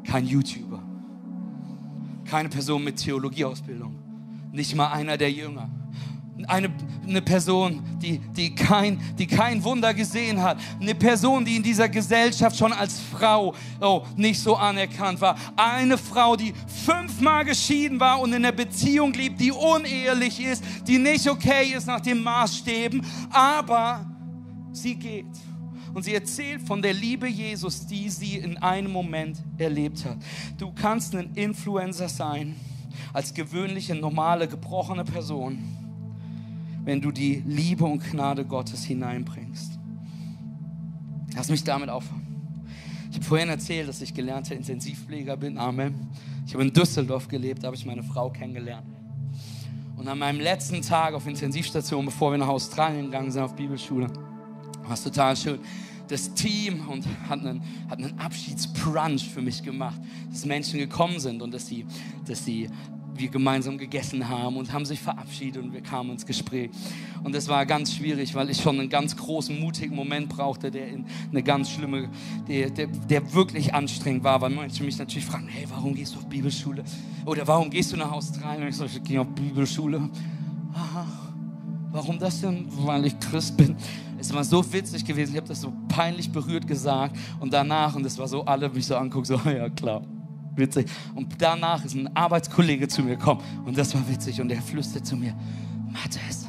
kein 0.04 0.26
YouTuber, 0.26 0.82
keine 2.24 2.48
Person 2.48 2.84
mit 2.84 2.96
Theologieausbildung, 2.96 3.94
nicht 4.52 4.74
mal 4.74 4.92
einer 4.92 5.16
der 5.16 5.30
Jünger 5.30 5.68
eine, 6.46 6.70
eine 7.06 7.22
Person, 7.22 7.82
die, 8.00 8.18
die, 8.18 8.54
kein, 8.54 9.00
die 9.18 9.26
kein 9.26 9.62
Wunder 9.64 9.94
gesehen 9.94 10.42
hat. 10.42 10.58
Eine 10.80 10.94
Person, 10.94 11.44
die 11.44 11.56
in 11.56 11.62
dieser 11.62 11.88
Gesellschaft 11.88 12.56
schon 12.56 12.72
als 12.72 13.00
Frau 13.12 13.54
oh, 13.80 14.02
nicht 14.16 14.40
so 14.40 14.56
anerkannt 14.56 15.20
war. 15.20 15.36
Eine 15.56 15.98
Frau, 15.98 16.36
die 16.36 16.52
fünfmal 16.84 17.44
geschieden 17.44 17.98
war 18.00 18.20
und 18.20 18.30
in 18.30 18.36
einer 18.36 18.52
Beziehung 18.52 19.12
lebt, 19.12 19.40
die 19.40 19.52
unehelich 19.52 20.44
ist, 20.44 20.62
die 20.86 20.98
nicht 20.98 21.28
okay 21.28 21.72
ist 21.76 21.86
nach 21.86 22.00
den 22.00 22.22
Maßstäben. 22.22 23.04
Aber 23.30 24.04
sie 24.72 24.94
geht. 24.94 25.26
Und 25.94 26.02
sie 26.02 26.14
erzählt 26.14 26.60
von 26.60 26.82
der 26.82 26.92
Liebe 26.92 27.26
Jesus, 27.26 27.86
die 27.86 28.10
sie 28.10 28.36
in 28.36 28.58
einem 28.58 28.92
Moment 28.92 29.38
erlebt 29.56 30.04
hat. 30.04 30.18
Du 30.58 30.70
kannst 30.70 31.14
ein 31.14 31.32
Influencer 31.34 32.10
sein, 32.10 32.54
als 33.14 33.32
gewöhnliche, 33.32 33.94
normale, 33.94 34.46
gebrochene 34.46 35.04
Person 35.04 35.85
wenn 36.86 37.00
du 37.00 37.10
die 37.10 37.42
Liebe 37.44 37.84
und 37.84 37.98
Gnade 38.10 38.44
Gottes 38.44 38.84
hineinbringst. 38.84 39.76
Lass 41.34 41.50
mich 41.50 41.64
damit 41.64 41.90
aufhören. 41.90 42.24
Ich 43.10 43.16
habe 43.16 43.24
vorhin 43.24 43.48
erzählt, 43.48 43.88
dass 43.88 44.00
ich 44.00 44.14
gelernter 44.14 44.54
Intensivpfleger 44.54 45.36
bin. 45.36 45.58
Amen. 45.58 46.08
Ich 46.46 46.54
habe 46.54 46.62
in 46.62 46.72
Düsseldorf 46.72 47.26
gelebt, 47.26 47.64
da 47.64 47.66
habe 47.66 47.76
ich 47.76 47.84
meine 47.84 48.04
Frau 48.04 48.30
kennengelernt. 48.30 48.86
Und 49.96 50.06
an 50.06 50.18
meinem 50.18 50.38
letzten 50.38 50.80
Tag 50.80 51.14
auf 51.14 51.26
Intensivstation, 51.26 52.04
bevor 52.04 52.30
wir 52.30 52.38
nach 52.38 52.46
Australien 52.46 53.06
gegangen 53.06 53.32
sind, 53.32 53.42
auf 53.42 53.56
Bibelschule, 53.56 54.06
war 54.84 54.92
es 54.92 55.02
total 55.02 55.36
schön. 55.36 55.58
Das 56.06 56.32
Team 56.34 56.88
und 56.88 57.04
hat 57.28 57.40
einen, 57.40 57.62
hat 57.90 57.98
einen 57.98 58.16
Abschiedsbrunch 58.16 59.28
für 59.28 59.42
mich 59.42 59.60
gemacht, 59.64 60.00
dass 60.30 60.44
Menschen 60.44 60.78
gekommen 60.78 61.18
sind 61.18 61.42
und 61.42 61.52
dass 61.52 61.66
sie, 61.66 61.84
dass 62.28 62.44
sie 62.44 62.68
wir 63.18 63.28
gemeinsam 63.28 63.78
gegessen 63.78 64.28
haben 64.28 64.56
und 64.56 64.72
haben 64.72 64.84
sich 64.84 65.00
verabschiedet 65.00 65.62
und 65.62 65.72
wir 65.72 65.80
kamen 65.80 66.10
ins 66.10 66.26
Gespräch. 66.26 66.70
Und 67.24 67.34
das 67.34 67.48
war 67.48 67.66
ganz 67.66 67.94
schwierig, 67.94 68.34
weil 68.34 68.50
ich 68.50 68.60
schon 68.60 68.78
einen 68.78 68.88
ganz 68.88 69.16
großen, 69.16 69.58
mutigen 69.58 69.96
Moment 69.96 70.28
brauchte, 70.28 70.70
der 70.70 70.88
in 70.88 71.06
eine 71.30 71.42
ganz 71.42 71.70
schlimme, 71.70 72.08
der, 72.48 72.70
der, 72.70 72.86
der 72.86 73.32
wirklich 73.34 73.74
anstrengend 73.74 74.24
war, 74.24 74.40
weil 74.40 74.50
manche 74.50 74.84
mich 74.84 74.98
natürlich 74.98 75.26
fragen, 75.26 75.48
hey, 75.48 75.66
warum 75.68 75.94
gehst 75.94 76.14
du 76.14 76.18
auf 76.18 76.26
Bibelschule? 76.26 76.84
Oder 77.24 77.46
warum 77.46 77.70
gehst 77.70 77.92
du 77.92 77.96
nach 77.96 78.12
Australien? 78.12 78.62
Und 78.62 78.68
ich 78.68 78.76
so, 78.76 78.84
ich 78.84 79.02
gehe 79.02 79.20
auf 79.20 79.28
Bibelschule. 79.28 80.08
Aha, 80.72 81.06
warum 81.90 82.18
das 82.18 82.40
denn? 82.40 82.66
Weil 82.70 83.06
ich 83.06 83.18
Christ 83.18 83.56
bin. 83.56 83.76
Es 84.18 84.32
war 84.32 84.44
so 84.44 84.64
witzig 84.72 85.04
gewesen, 85.04 85.32
ich 85.32 85.36
habe 85.36 85.48
das 85.48 85.60
so 85.60 85.72
peinlich 85.88 86.30
berührt 86.30 86.66
gesagt 86.66 87.16
und 87.38 87.52
danach, 87.52 87.94
und 87.94 88.04
es 88.06 88.16
war 88.18 88.28
so, 88.28 88.44
alle 88.44 88.68
mich 88.68 88.86
so 88.86 88.96
angucken, 88.96 89.26
so, 89.26 89.40
ja 89.44 89.68
klar 89.68 90.02
witzig. 90.56 90.88
Und 91.14 91.28
danach 91.38 91.84
ist 91.84 91.94
ein 91.94 92.14
Arbeitskollege 92.16 92.88
zu 92.88 93.02
mir 93.02 93.16
gekommen 93.16 93.42
und 93.64 93.76
das 93.76 93.94
war 93.94 94.08
witzig 94.08 94.40
und 94.40 94.50
er 94.50 94.62
flüstert 94.62 95.06
zu 95.06 95.16
mir, 95.16 95.34
Matthias, 95.90 96.46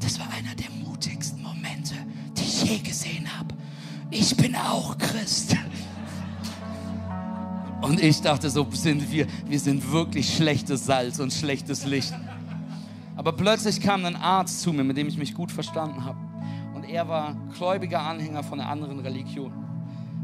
das 0.00 0.18
war 0.18 0.26
einer 0.28 0.54
der 0.54 0.70
mutigsten 0.84 1.42
Momente, 1.42 1.94
die 2.36 2.42
ich 2.42 2.64
je 2.64 2.78
gesehen 2.78 3.26
habe. 3.38 3.54
Ich 4.10 4.36
bin 4.36 4.54
auch 4.56 4.96
Christ. 4.98 5.56
Und 7.80 8.02
ich 8.02 8.20
dachte, 8.20 8.50
so 8.50 8.66
sind 8.72 9.10
wir, 9.10 9.26
wir 9.46 9.58
sind 9.58 9.90
wirklich 9.90 10.34
schlechtes 10.34 10.84
Salz 10.84 11.18
und 11.18 11.32
schlechtes 11.32 11.86
Licht. 11.86 12.12
Aber 13.16 13.32
plötzlich 13.32 13.80
kam 13.80 14.04
ein 14.04 14.16
Arzt 14.16 14.60
zu 14.62 14.72
mir, 14.72 14.84
mit 14.84 14.96
dem 14.96 15.08
ich 15.08 15.16
mich 15.16 15.34
gut 15.34 15.50
verstanden 15.50 16.04
habe. 16.04 16.18
Und 16.74 16.84
er 16.84 17.08
war 17.08 17.36
gläubiger 17.56 18.00
Anhänger 18.00 18.42
von 18.42 18.60
einer 18.60 18.70
anderen 18.70 19.00
Religion. 19.00 19.52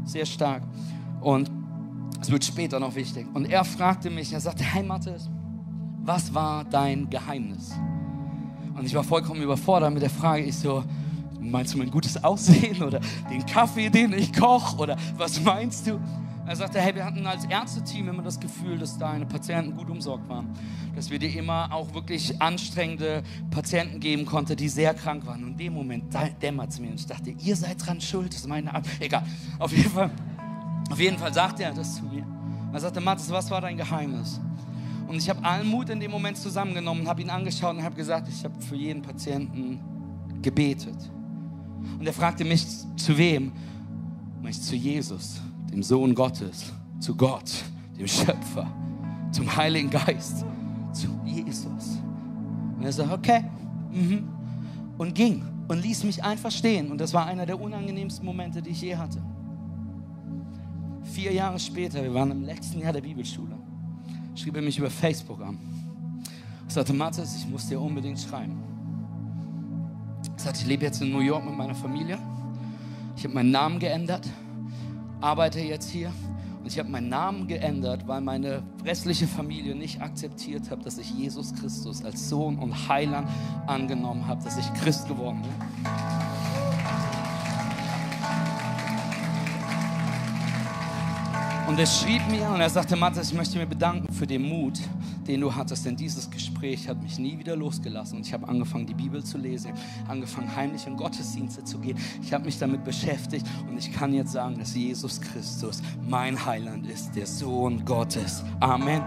Sehr 0.05 0.25
stark. 0.25 0.63
Und 1.21 1.49
es 2.21 2.31
wird 2.31 2.43
später 2.45 2.79
noch 2.79 2.95
wichtig. 2.95 3.27
Und 3.33 3.45
er 3.45 3.63
fragte 3.63 4.09
mich, 4.09 4.33
er 4.33 4.39
sagte, 4.39 4.63
hey 4.63 4.83
Mathis, 4.83 5.29
was 6.03 6.33
war 6.33 6.63
dein 6.65 7.09
Geheimnis? 7.09 7.73
Und 8.75 8.85
ich 8.85 8.93
war 8.93 9.03
vollkommen 9.03 9.41
überfordert 9.41 9.93
mit 9.93 10.01
der 10.01 10.09
Frage. 10.09 10.43
Ich 10.43 10.55
so, 10.55 10.83
meinst 11.39 11.73
du 11.73 11.77
mein 11.77 11.91
gutes 11.91 12.23
Aussehen 12.23 12.81
oder 12.83 12.99
den 13.29 13.45
Kaffee, 13.45 13.89
den 13.89 14.13
ich 14.13 14.33
koche 14.33 14.77
oder 14.77 14.97
was 15.17 15.41
meinst 15.41 15.87
du? 15.87 15.99
Er 16.45 16.55
sagte, 16.55 16.79
hey, 16.79 16.95
wir 16.95 17.03
hatten 17.03 17.27
als 17.27 17.43
Ärzteteam 17.43 18.07
immer 18.07 18.23
das 18.23 18.39
Gefühl, 18.39 18.77
dass 18.77 18.97
deine 18.97 19.25
Patienten 19.25 19.75
gut 19.75 19.89
umsorgt 19.89 20.29
waren. 20.29 20.47
Dass 20.95 21.09
wir 21.09 21.19
dir 21.19 21.35
immer 21.37 21.73
auch 21.73 21.93
wirklich 21.93 22.41
anstrengende 22.41 23.21
Patienten 23.51 23.99
geben 23.99 24.25
konnten, 24.25 24.55
die 24.55 24.69
sehr 24.69 24.93
krank 24.93 25.25
waren. 25.25 25.43
Und 25.43 25.51
in 25.51 25.57
dem 25.57 25.73
Moment 25.73 26.05
dämmert 26.41 26.69
es 26.69 26.79
mir. 26.79 26.91
Und 26.91 27.01
ich 27.01 27.05
dachte, 27.05 27.31
ihr 27.31 27.55
seid 27.57 27.85
dran 27.85 27.99
schuld, 27.99 28.33
das 28.33 28.41
ist 28.41 28.47
meine 28.47 28.73
Art. 28.73 28.85
Egal, 29.01 29.23
auf 29.59 29.73
jeden 29.73 29.89
Fall. 29.89 30.09
Auf 30.89 30.99
jeden 30.99 31.17
Fall 31.17 31.33
sagte 31.33 31.63
er 31.63 31.73
das 31.73 31.95
zu 31.95 32.03
mir. 32.03 32.25
Er 32.73 32.79
sagte, 32.79 33.01
Mathis, 33.01 33.29
was 33.29 33.49
war 33.49 33.61
dein 33.61 33.77
Geheimnis? 33.77 34.39
Und 35.07 35.15
ich 35.15 35.29
habe 35.29 35.43
allen 35.43 35.67
Mut 35.67 35.89
in 35.89 35.99
dem 35.99 36.11
Moment 36.11 36.37
zusammengenommen, 36.37 37.07
habe 37.07 37.21
ihn 37.21 37.29
angeschaut 37.29 37.75
und 37.75 37.83
habe 37.83 37.95
gesagt, 37.95 38.27
ich 38.27 38.43
habe 38.43 38.59
für 38.61 38.75
jeden 38.75 39.01
Patienten 39.01 39.79
gebetet. 40.41 40.97
Und 41.97 42.05
er 42.05 42.13
fragte 42.13 42.43
mich, 42.43 42.65
zu 42.97 43.17
wem? 43.17 43.51
Und 44.41 44.49
ich, 44.49 44.61
zu 44.61 44.75
Jesus, 44.75 45.41
dem 45.71 45.81
Sohn 45.81 46.13
Gottes, 46.13 46.71
zu 46.99 47.15
Gott, 47.15 47.51
dem 47.97 48.07
Schöpfer, 48.07 48.67
zum 49.31 49.55
Heiligen 49.55 49.89
Geist, 49.89 50.45
zu 50.91 51.07
Jesus. 51.25 51.99
Und 52.77 52.83
er 52.83 52.91
sagte, 52.91 53.13
okay, 53.13 53.43
mhm. 53.91 54.27
und 54.97 55.15
ging 55.15 55.43
und 55.67 55.81
ließ 55.81 56.03
mich 56.03 56.23
einfach 56.23 56.51
stehen. 56.51 56.91
Und 56.91 56.99
das 56.99 57.13
war 57.13 57.25
einer 57.25 57.45
der 57.45 57.59
unangenehmsten 57.59 58.25
Momente, 58.25 58.61
die 58.61 58.71
ich 58.71 58.81
je 58.81 58.95
hatte. 58.95 59.21
Vier 61.13 61.33
Jahre 61.33 61.59
später, 61.59 62.03
wir 62.03 62.13
waren 62.13 62.31
im 62.31 62.43
letzten 62.43 62.79
Jahr 62.79 62.93
der 62.93 63.01
Bibelschule, 63.01 63.55
schrieb 64.35 64.55
er 64.55 64.61
mich 64.61 64.77
über 64.77 64.89
Facebook 64.89 65.41
an. 65.41 65.57
Ich 66.67 66.73
sagte, 66.73 66.93
Mathis, 66.93 67.35
ich 67.37 67.47
muss 67.47 67.67
dir 67.67 67.79
unbedingt 67.79 68.19
schreiben. 68.19 68.57
Ich 70.37 70.43
sagte, 70.43 70.61
ich 70.61 70.67
lebe 70.67 70.85
jetzt 70.85 71.01
in 71.01 71.11
New 71.11 71.21
York 71.21 71.43
mit 71.45 71.55
meiner 71.55 71.75
Familie. 71.75 72.19
Ich 73.15 73.23
habe 73.23 73.33
meinen 73.33 73.51
Namen 73.51 73.79
geändert, 73.79 74.27
arbeite 75.21 75.59
jetzt 75.59 75.89
hier 75.89 76.11
und 76.59 76.67
ich 76.67 76.77
habe 76.77 76.89
meinen 76.89 77.09
Namen 77.09 77.47
geändert, 77.47 78.07
weil 78.07 78.21
meine 78.21 78.61
restliche 78.83 79.25
Familie 79.25 79.73
nicht 79.73 80.01
akzeptiert 80.01 80.69
hat, 80.69 80.85
dass 80.85 80.97
ich 80.97 81.09
Jesus 81.11 81.55
Christus 81.55 82.03
als 82.03 82.29
Sohn 82.29 82.59
und 82.59 82.89
Heiland 82.89 83.27
angenommen 83.65 84.27
habe, 84.27 84.43
dass 84.43 84.57
ich 84.57 84.71
Christ 84.73 85.07
geworden 85.07 85.41
bin. 85.41 86.16
Und 91.67 91.77
er 91.77 91.85
schrieb 91.85 92.21
mir 92.31 92.49
und 92.49 92.61
er 92.61 92.69
sagte, 92.69 92.95
Matthias, 92.95 93.29
ich 93.29 93.35
möchte 93.35 93.57
mich 93.57 93.67
bedanken 93.67 94.13
für 94.13 94.25
den 94.25 94.41
Mut, 94.41 94.79
den 95.27 95.41
du 95.41 95.53
hattest, 95.53 95.85
denn 95.85 95.97
dieses 95.97 96.29
Gespräch 96.29 96.87
hat 96.87 97.03
mich 97.03 97.19
nie 97.19 97.37
wieder 97.37 97.57
losgelassen. 97.57 98.17
Und 98.17 98.25
ich 98.25 98.31
habe 98.31 98.47
angefangen, 98.47 98.85
die 98.85 98.93
Bibel 98.93 99.21
zu 99.21 99.37
lesen, 99.37 99.73
angefangen, 100.07 100.55
heimlich 100.55 100.87
in 100.87 100.95
Gottesdienste 100.95 101.65
zu 101.65 101.77
gehen. 101.79 101.97
Ich 102.23 102.31
habe 102.31 102.45
mich 102.45 102.57
damit 102.57 102.85
beschäftigt 102.85 103.45
und 103.69 103.77
ich 103.77 103.91
kann 103.91 104.13
jetzt 104.13 104.31
sagen, 104.31 104.57
dass 104.57 104.73
Jesus 104.73 105.19
Christus 105.19 105.81
mein 106.07 106.45
Heiland 106.45 106.87
ist, 106.87 107.13
der 107.17 107.27
Sohn 107.27 107.83
Gottes. 107.83 108.45
Amen. 108.61 109.03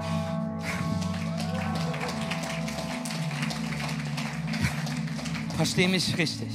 Versteh 5.57 5.89
mich 5.89 6.17
richtig. 6.19 6.51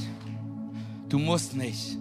Du 1.08 1.18
musst 1.18 1.56
nicht 1.56 1.98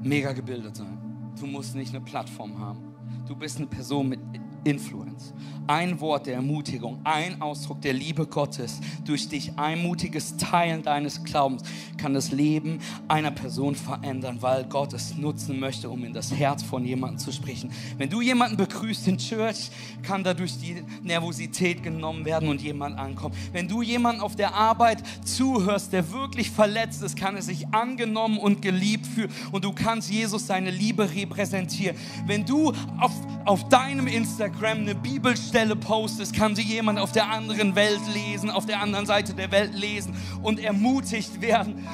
mega 0.00 0.32
gebildet 0.32 0.76
sein. 0.76 0.96
Du 1.40 1.46
musst 1.46 1.74
nicht 1.74 1.92
eine 1.92 2.04
Plattform 2.04 2.56
haben. 2.60 2.95
Du 3.26 3.34
bist 3.34 3.58
eine 3.58 3.66
Person 3.66 4.08
mit 4.08 4.20
Influence. 4.66 5.32
Ein 5.68 6.00
Wort 6.00 6.26
der 6.26 6.34
Ermutigung, 6.34 7.00
ein 7.02 7.42
Ausdruck 7.42 7.80
der 7.80 7.92
Liebe 7.92 8.26
Gottes 8.26 8.80
durch 9.04 9.28
dich, 9.28 9.52
ein 9.56 9.82
mutiges 9.82 10.36
Teilen 10.36 10.82
deines 10.82 11.24
Glaubens 11.24 11.64
kann 11.96 12.14
das 12.14 12.30
Leben 12.30 12.78
einer 13.08 13.32
Person 13.32 13.74
verändern, 13.74 14.38
weil 14.40 14.64
Gott 14.64 14.92
es 14.92 15.16
nutzen 15.16 15.58
möchte, 15.58 15.90
um 15.90 16.04
in 16.04 16.12
das 16.12 16.32
Herz 16.32 16.62
von 16.62 16.84
jemandem 16.84 17.18
zu 17.18 17.32
sprechen. 17.32 17.72
Wenn 17.98 18.08
du 18.08 18.20
jemanden 18.20 18.56
begrüßt 18.56 19.08
in 19.08 19.18
Church, 19.18 19.70
kann 20.02 20.22
dadurch 20.22 20.56
die 20.58 20.84
Nervosität 21.02 21.82
genommen 21.82 22.24
werden 22.24 22.48
und 22.48 22.62
jemand 22.62 22.96
ankommt. 22.96 23.34
Wenn 23.52 23.66
du 23.66 23.82
jemanden 23.82 24.20
auf 24.20 24.36
der 24.36 24.54
Arbeit 24.54 25.02
zuhörst, 25.24 25.92
der 25.92 26.12
wirklich 26.12 26.50
verletzt 26.50 27.02
ist, 27.02 27.16
kann 27.16 27.34
er 27.34 27.42
sich 27.42 27.66
angenommen 27.72 28.38
und 28.38 28.62
geliebt 28.62 29.06
fühlen 29.06 29.32
und 29.50 29.64
du 29.64 29.72
kannst 29.72 30.10
Jesus 30.10 30.46
seine 30.46 30.70
Liebe 30.70 31.12
repräsentieren. 31.12 31.96
Wenn 32.26 32.44
du 32.44 32.72
auf, 33.00 33.12
auf 33.44 33.68
deinem 33.68 34.06
Instagram 34.06 34.55
eine 34.64 34.94
Bibelstelle 34.94 35.76
postest, 35.76 36.34
kann 36.34 36.54
sie 36.56 36.62
jemand 36.62 36.98
auf 36.98 37.12
der 37.12 37.30
anderen 37.30 37.74
Welt 37.74 38.00
lesen, 38.12 38.50
auf 38.50 38.66
der 38.66 38.80
anderen 38.80 39.06
Seite 39.06 39.34
der 39.34 39.50
Welt 39.50 39.74
lesen 39.74 40.14
und 40.42 40.60
ermutigt 40.60 41.40
werden, 41.40 41.86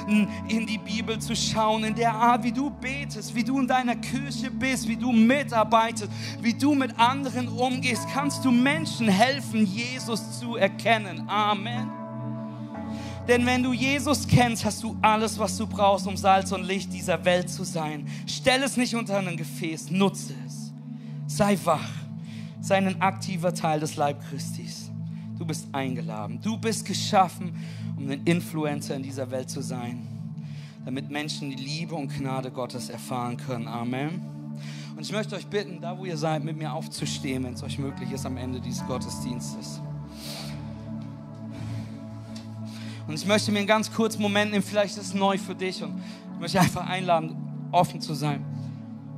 in 0.48 0.66
die 0.66 0.78
Bibel 0.78 1.18
zu 1.18 1.34
schauen, 1.34 1.84
in 1.84 1.94
der 1.94 2.14
Art, 2.14 2.44
wie 2.44 2.52
du 2.52 2.70
betest, 2.70 3.34
wie 3.34 3.44
du 3.44 3.58
in 3.58 3.66
deiner 3.66 3.96
Kirche 3.96 4.50
bist, 4.50 4.88
wie 4.88 4.96
du 4.96 5.12
mitarbeitest, 5.12 6.10
wie 6.40 6.54
du 6.54 6.74
mit 6.74 6.98
anderen 6.98 7.48
umgehst, 7.48 8.06
kannst 8.12 8.44
du 8.44 8.50
Menschen 8.50 9.08
helfen, 9.08 9.66
Jesus 9.66 10.38
zu 10.38 10.56
erkennen. 10.56 11.28
Amen. 11.28 11.90
Denn 13.28 13.46
wenn 13.46 13.62
du 13.62 13.72
Jesus 13.72 14.26
kennst, 14.26 14.64
hast 14.64 14.82
du 14.82 14.96
alles, 15.00 15.38
was 15.38 15.56
du 15.56 15.66
brauchst, 15.66 16.06
um 16.06 16.16
Salz 16.16 16.50
und 16.50 16.64
Licht 16.64 16.92
dieser 16.92 17.24
Welt 17.24 17.48
zu 17.48 17.62
sein. 17.62 18.06
Stell 18.26 18.62
es 18.62 18.76
nicht 18.76 18.96
unter 18.96 19.18
ein 19.18 19.36
Gefäß, 19.36 19.90
nutze 19.90 20.34
es. 20.44 20.72
Sei 21.28 21.56
wach, 21.64 21.88
sei 22.62 22.76
ein 22.76 23.02
aktiver 23.02 23.52
Teil 23.52 23.80
des 23.80 23.96
Leib 23.96 24.22
Christis. 24.30 24.90
Du 25.36 25.44
bist 25.44 25.66
eingeladen, 25.72 26.40
du 26.40 26.56
bist 26.56 26.86
geschaffen, 26.86 27.52
um 27.96 28.08
ein 28.08 28.22
Influencer 28.24 28.94
in 28.94 29.02
dieser 29.02 29.30
Welt 29.30 29.50
zu 29.50 29.60
sein, 29.60 30.06
damit 30.84 31.10
Menschen 31.10 31.50
die 31.50 31.56
Liebe 31.56 31.96
und 31.96 32.16
Gnade 32.16 32.52
Gottes 32.52 32.88
erfahren 32.88 33.36
können. 33.36 33.66
Amen. 33.66 34.22
Und 34.96 35.02
ich 35.02 35.10
möchte 35.10 35.34
euch 35.34 35.46
bitten, 35.46 35.80
da 35.80 35.98
wo 35.98 36.04
ihr 36.04 36.16
seid, 36.16 36.44
mit 36.44 36.56
mir 36.56 36.72
aufzustehen, 36.72 37.42
wenn 37.42 37.54
es 37.54 37.62
euch 37.64 37.78
möglich 37.78 38.12
ist, 38.12 38.24
am 38.24 38.36
Ende 38.36 38.60
dieses 38.60 38.86
Gottesdienstes. 38.86 39.80
Und 43.08 43.14
ich 43.14 43.26
möchte 43.26 43.50
mir 43.50 43.58
einen 43.58 43.66
ganz 43.66 43.92
kurzen 43.92 44.22
Moment 44.22 44.52
nehmen, 44.52 44.62
vielleicht 44.62 44.96
ist 44.96 45.06
es 45.06 45.14
neu 45.14 45.36
für 45.36 45.56
dich 45.56 45.82
und 45.82 46.00
ich 46.34 46.40
möchte 46.40 46.60
einfach 46.60 46.86
einladen, 46.86 47.34
offen 47.72 48.00
zu 48.00 48.14
sein. 48.14 48.44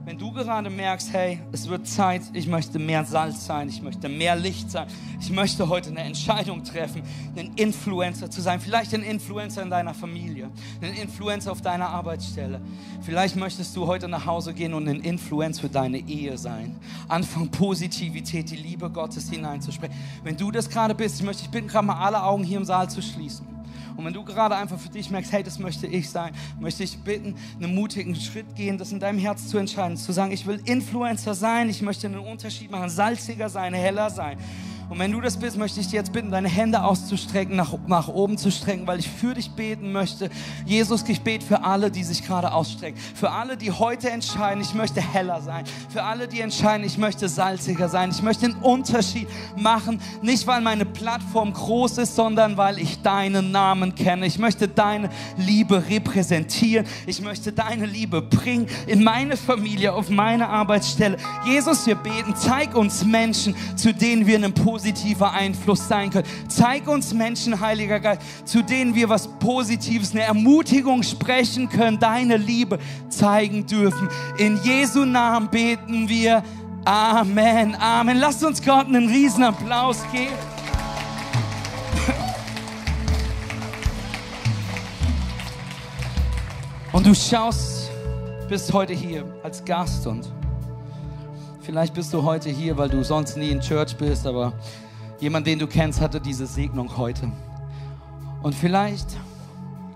Wenn 0.06 0.18
du 0.18 0.30
gerade 0.32 0.68
merkst, 0.68 1.14
hey, 1.14 1.38
es 1.50 1.66
wird 1.66 1.86
Zeit, 1.86 2.20
ich 2.34 2.46
möchte 2.46 2.78
mehr 2.78 3.06
Salz 3.06 3.46
sein, 3.46 3.70
ich 3.70 3.80
möchte 3.80 4.10
mehr 4.10 4.36
Licht 4.36 4.70
sein, 4.70 4.86
ich 5.18 5.30
möchte 5.30 5.66
heute 5.66 5.88
eine 5.88 6.00
Entscheidung 6.00 6.62
treffen, 6.62 7.02
ein 7.34 7.52
Influencer 7.56 8.30
zu 8.30 8.42
sein, 8.42 8.60
vielleicht 8.60 8.92
ein 8.92 9.02
Influencer 9.02 9.62
in 9.62 9.70
deiner 9.70 9.94
Familie, 9.94 10.50
ein 10.82 10.92
Influencer 10.92 11.50
auf 11.52 11.62
deiner 11.62 11.88
Arbeitsstelle. 11.88 12.60
Vielleicht 13.00 13.36
möchtest 13.36 13.74
du 13.76 13.86
heute 13.86 14.06
nach 14.06 14.26
Hause 14.26 14.52
gehen 14.52 14.74
und 14.74 14.86
ein 14.88 15.00
Influencer 15.00 15.62
für 15.62 15.68
deine 15.70 15.98
Ehe 15.98 16.36
sein. 16.36 16.76
Anfang 17.08 17.48
Positivität, 17.48 18.50
die 18.50 18.56
Liebe 18.56 18.90
Gottes 18.90 19.30
hineinzusprechen. 19.30 19.96
Wenn 20.22 20.36
du 20.36 20.50
das 20.50 20.68
gerade 20.68 20.94
bist, 20.94 21.20
ich 21.20 21.24
möchte 21.24 21.44
dich 21.44 21.50
bitten, 21.50 21.68
gerade 21.68 21.86
mal 21.86 22.04
alle 22.04 22.22
Augen 22.22 22.44
hier 22.44 22.58
im 22.58 22.66
Saal 22.66 22.90
zu 22.90 23.00
schließen. 23.00 23.53
Und 23.96 24.04
wenn 24.04 24.12
du 24.12 24.24
gerade 24.24 24.56
einfach 24.56 24.78
für 24.78 24.88
dich 24.88 25.10
merkst, 25.10 25.32
hey, 25.32 25.42
das 25.42 25.58
möchte 25.58 25.86
ich 25.86 26.10
sein, 26.10 26.32
möchte 26.60 26.82
ich 26.82 26.98
bitten, 26.98 27.36
einen 27.60 27.74
mutigen 27.74 28.14
Schritt 28.16 28.54
gehen, 28.54 28.78
das 28.78 28.92
in 28.92 29.00
deinem 29.00 29.18
Herz 29.18 29.48
zu 29.48 29.58
entscheiden, 29.58 29.96
zu 29.96 30.12
sagen, 30.12 30.32
ich 30.32 30.46
will 30.46 30.60
Influencer 30.64 31.34
sein, 31.34 31.68
ich 31.68 31.82
möchte 31.82 32.06
einen 32.06 32.18
Unterschied 32.18 32.70
machen, 32.70 32.90
salziger 32.90 33.48
sein, 33.48 33.74
heller 33.74 34.10
sein. 34.10 34.38
Und 34.88 34.98
wenn 34.98 35.12
du 35.12 35.20
das 35.20 35.36
bist, 35.36 35.56
möchte 35.56 35.80
ich 35.80 35.88
dir 35.88 35.96
jetzt 35.96 36.12
bitten, 36.12 36.30
deine 36.30 36.48
Hände 36.48 36.82
auszustrecken, 36.82 37.56
nach, 37.56 37.74
nach 37.86 38.08
oben 38.08 38.36
zu 38.38 38.50
strecken, 38.50 38.86
weil 38.86 38.98
ich 38.98 39.08
für 39.08 39.34
dich 39.34 39.50
beten 39.50 39.92
möchte. 39.92 40.30
Jesus, 40.66 41.04
ich 41.08 41.20
bete 41.22 41.44
für 41.44 41.64
alle, 41.64 41.90
die 41.90 42.04
sich 42.04 42.24
gerade 42.24 42.52
ausstrecken. 42.52 42.98
Für 43.14 43.30
alle, 43.30 43.56
die 43.56 43.70
heute 43.70 44.10
entscheiden, 44.10 44.60
ich 44.60 44.74
möchte 44.74 45.00
heller 45.00 45.40
sein. 45.40 45.64
Für 45.88 46.02
alle, 46.02 46.28
die 46.28 46.40
entscheiden, 46.40 46.84
ich 46.86 46.98
möchte 46.98 47.28
salziger 47.28 47.88
sein. 47.88 48.10
Ich 48.10 48.22
möchte 48.22 48.46
einen 48.46 48.56
Unterschied 48.56 49.28
machen. 49.56 50.00
Nicht, 50.22 50.46
weil 50.46 50.60
meine 50.60 50.84
Plattform 50.84 51.52
groß 51.52 51.98
ist, 51.98 52.14
sondern 52.14 52.56
weil 52.56 52.78
ich 52.78 53.02
deinen 53.02 53.50
Namen 53.50 53.94
kenne. 53.94 54.26
Ich 54.26 54.38
möchte 54.38 54.68
deine 54.68 55.08
Liebe 55.36 55.88
repräsentieren. 55.88 56.86
Ich 57.06 57.20
möchte 57.20 57.52
deine 57.52 57.86
Liebe 57.86 58.22
bringen 58.22 58.66
in 58.86 59.02
meine 59.02 59.36
Familie, 59.36 59.92
auf 59.92 60.10
meine 60.10 60.48
Arbeitsstelle. 60.48 61.16
Jesus, 61.46 61.86
wir 61.86 61.94
beten, 61.94 62.34
zeig 62.36 62.74
uns 62.74 63.04
Menschen, 63.04 63.54
zu 63.76 63.92
denen 63.92 64.26
wir 64.26 64.36
einen 64.36 64.52
positiver 64.74 65.30
Einfluss 65.30 65.86
sein 65.86 66.10
können. 66.10 66.26
Zeig 66.48 66.88
uns 66.88 67.14
Menschen, 67.14 67.60
Heiliger 67.60 68.00
Geist, 68.00 68.22
zu 68.44 68.60
denen 68.60 68.92
wir 68.96 69.08
was 69.08 69.28
Positives, 69.38 70.10
eine 70.10 70.22
Ermutigung 70.22 71.04
sprechen 71.04 71.68
können, 71.68 72.00
deine 72.00 72.36
Liebe 72.36 72.80
zeigen 73.08 73.64
dürfen. 73.66 74.08
In 74.36 74.60
Jesu 74.64 75.04
Namen 75.04 75.48
beten 75.48 76.08
wir. 76.08 76.42
Amen, 76.84 77.76
Amen. 77.76 78.18
Lasst 78.18 78.42
uns 78.42 78.60
Gott 78.60 78.86
einen 78.86 79.08
riesen 79.08 79.44
Applaus 79.44 80.02
geben. 80.10 80.34
Und 86.90 87.06
du 87.06 87.14
schaust, 87.14 87.90
bist 88.48 88.72
heute 88.72 88.92
hier 88.92 89.24
als 89.44 89.64
Gast 89.64 90.04
und 90.08 90.32
Vielleicht 91.64 91.94
bist 91.94 92.12
du 92.12 92.22
heute 92.22 92.50
hier, 92.50 92.76
weil 92.76 92.90
du 92.90 93.02
sonst 93.02 93.38
nie 93.38 93.48
in 93.48 93.58
Church 93.58 93.96
bist, 93.96 94.26
aber 94.26 94.52
jemand, 95.18 95.46
den 95.46 95.58
du 95.58 95.66
kennst, 95.66 95.98
hatte 95.98 96.20
diese 96.20 96.46
Segnung 96.46 96.94
heute. 96.98 97.32
Und 98.42 98.54
vielleicht 98.54 99.06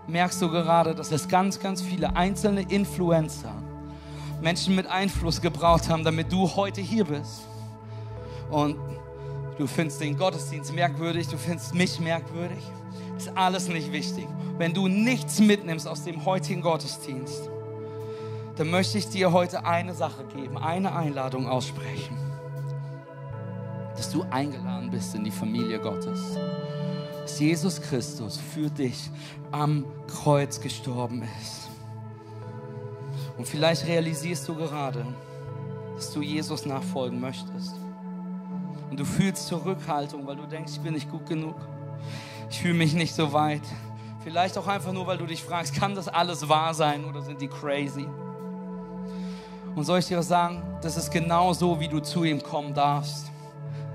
merkst 0.07 0.41
du 0.41 0.49
gerade, 0.49 0.95
dass 0.95 1.13
es 1.13 1.29
ganz, 1.29 1.61
ganz 1.61 1.83
viele 1.83 2.17
einzelne 2.17 2.63
Influencer, 2.63 3.53
Menschen 4.41 4.77
mit 4.77 4.87
Einfluss 4.87 5.43
gebraucht 5.43 5.91
haben, 5.91 6.05
damit 6.05 6.33
du 6.33 6.49
heute 6.57 6.81
hier 6.81 7.05
bist. 7.05 7.43
Und 8.51 8.77
du 9.59 9.67
findest 9.67 10.01
den 10.01 10.17
Gottesdienst 10.17 10.73
merkwürdig, 10.73 11.29
du 11.29 11.37
findest 11.37 11.75
mich 11.75 12.01
merkwürdig. 12.01 12.65
Ist 13.19 13.31
alles 13.37 13.69
nicht 13.69 13.93
wichtig. 13.93 14.27
Wenn 14.57 14.73
du 14.73 14.89
nichts 14.89 15.39
mitnimmst 15.39 15.87
aus 15.87 16.03
dem 16.03 16.25
heutigen 16.25 16.63
Gottesdienst, 16.63 17.51
dann 18.59 18.71
möchte 18.71 18.99
ich 18.99 19.09
dir 19.09 19.31
heute 19.31 19.65
eine 19.65 19.95
Sache 19.95 20.25
geben, 20.25 20.59
eine 20.59 20.93
Einladung 20.93 21.49
aussprechen. 21.49 22.19
Dass 23.95 24.11
du 24.11 24.25
eingeladen 24.31 24.91
bist 24.91 25.15
in 25.15 25.23
die 25.23 25.31
Familie 25.31 25.79
Gottes. 25.79 26.37
Dass 27.23 27.39
Jesus 27.39 27.81
Christus 27.81 28.37
für 28.37 28.69
dich 28.69 29.11
am 29.53 29.85
Kreuz 30.09 30.61
gestorben 30.61 31.23
ist. 31.41 31.69
Und 33.37 33.47
vielleicht 33.47 33.87
realisierst 33.87 34.49
du 34.49 34.57
gerade, 34.57 35.07
dass 35.95 36.13
du 36.13 36.21
Jesus 36.21 36.67
nachfolgen 36.67 37.21
möchtest. 37.21 37.77
Und 38.91 38.99
du 38.99 39.05
fühlst 39.05 39.47
Zurückhaltung, 39.47 40.27
weil 40.27 40.35
du 40.35 40.47
denkst, 40.47 40.73
ich 40.73 40.81
bin 40.81 40.95
nicht 40.95 41.09
gut 41.09 41.27
genug. 41.27 41.55
Ich 42.51 42.61
fühle 42.61 42.75
mich 42.75 42.93
nicht 42.95 43.15
so 43.15 43.33
weit. 43.33 43.63
Vielleicht 44.25 44.59
auch 44.59 44.67
einfach 44.67 44.93
nur, 44.93 45.07
weil 45.07 45.19
du 45.19 45.27
dich 45.27 45.45
fragst, 45.45 45.77
kann 45.77 45.95
das 45.95 46.09
alles 46.09 46.49
wahr 46.49 46.75
sein 46.75 47.05
oder 47.05 47.23
sind 47.23 47.41
die 47.41 47.49
crazy? 47.49 48.09
Und 49.79 49.85
soll 49.85 50.01
ich 50.01 50.07
dir 50.07 50.19
was 50.19 50.27
sagen? 50.27 50.61
Das 50.83 50.97
ist 50.97 51.09
genau 51.09 51.53
so, 51.53 51.79
wie 51.79 51.87
du 51.87 52.01
zu 52.01 52.25
ihm 52.25 52.43
kommen 52.43 52.75
darfst. 52.75 53.31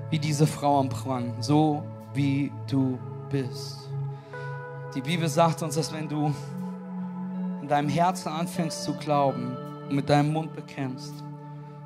Wie 0.08 0.18
diese 0.18 0.46
Frau 0.46 0.80
am 0.80 0.88
Brunnen. 0.88 1.34
So 1.42 1.82
wie 2.14 2.50
du 2.66 2.98
bist. 3.30 3.80
Die 4.94 5.02
Bibel 5.02 5.28
sagt 5.28 5.62
uns, 5.62 5.74
dass 5.74 5.92
wenn 5.92 6.08
du 6.08 6.32
in 7.60 7.68
deinem 7.68 7.90
Herzen 7.90 8.30
anfängst 8.30 8.82
zu 8.82 8.94
glauben 8.94 9.54
und 9.86 9.96
mit 9.96 10.08
deinem 10.08 10.32
Mund 10.32 10.56
bekennst, 10.56 11.12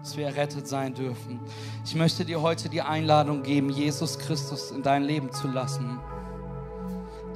dass 0.01 0.17
wir 0.17 0.27
errettet 0.27 0.69
sein 0.69 0.95
dürfen. 0.95 1.41
Ich 1.85 1.97
möchte 1.97 2.25
dir 2.25 2.41
heute 2.41 2.69
die 2.69 2.83
Einladung 2.83 3.43
geben, 3.43 3.69
Jesus 3.69 4.17
Christus 4.17 4.71
in 4.71 4.85
dein 4.85 5.03
Leben 5.03 5.33
zu 5.33 5.49
lassen. 5.49 5.99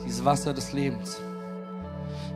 Dieses 0.04 0.24
Wasser 0.24 0.54
des 0.54 0.72
Lebens. 0.72 1.20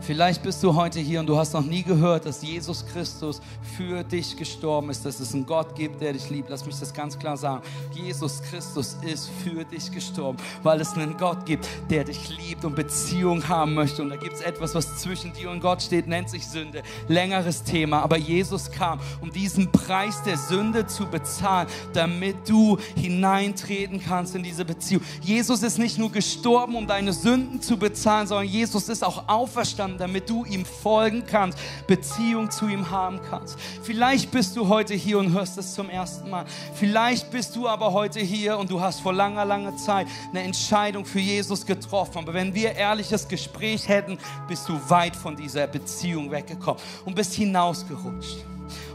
Vielleicht 0.00 0.42
bist 0.42 0.62
du 0.62 0.74
heute 0.74 1.00
hier 1.00 1.20
und 1.20 1.26
du 1.26 1.36
hast 1.36 1.52
noch 1.52 1.64
nie 1.64 1.82
gehört, 1.82 2.26
dass 2.26 2.42
Jesus 2.42 2.84
Christus 2.86 3.40
für 3.76 4.04
dich 4.04 4.36
gestorben 4.36 4.90
ist, 4.90 5.04
dass 5.04 5.18
es 5.18 5.34
einen 5.34 5.46
Gott 5.46 5.74
gibt, 5.74 6.00
der 6.00 6.12
dich 6.12 6.30
liebt. 6.30 6.48
Lass 6.48 6.64
mich 6.64 6.78
das 6.78 6.92
ganz 6.92 7.18
klar 7.18 7.36
sagen. 7.36 7.62
Jesus 7.92 8.40
Christus 8.42 8.96
ist 9.02 9.30
für 9.42 9.64
dich 9.64 9.90
gestorben, 9.90 10.38
weil 10.62 10.80
es 10.80 10.92
einen 10.92 11.16
Gott 11.16 11.44
gibt, 11.44 11.66
der 11.90 12.04
dich 12.04 12.28
liebt 12.36 12.64
und 12.64 12.76
Beziehung 12.76 13.48
haben 13.48 13.74
möchte. 13.74 14.02
Und 14.02 14.10
da 14.10 14.16
gibt 14.16 14.34
es 14.34 14.42
etwas, 14.42 14.74
was 14.74 14.98
zwischen 14.98 15.32
dir 15.32 15.50
und 15.50 15.60
Gott 15.60 15.82
steht, 15.82 16.06
nennt 16.06 16.30
sich 16.30 16.46
Sünde. 16.46 16.82
Längeres 17.08 17.64
Thema, 17.64 18.02
aber 18.02 18.16
Jesus 18.16 18.70
kam, 18.70 19.00
um 19.20 19.32
diesen 19.32 19.72
Preis 19.72 20.22
der 20.22 20.36
Sünde 20.36 20.86
zu 20.86 21.06
bezahlen, 21.06 21.68
damit 21.94 22.48
du 22.48 22.78
hineintreten 22.94 24.00
kannst 24.00 24.36
in 24.36 24.42
diese 24.42 24.64
Beziehung. 24.64 25.02
Jesus 25.22 25.62
ist 25.62 25.78
nicht 25.78 25.98
nur 25.98 26.12
gestorben, 26.12 26.76
um 26.76 26.86
deine 26.86 27.12
Sünden 27.12 27.60
zu 27.60 27.76
bezahlen, 27.76 28.26
sondern 28.26 28.46
Jesus 28.46 28.88
ist 28.88 29.02
auch 29.02 29.26
auferstanden 29.26 29.85
damit 29.98 30.28
du 30.28 30.44
ihm 30.44 30.64
folgen 30.64 31.24
kannst, 31.26 31.58
Beziehung 31.86 32.50
zu 32.50 32.68
ihm 32.68 32.90
haben 32.90 33.20
kannst. 33.30 33.58
Vielleicht 33.82 34.30
bist 34.30 34.56
du 34.56 34.68
heute 34.68 34.94
hier 34.94 35.18
und 35.18 35.32
hörst 35.32 35.58
es 35.58 35.74
zum 35.74 35.88
ersten 35.88 36.28
Mal. 36.30 36.44
Vielleicht 36.74 37.30
bist 37.30 37.54
du 37.56 37.68
aber 37.68 37.92
heute 37.92 38.20
hier 38.20 38.58
und 38.58 38.70
du 38.70 38.80
hast 38.80 39.00
vor 39.00 39.12
langer, 39.12 39.44
langer 39.44 39.76
Zeit 39.76 40.06
eine 40.30 40.42
Entscheidung 40.42 41.04
für 41.04 41.20
Jesus 41.20 41.64
getroffen. 41.64 42.18
Aber 42.18 42.34
wenn 42.34 42.54
wir 42.54 42.74
ehrliches 42.74 43.28
Gespräch 43.28 43.88
hätten, 43.88 44.18
bist 44.48 44.68
du 44.68 44.78
weit 44.88 45.14
von 45.14 45.36
dieser 45.36 45.66
Beziehung 45.66 46.30
weggekommen 46.30 46.80
und 47.04 47.14
bist 47.14 47.34
hinausgerutscht. 47.34 48.44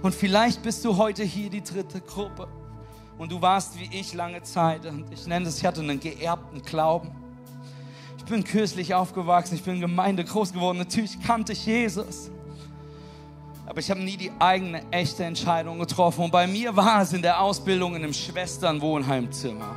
Und 0.01 0.13
vielleicht 0.13 0.61
bist 0.63 0.83
du 0.83 0.97
heute 0.97 1.23
hier 1.23 1.49
die 1.49 1.63
dritte 1.63 2.01
Gruppe. 2.01 2.47
Und 3.17 3.31
du 3.31 3.41
warst 3.41 3.79
wie 3.79 3.89
ich 3.91 4.13
lange 4.13 4.41
Zeit, 4.41 4.85
und 4.85 5.11
ich 5.13 5.27
nenne 5.27 5.47
es, 5.47 5.59
ich 5.59 5.65
hatte 5.65 5.81
einen 5.81 5.99
geerbten 5.99 6.61
Glauben 6.63 7.20
bin 8.31 8.43
kürzlich 8.43 8.95
aufgewachsen, 8.95 9.55
ich 9.55 9.63
bin 9.63 9.75
in 9.75 9.81
Gemeinde 9.81 10.23
groß 10.23 10.53
geworden. 10.53 10.79
Natürlich 10.79 11.19
kannte 11.21 11.53
ich 11.53 11.65
Jesus. 11.65 12.31
Aber 13.67 13.79
ich 13.79 13.91
habe 13.91 14.01
nie 14.01 14.17
die 14.17 14.31
eigene, 14.39 14.81
echte 14.91 15.23
Entscheidung 15.23 15.79
getroffen. 15.79 16.23
Und 16.25 16.31
bei 16.31 16.47
mir 16.47 16.75
war 16.75 17.01
es 17.01 17.13
in 17.13 17.21
der 17.21 17.39
Ausbildung 17.39 17.95
in 17.95 18.03
einem 18.03 18.13
Schwesternwohnheimzimmer, 18.13 19.75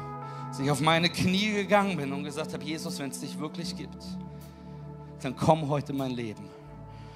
dass 0.48 0.59
ich 0.59 0.70
auf 0.70 0.80
meine 0.80 1.11
Knie 1.11 1.52
gegangen 1.52 1.96
bin 1.96 2.12
und 2.12 2.24
gesagt 2.24 2.52
habe, 2.55 2.64
Jesus, 2.64 2.98
wenn 2.98 3.11
es 3.11 3.20
dich 3.20 3.38
wirklich 3.38 3.76
gibt, 3.76 4.02
dann 5.20 5.36
komm 5.36 5.68
heute 5.68 5.92
in 5.92 5.98
mein 5.98 6.12
Leben. 6.12 6.48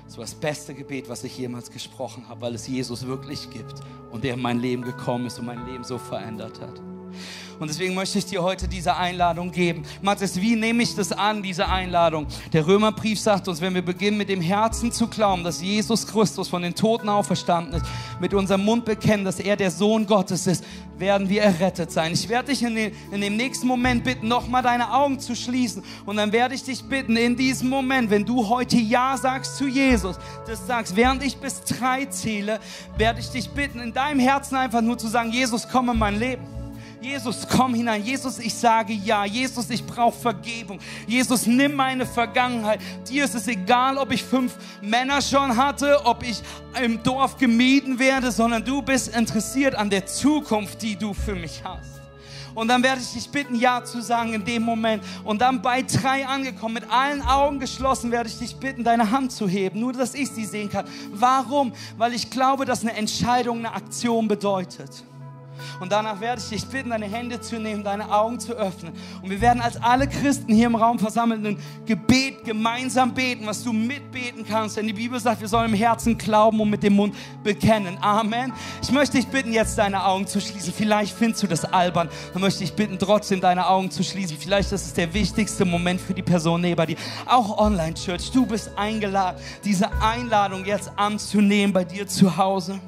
Das 0.07 0.17
war 0.17 0.25
das 0.25 0.35
beste 0.35 0.75
Gebet, 0.75 1.09
was 1.09 1.23
ich 1.25 1.37
jemals 1.37 1.71
gesprochen 1.71 2.29
habe, 2.29 2.41
weil 2.41 2.55
es 2.55 2.67
Jesus 2.67 3.07
wirklich 3.07 3.51
gibt 3.51 3.75
und 4.11 4.25
der 4.25 4.35
in 4.35 4.43
mein 4.43 4.59
Leben 4.59 4.83
gekommen 4.83 5.27
ist 5.27 5.39
und 5.39 5.47
mein 5.47 5.67
Leben 5.67 5.85
so 5.85 5.99
verändert 5.99 6.61
hat. 6.61 6.81
Und 7.59 7.69
deswegen 7.69 7.95
möchte 7.95 8.19
ich 8.19 8.27
dir 8.27 8.43
heute 8.43 8.69
diese 8.69 8.97
Einladung 8.97 9.51
geben. 9.51 9.83
Matthias, 10.01 10.41
wie 10.41 10.55
nehme 10.55 10.83
ich 10.83 10.95
das 10.95 11.11
an, 11.11 11.43
diese 11.43 11.69
Einladung? 11.69 12.27
Der 12.53 12.67
Römerbrief 12.67 13.19
sagt 13.19 13.49
uns, 13.49 13.61
wenn 13.61 13.75
wir 13.75 13.83
beginnen 13.83 14.17
mit 14.17 14.29
dem 14.29 14.41
Herzen 14.41 14.93
zu 14.93 15.09
glauben, 15.09 15.43
dass 15.43 15.61
Jesus 15.61 16.07
Christus 16.07 16.49
von 16.49 16.63
den 16.63 16.75
Toten 16.75 17.09
auferstanden 17.09 17.75
ist, 17.75 17.87
mit 18.21 18.33
unserem 18.33 18.65
Mund 18.65 18.85
bekennen, 18.85 19.25
dass 19.25 19.41
er 19.41 19.57
der 19.57 19.71
Sohn 19.73 20.07
Gottes 20.07 20.47
ist, 20.47 20.65
werden 20.99 21.29
wir 21.29 21.43
errettet 21.43 21.91
sein. 21.91 22.13
Ich 22.13 22.29
werde 22.29 22.51
dich 22.51 22.63
in, 22.63 22.75
den, 22.75 22.93
in 23.11 23.21
dem 23.21 23.37
nächsten 23.37 23.67
Moment 23.67 24.05
bitten, 24.05 24.29
nochmal 24.29 24.63
deine 24.63 24.93
Augen 24.93 25.19
zu 25.19 25.35
schließen. 25.35 25.83
Und 26.07 26.17
dann 26.17 26.33
werde 26.33 26.55
ich 26.55 26.63
dich 26.63 26.85
bitten, 26.85 27.17
in 27.17 27.37
diesem 27.37 27.69
Moment, 27.69 28.11
wenn 28.11 28.25
du 28.25 28.49
heute 28.49 28.77
Ja 28.77 29.17
sagst 29.17 29.57
zu 29.57 29.67
Jesus, 29.67 30.17
das 30.47 30.67
sagst, 30.67 30.97
während 30.97 31.25
ich 31.25 31.37
bis 31.37 31.63
drei 31.63 32.07
zähle, 32.07 32.61
werde 32.97 33.21
ich 33.21 33.31
dich 33.31 33.51
bitten, 33.51 33.81
in 33.81 33.93
deinem 33.93 34.21
Herzen 34.21 34.57
einfach 34.57 34.81
nur 34.81 34.99
zu 34.99 35.09
sagen, 35.09 35.31
Jesus, 35.33 35.69
komm 35.71 35.89
in 35.91 35.99
mein 35.99 36.19
Leben. 36.19 36.58
Jesus, 37.01 37.47
komm 37.49 37.75
hinein. 37.75 38.03
Jesus, 38.03 38.39
ich 38.39 38.55
sage 38.55 38.93
ja. 38.93 39.25
Jesus, 39.25 39.71
ich 39.71 39.85
brauche 39.85 40.19
Vergebung. 40.19 40.81
Jesus, 41.07 41.47
nimm 41.47 41.75
meine 41.75 42.05
Vergangenheit. 42.05 42.81
Dir 43.09 43.25
ist 43.25 43.35
es 43.35 43.47
egal, 43.47 43.99
ob 43.99 44.11
ich 44.13 44.25
fünf 44.25 44.57
Männer 44.83 45.23
schon 45.23 45.57
hatte, 45.57 46.05
ob 46.05 46.23
ich 46.23 46.43
im 46.83 47.03
Dorf 47.03 47.37
gemieden 47.37 47.99
werde, 47.99 48.33
sondern 48.33 48.65
du 48.65 48.83
bist 48.83 49.15
interessiert 49.15 49.75
an 49.75 49.91
der 49.91 50.07
Zukunft, 50.07 50.83
die 50.83 50.97
du 50.97 51.15
für 51.15 51.35
mich 51.35 51.63
hast. 51.63 51.99
Und 52.55 52.67
dann 52.67 52.83
werde 52.83 53.01
ich 53.01 53.13
dich 53.13 53.31
bitten, 53.31 53.55
Ja 53.55 53.85
zu 53.85 54.03
sagen 54.03 54.35
in 54.35 54.45
dem 54.45 54.65
Moment. 54.65 55.05
Und 55.23 55.41
dann 55.41 55.63
bei 55.63 55.83
drei 55.83 56.27
angekommen, 56.27 56.75
mit 56.75 56.91
allen 56.91 57.23
Augen 57.23 57.61
geschlossen, 57.61 58.11
werde 58.11 58.29
ich 58.29 58.39
dich 58.39 58.57
bitten, 58.57 58.83
deine 58.83 59.13
Hand 59.13 59.31
zu 59.31 59.47
heben. 59.47 59.79
Nur, 59.79 59.93
dass 59.93 60.15
ich 60.15 60.29
sie 60.31 60.45
sehen 60.45 60.69
kann. 60.69 60.85
Warum? 61.13 61.73
Weil 61.97 62.15
ich 62.15 62.29
glaube, 62.31 62.65
dass 62.65 62.81
eine 62.81 62.97
Entscheidung 62.97 63.59
eine 63.59 63.73
Aktion 63.73 64.27
bedeutet. 64.27 65.05
Und 65.81 65.93
danach 65.93 66.21
werde 66.21 66.41
ich 66.41 66.49
dich 66.49 66.67
bitten, 66.67 66.91
deine 66.91 67.07
Hände 67.07 67.41
zu 67.41 67.59
nehmen, 67.59 67.85
deine 67.85 68.13
Augen 68.13 68.41
zu 68.41 68.53
öffnen. 68.53 68.93
Und 69.23 69.31
wir 69.31 69.41
werden 69.41 69.61
als 69.61 69.81
alle 69.83 70.09
Christen 70.09 70.53
hier 70.55 70.67
im 70.67 70.75
Raum 70.75 70.99
versammelt 70.99 71.45
ein 71.47 71.59
Gebet 71.87 72.45
gemeinsam 72.45 73.15
beten, 73.15 73.47
was 73.47 73.63
du 73.65 73.73
mitbeten 73.73 74.45
kannst. 74.47 74.77
Denn 74.77 74.87
die 74.87 74.93
Bibel 74.93 75.19
sagt, 75.21 75.41
wir 75.41 75.49
sollen 75.49 75.73
im 75.73 75.79
Herzen 75.79 76.17
glauben 76.17 76.61
und 76.61 76.71
mit 76.71 76.83
dem 76.83 76.95
Mund 76.95 77.15
bekennen. 77.43 77.99
Amen. 78.01 78.53
Ich 78.83 78.91
möchte 78.91 79.17
dich 79.17 79.27
bitten, 79.27 79.53
jetzt 79.53 79.79
deine 79.79 80.05
Augen 80.05 80.27
zu 80.27 80.41
schließen. 80.41 80.73
Vielleicht 80.73 81.17
findest 81.17 81.43
du 81.43 81.47
das 81.47 81.65
albern. 81.65 82.09
Dann 82.33 82.43
möchte 82.43 82.65
ich 82.65 82.73
bitten, 82.73 82.99
trotzdem 82.99 83.41
deine 83.41 83.67
Augen 83.67 83.91
zu 83.91 84.03
schließen. 84.03 84.37
Vielleicht 84.39 84.73
ist 84.73 84.87
es 84.87 84.95
der 84.95 85.13
wichtigste 85.15 85.65
Moment 85.65 86.01
für 86.01 86.15
die 86.15 86.23
Person 86.23 86.61
neben 86.61 86.87
dir. 86.87 86.97
Auch 87.27 87.59
Online-Church, 87.59 88.31
du 88.31 88.47
bist 88.47 88.71
eingeladen, 88.77 89.41
diese 89.65 89.91
Einladung 90.01 90.65
jetzt 90.65 90.91
anzunehmen 90.97 91.73
bei 91.73 91.85
dir 91.85 92.07
zu 92.07 92.37
Hause. 92.37 92.81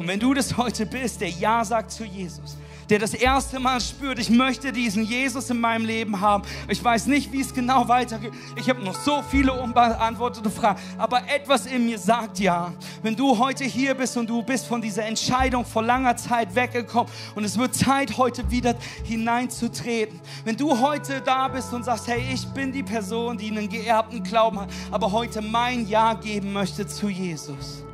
Und 0.00 0.08
wenn 0.08 0.18
du 0.18 0.32
das 0.32 0.56
heute 0.56 0.86
bist, 0.86 1.20
der 1.20 1.28
Ja 1.28 1.62
sagt 1.62 1.90
zu 1.90 2.04
Jesus, 2.04 2.56
der 2.88 2.98
das 2.98 3.12
erste 3.12 3.60
Mal 3.60 3.82
spürt, 3.82 4.18
ich 4.18 4.30
möchte 4.30 4.72
diesen 4.72 5.04
Jesus 5.04 5.50
in 5.50 5.60
meinem 5.60 5.84
Leben 5.84 6.22
haben. 6.22 6.42
Ich 6.68 6.82
weiß 6.82 7.04
nicht, 7.04 7.30
wie 7.32 7.42
es 7.42 7.52
genau 7.52 7.86
weitergeht. 7.86 8.32
Ich 8.56 8.70
habe 8.70 8.82
noch 8.82 8.98
so 8.98 9.22
viele 9.30 9.52
unbeantwortete 9.52 10.48
Fragen. 10.48 10.80
Aber 10.96 11.20
etwas 11.28 11.66
in 11.66 11.84
mir 11.84 11.98
sagt 11.98 12.38
ja. 12.38 12.72
Wenn 13.02 13.14
du 13.14 13.38
heute 13.38 13.64
hier 13.64 13.92
bist 13.92 14.16
und 14.16 14.30
du 14.30 14.42
bist 14.42 14.66
von 14.66 14.80
dieser 14.80 15.04
Entscheidung 15.04 15.66
vor 15.66 15.82
langer 15.82 16.16
Zeit 16.16 16.54
weggekommen 16.54 17.12
und 17.34 17.44
es 17.44 17.58
wird 17.58 17.74
Zeit, 17.74 18.16
heute 18.16 18.50
wieder 18.50 18.76
hineinzutreten. 19.04 20.18
Wenn 20.46 20.56
du 20.56 20.80
heute 20.80 21.20
da 21.20 21.46
bist 21.48 21.74
und 21.74 21.84
sagst, 21.84 22.08
hey, 22.08 22.24
ich 22.32 22.46
bin 22.54 22.72
die 22.72 22.82
Person, 22.82 23.36
die 23.36 23.50
einen 23.50 23.68
geerbten 23.68 24.22
Glauben 24.22 24.60
hat, 24.60 24.70
aber 24.90 25.12
heute 25.12 25.42
mein 25.42 25.86
Ja 25.86 26.14
geben 26.14 26.54
möchte 26.54 26.86
zu 26.86 27.10
Jesus 27.10 27.84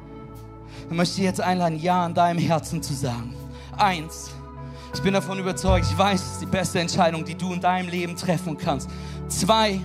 dann 0.88 0.96
möchte 0.96 1.18
ich 1.20 1.24
jetzt 1.24 1.40
einladen, 1.40 1.78
Ja 1.78 2.06
in 2.06 2.14
deinem 2.14 2.38
Herzen 2.38 2.82
zu 2.82 2.94
sagen. 2.94 3.34
Eins, 3.76 4.30
ich 4.94 5.02
bin 5.02 5.12
davon 5.12 5.38
überzeugt, 5.38 5.86
ich 5.90 5.98
weiß, 5.98 6.20
es 6.20 6.32
ist 6.32 6.42
die 6.42 6.46
beste 6.46 6.80
Entscheidung, 6.80 7.24
die 7.24 7.34
du 7.34 7.52
in 7.52 7.60
deinem 7.60 7.88
Leben 7.88 8.16
treffen 8.16 8.56
kannst. 8.56 8.88
Zwei, 9.28 9.80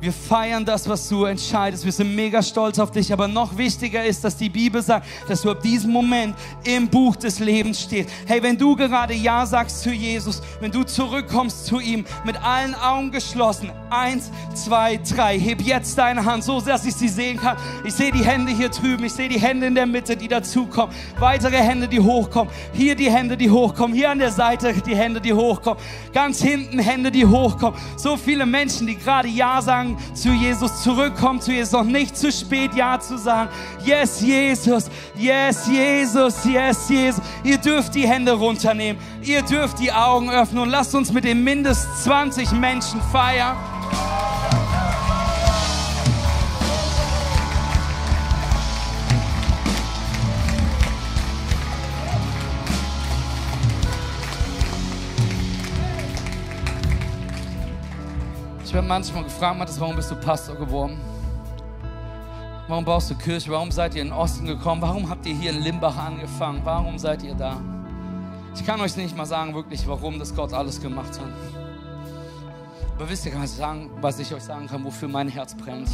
wir 0.00 0.12
feiern 0.12 0.64
das, 0.64 0.88
was 0.88 1.08
du 1.08 1.26
entscheidest. 1.26 1.84
Wir 1.84 1.92
sind 1.92 2.14
mega 2.14 2.42
stolz 2.42 2.78
auf 2.78 2.90
dich. 2.90 3.12
Aber 3.12 3.28
noch 3.28 3.56
wichtiger 3.58 4.02
ist, 4.04 4.24
dass 4.24 4.36
die 4.36 4.48
Bibel 4.48 4.80
sagt, 4.82 5.06
dass 5.28 5.42
du 5.42 5.50
ab 5.50 5.62
diesem 5.62 5.92
Moment 5.92 6.34
im 6.64 6.88
Buch 6.88 7.16
des 7.16 7.38
Lebens 7.38 7.82
stehst. 7.82 8.08
Hey, 8.26 8.42
wenn 8.42 8.56
du 8.56 8.74
gerade 8.74 9.12
Ja 9.12 9.44
sagst 9.44 9.82
zu 9.82 9.90
Jesus, 9.90 10.40
wenn 10.60 10.70
du 10.70 10.84
zurückkommst 10.84 11.66
zu 11.66 11.80
ihm, 11.80 12.06
mit 12.24 12.42
allen 12.42 12.74
Augen 12.74 13.10
geschlossen. 13.10 13.70
Eins, 13.90 14.30
zwei, 14.54 14.96
drei. 14.96 15.38
Heb 15.38 15.60
jetzt 15.60 15.98
deine 15.98 16.24
Hand, 16.24 16.44
so 16.44 16.60
dass 16.60 16.86
ich 16.86 16.94
sie 16.94 17.08
sehen 17.08 17.36
kann. 17.36 17.58
Ich 17.84 17.92
sehe 17.92 18.10
die 18.10 18.24
Hände 18.24 18.52
hier 18.52 18.70
drüben. 18.70 19.04
Ich 19.04 19.12
sehe 19.12 19.28
die 19.28 19.40
Hände 19.40 19.66
in 19.66 19.74
der 19.74 19.86
Mitte, 19.86 20.16
die 20.16 20.28
dazukommen. 20.28 20.94
Weitere 21.18 21.58
Hände, 21.58 21.88
die 21.88 22.00
hochkommen. 22.00 22.52
Hier 22.72 22.94
die 22.94 23.10
Hände, 23.10 23.36
die 23.36 23.50
hochkommen. 23.50 23.94
Hier 23.94 24.10
an 24.10 24.18
der 24.18 24.30
Seite 24.30 24.72
die 24.72 24.96
Hände, 24.96 25.20
die 25.20 25.34
hochkommen. 25.34 25.82
Ganz 26.14 26.40
hinten 26.40 26.78
Hände, 26.78 27.10
die 27.10 27.26
hochkommen. 27.26 27.78
So 27.98 28.16
viele 28.16 28.46
Menschen, 28.46 28.86
die 28.86 28.96
gerade 28.96 29.28
Ja 29.28 29.60
sagen 29.60 29.89
zu 30.14 30.30
Jesus, 30.30 30.82
zurückkommen 30.82 31.40
zu 31.40 31.52
Jesus, 31.52 31.72
noch 31.72 31.84
nicht 31.84 32.16
zu 32.16 32.30
spät 32.32 32.74
Ja 32.74 32.98
zu 32.98 33.18
sagen. 33.18 33.50
Yes, 33.84 34.20
Jesus, 34.20 34.90
yes, 35.16 35.66
Jesus, 35.66 36.44
yes, 36.44 36.88
Jesus. 36.88 37.22
Ihr 37.44 37.58
dürft 37.58 37.94
die 37.94 38.06
Hände 38.06 38.32
runternehmen, 38.32 39.00
ihr 39.22 39.42
dürft 39.42 39.78
die 39.78 39.92
Augen 39.92 40.30
öffnen 40.30 40.62
und 40.62 40.70
lasst 40.70 40.94
uns 40.94 41.12
mit 41.12 41.24
den 41.24 41.44
mindestens 41.44 42.04
20 42.04 42.52
Menschen 42.52 43.00
feiern. 43.12 43.56
Ich 58.70 58.74
werde 58.74 58.86
manchmal 58.86 59.24
gefragt, 59.24 59.58
Matthias, 59.58 59.80
warum 59.80 59.96
bist 59.96 60.12
du 60.12 60.14
Pastor 60.14 60.54
geworden? 60.54 60.96
Warum 62.68 62.84
baust 62.84 63.10
du 63.10 63.16
Kirche? 63.16 63.50
Warum 63.50 63.72
seid 63.72 63.96
ihr 63.96 64.02
in 64.02 64.10
den 64.10 64.16
Osten 64.16 64.46
gekommen? 64.46 64.80
Warum 64.80 65.10
habt 65.10 65.26
ihr 65.26 65.34
hier 65.34 65.50
in 65.50 65.60
Limbach 65.60 65.96
angefangen? 65.96 66.60
Warum 66.62 66.96
seid 66.96 67.24
ihr 67.24 67.34
da? 67.34 67.60
Ich 68.54 68.64
kann 68.64 68.80
euch 68.80 68.96
nicht 68.96 69.16
mal 69.16 69.26
sagen, 69.26 69.56
wirklich, 69.56 69.88
warum 69.88 70.20
das 70.20 70.36
Gott 70.36 70.52
alles 70.52 70.80
gemacht 70.80 71.18
hat. 71.18 71.32
Aber 72.94 73.10
wisst 73.10 73.26
ihr, 73.26 73.34
was 73.34 73.50
ich, 73.50 73.56
sagen, 73.56 73.90
was 74.00 74.20
ich 74.20 74.32
euch 74.32 74.44
sagen 74.44 74.68
kann, 74.68 74.84
wofür 74.84 75.08
mein 75.08 75.26
Herz 75.26 75.56
brennt? 75.56 75.88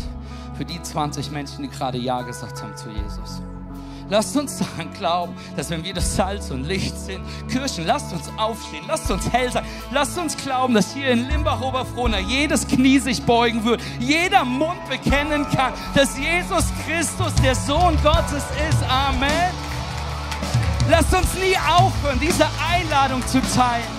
Für 0.59 0.67
die 0.67 0.83
20 0.83 1.31
Menschen, 1.31 1.63
die 1.63 1.71
gerade 1.71 1.97
Ja 1.97 2.21
gesagt 2.21 2.63
haben 2.63 2.77
zu 2.77 2.91
Jesus. 2.91 3.41
Lasst 4.09 4.37
uns 4.37 4.59
daran 4.59 4.93
glauben, 4.93 5.35
dass 5.57 5.71
wenn 5.71 5.83
wir 5.83 5.93
das 5.93 6.15
Salz 6.15 6.51
und 6.51 6.65
Licht 6.65 6.97
sind, 6.97 7.25
Kirchen, 7.51 7.87
lasst 7.87 8.13
uns 8.13 8.31
aufstehen, 8.37 8.85
lasst 8.87 9.11
uns 9.11 9.29
hell 9.33 9.51
sein, 9.51 9.65
lasst 9.91 10.17
uns 10.17 10.37
glauben, 10.37 10.75
dass 10.75 10.95
hier 10.95 11.11
in 11.11 11.29
Limbach-Oberfrohna 11.29 12.21
jedes 12.21 12.69
Knie 12.69 13.01
sich 13.01 13.23
beugen 13.23 13.65
wird, 13.65 13.81
jeder 13.99 14.45
Mund 14.45 14.79
bekennen 14.89 15.45
kann, 15.51 15.73
dass 15.95 16.17
Jesus 16.17 16.65
Christus 16.87 17.35
der 17.43 17.57
Sohn 17.57 17.99
Gottes 18.03 18.45
ist. 18.71 18.83
Amen. 18.89 19.51
Lasst 20.89 21.13
uns 21.13 21.35
nie 21.35 21.57
aufhören, 21.57 22.21
diese 22.21 22.47
Einladung 22.73 23.27
zu 23.27 23.41
teilen. 23.41 23.96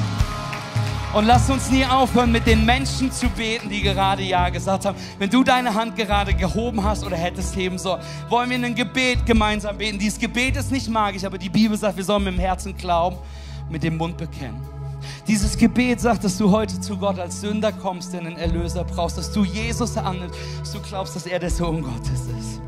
Und 1.18 1.26
lass 1.26 1.49
uns 1.49 1.72
nie 1.72 1.84
aufhören, 1.84 2.32
mit 2.32 2.45
den 2.45 2.63
Menschen 2.63 3.11
zu 3.11 3.28
beten, 3.30 3.70
die 3.70 3.82
gerade 3.82 4.22
Ja 4.22 4.49
gesagt 4.49 4.86
haben. 4.86 4.95
Wenn 5.18 5.32
du 5.32 5.43
deine 5.43 5.74
Hand 5.74 5.95
gerade 5.95 6.32
gehoben 6.32 6.84
hast 6.84 7.03
oder 7.03 7.18
hättest 7.18 7.55
heben 7.55 7.80
sollen, 7.80 8.03
wollen 8.30 8.51
wir 8.51 8.57
ein 8.57 8.76
Gebet 8.76 9.26
gemeinsam 9.26 9.80
beten. 9.80 9.97
Dieses 9.97 10.20
Gebet 10.20 10.57
ist 10.57 10.72
nicht 10.72 10.88
magisch, 10.88 11.24
aber 11.24 11.39
die 11.39 11.49
Bibel 11.49 11.76
sagt, 11.76 11.97
wir 11.97 12.03
sollen 12.03 12.24
mit 12.24 12.36
dem 12.36 12.39
Herzen 12.39 12.78
glauben, 12.78 13.18
mit 13.68 13.82
dem 13.82 13.97
Mund 13.97 14.15
bekennen. 14.15 14.61
Dieses 15.28 15.57
Gebet 15.57 15.99
sagt, 16.01 16.24
dass 16.24 16.38
du 16.38 16.51
heute 16.51 16.80
zu 16.80 16.95
Gott 16.97 17.18
als 17.18 17.41
Sünder 17.41 17.72
kommst, 17.72 18.13
der 18.13 18.20
einen 18.20 18.38
Erlöser 18.38 18.84
brauchst, 18.84 19.18
dass 19.18 19.32
du 19.32 19.43
Jesus 19.43 19.97
annimmst, 19.97 20.38
dass 20.59 20.72
du 20.72 20.80
glaubst, 20.82 21.15
dass 21.15 21.26
er 21.26 21.39
der 21.39 21.49
Sohn 21.49 21.82
Gottes 21.82 22.28
ist 22.39 22.66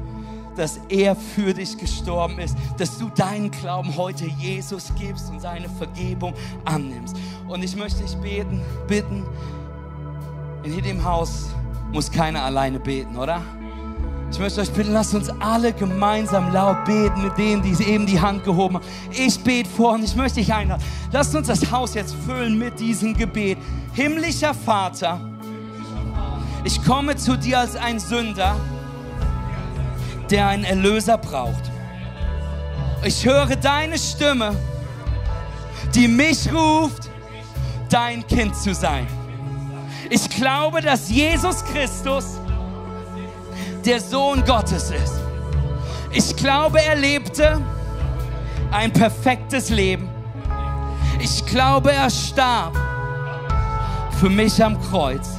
dass 0.59 0.79
er 0.89 1.15
für 1.15 1.53
dich 1.53 1.77
gestorben 1.77 2.37
ist, 2.39 2.55
dass 2.77 2.97
du 2.97 3.09
deinen 3.15 3.49
Glauben 3.49 3.95
heute 3.95 4.25
Jesus 4.25 4.91
gibst 4.99 5.29
und 5.29 5.39
seine 5.39 5.69
Vergebung 5.69 6.33
annimmst. 6.65 7.15
Und 7.47 7.63
ich 7.63 7.75
möchte 7.77 8.03
dich 8.03 8.15
beten, 8.17 8.61
bitten, 8.87 9.25
in 10.63 10.75
jedem 10.75 11.03
Haus 11.03 11.47
muss 11.93 12.11
keiner 12.11 12.43
alleine 12.43 12.79
beten, 12.79 13.15
oder? 13.15 13.41
Ich 14.31 14.37
möchte 14.37 14.59
euch 14.61 14.71
bitten, 14.71 14.91
lasst 14.91 15.15
uns 15.15 15.29
alle 15.39 15.71
gemeinsam 15.71 16.51
laut 16.51 16.83
beten 16.83 17.23
mit 17.23 17.37
denen, 17.37 17.63
die 17.63 17.81
eben 17.83 18.05
die 18.05 18.19
Hand 18.19 18.43
gehoben 18.43 18.75
haben. 18.75 18.85
Ich 19.11 19.39
bete 19.39 19.67
vor 19.69 19.93
und 19.93 20.03
ich 20.03 20.15
möchte 20.15 20.39
dich 20.39 20.53
einladen. 20.53 20.83
Lasst 21.11 21.33
uns 21.35 21.47
das 21.47 21.71
Haus 21.71 21.95
jetzt 21.95 22.13
füllen 22.25 22.59
mit 22.59 22.79
diesem 22.79 23.15
Gebet. 23.15 23.57
Himmlischer 23.93 24.53
Vater, 24.53 25.19
ich 26.65 26.83
komme 26.83 27.15
zu 27.15 27.37
dir 27.37 27.59
als 27.59 27.77
ein 27.77 27.99
Sünder 27.99 28.57
der 30.29 30.47
einen 30.47 30.63
Erlöser 30.63 31.17
braucht. 31.17 31.71
Ich 33.03 33.25
höre 33.25 33.55
deine 33.55 33.97
Stimme, 33.97 34.55
die 35.95 36.07
mich 36.07 36.51
ruft, 36.51 37.09
dein 37.89 38.25
Kind 38.27 38.55
zu 38.55 38.73
sein. 38.73 39.07
Ich 40.09 40.29
glaube, 40.29 40.81
dass 40.81 41.09
Jesus 41.09 41.63
Christus 41.65 42.39
der 43.85 43.99
Sohn 43.99 44.43
Gottes 44.45 44.91
ist. 44.91 45.13
Ich 46.11 46.35
glaube, 46.35 46.81
er 46.81 46.95
lebte 46.95 47.61
ein 48.71 48.91
perfektes 48.91 49.69
Leben. 49.69 50.09
Ich 51.19 51.45
glaube, 51.45 51.91
er 51.91 52.09
starb 52.09 52.75
für 54.19 54.29
mich 54.29 54.63
am 54.63 54.79
Kreuz. 54.89 55.29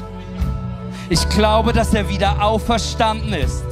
Ich 1.08 1.28
glaube, 1.28 1.72
dass 1.72 1.92
er 1.92 2.08
wieder 2.08 2.42
auferstanden 2.42 3.32
ist 3.32 3.64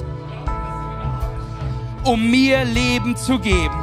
um 2.04 2.30
mir 2.30 2.64
Leben 2.64 3.16
zu 3.16 3.38
geben. 3.38 3.76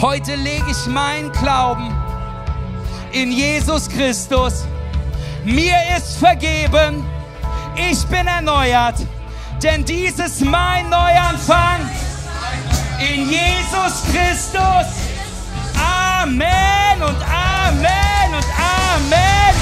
Heute 0.00 0.34
lege 0.36 0.64
ich 0.70 0.86
meinen 0.86 1.32
Glauben 1.32 1.92
in 3.12 3.32
Jesus 3.32 3.88
Christus. 3.88 4.64
Mir 5.44 5.76
ist 5.96 6.18
vergeben, 6.18 7.04
ich 7.74 8.04
bin 8.06 8.26
erneuert, 8.26 8.96
denn 9.62 9.84
dies 9.84 10.18
ist 10.18 10.44
mein 10.44 10.88
Neuanfang 10.88 11.80
in 12.98 13.28
Jesus 13.28 14.02
Christus. 14.12 14.86
Amen 16.20 17.02
und 17.02 17.22
Amen 17.22 18.34
und 18.34 18.46
Amen. 18.56 19.54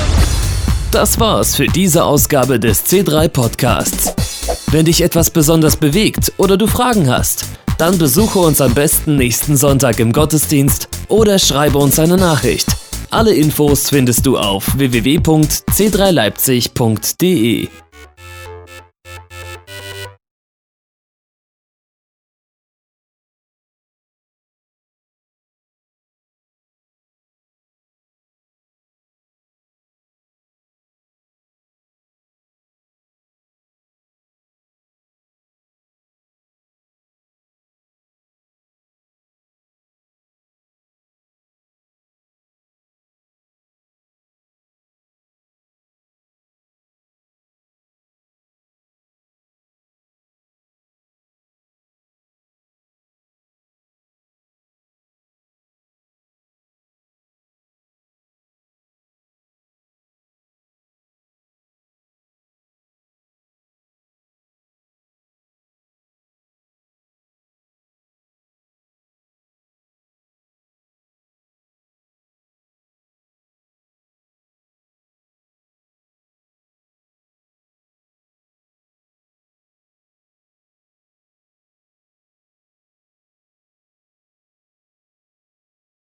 Das 0.90 1.20
war's 1.20 1.54
für 1.54 1.66
diese 1.66 2.04
Ausgabe 2.04 2.58
des 2.58 2.86
C3 2.86 3.28
Podcasts. 3.28 4.25
Wenn 4.70 4.84
dich 4.84 5.00
etwas 5.00 5.30
besonders 5.30 5.76
bewegt 5.76 6.32
oder 6.38 6.56
du 6.56 6.66
Fragen 6.66 7.08
hast, 7.08 7.44
dann 7.78 7.98
besuche 7.98 8.40
uns 8.40 8.60
am 8.60 8.74
besten 8.74 9.14
nächsten 9.16 9.56
Sonntag 9.56 10.00
im 10.00 10.12
Gottesdienst 10.12 10.88
oder 11.08 11.38
schreibe 11.38 11.78
uns 11.78 12.00
eine 12.00 12.16
Nachricht. 12.16 12.66
Alle 13.10 13.32
Infos 13.32 13.88
findest 13.88 14.26
du 14.26 14.36
auf 14.36 14.76
www.c3leipzig.de. 14.76 17.68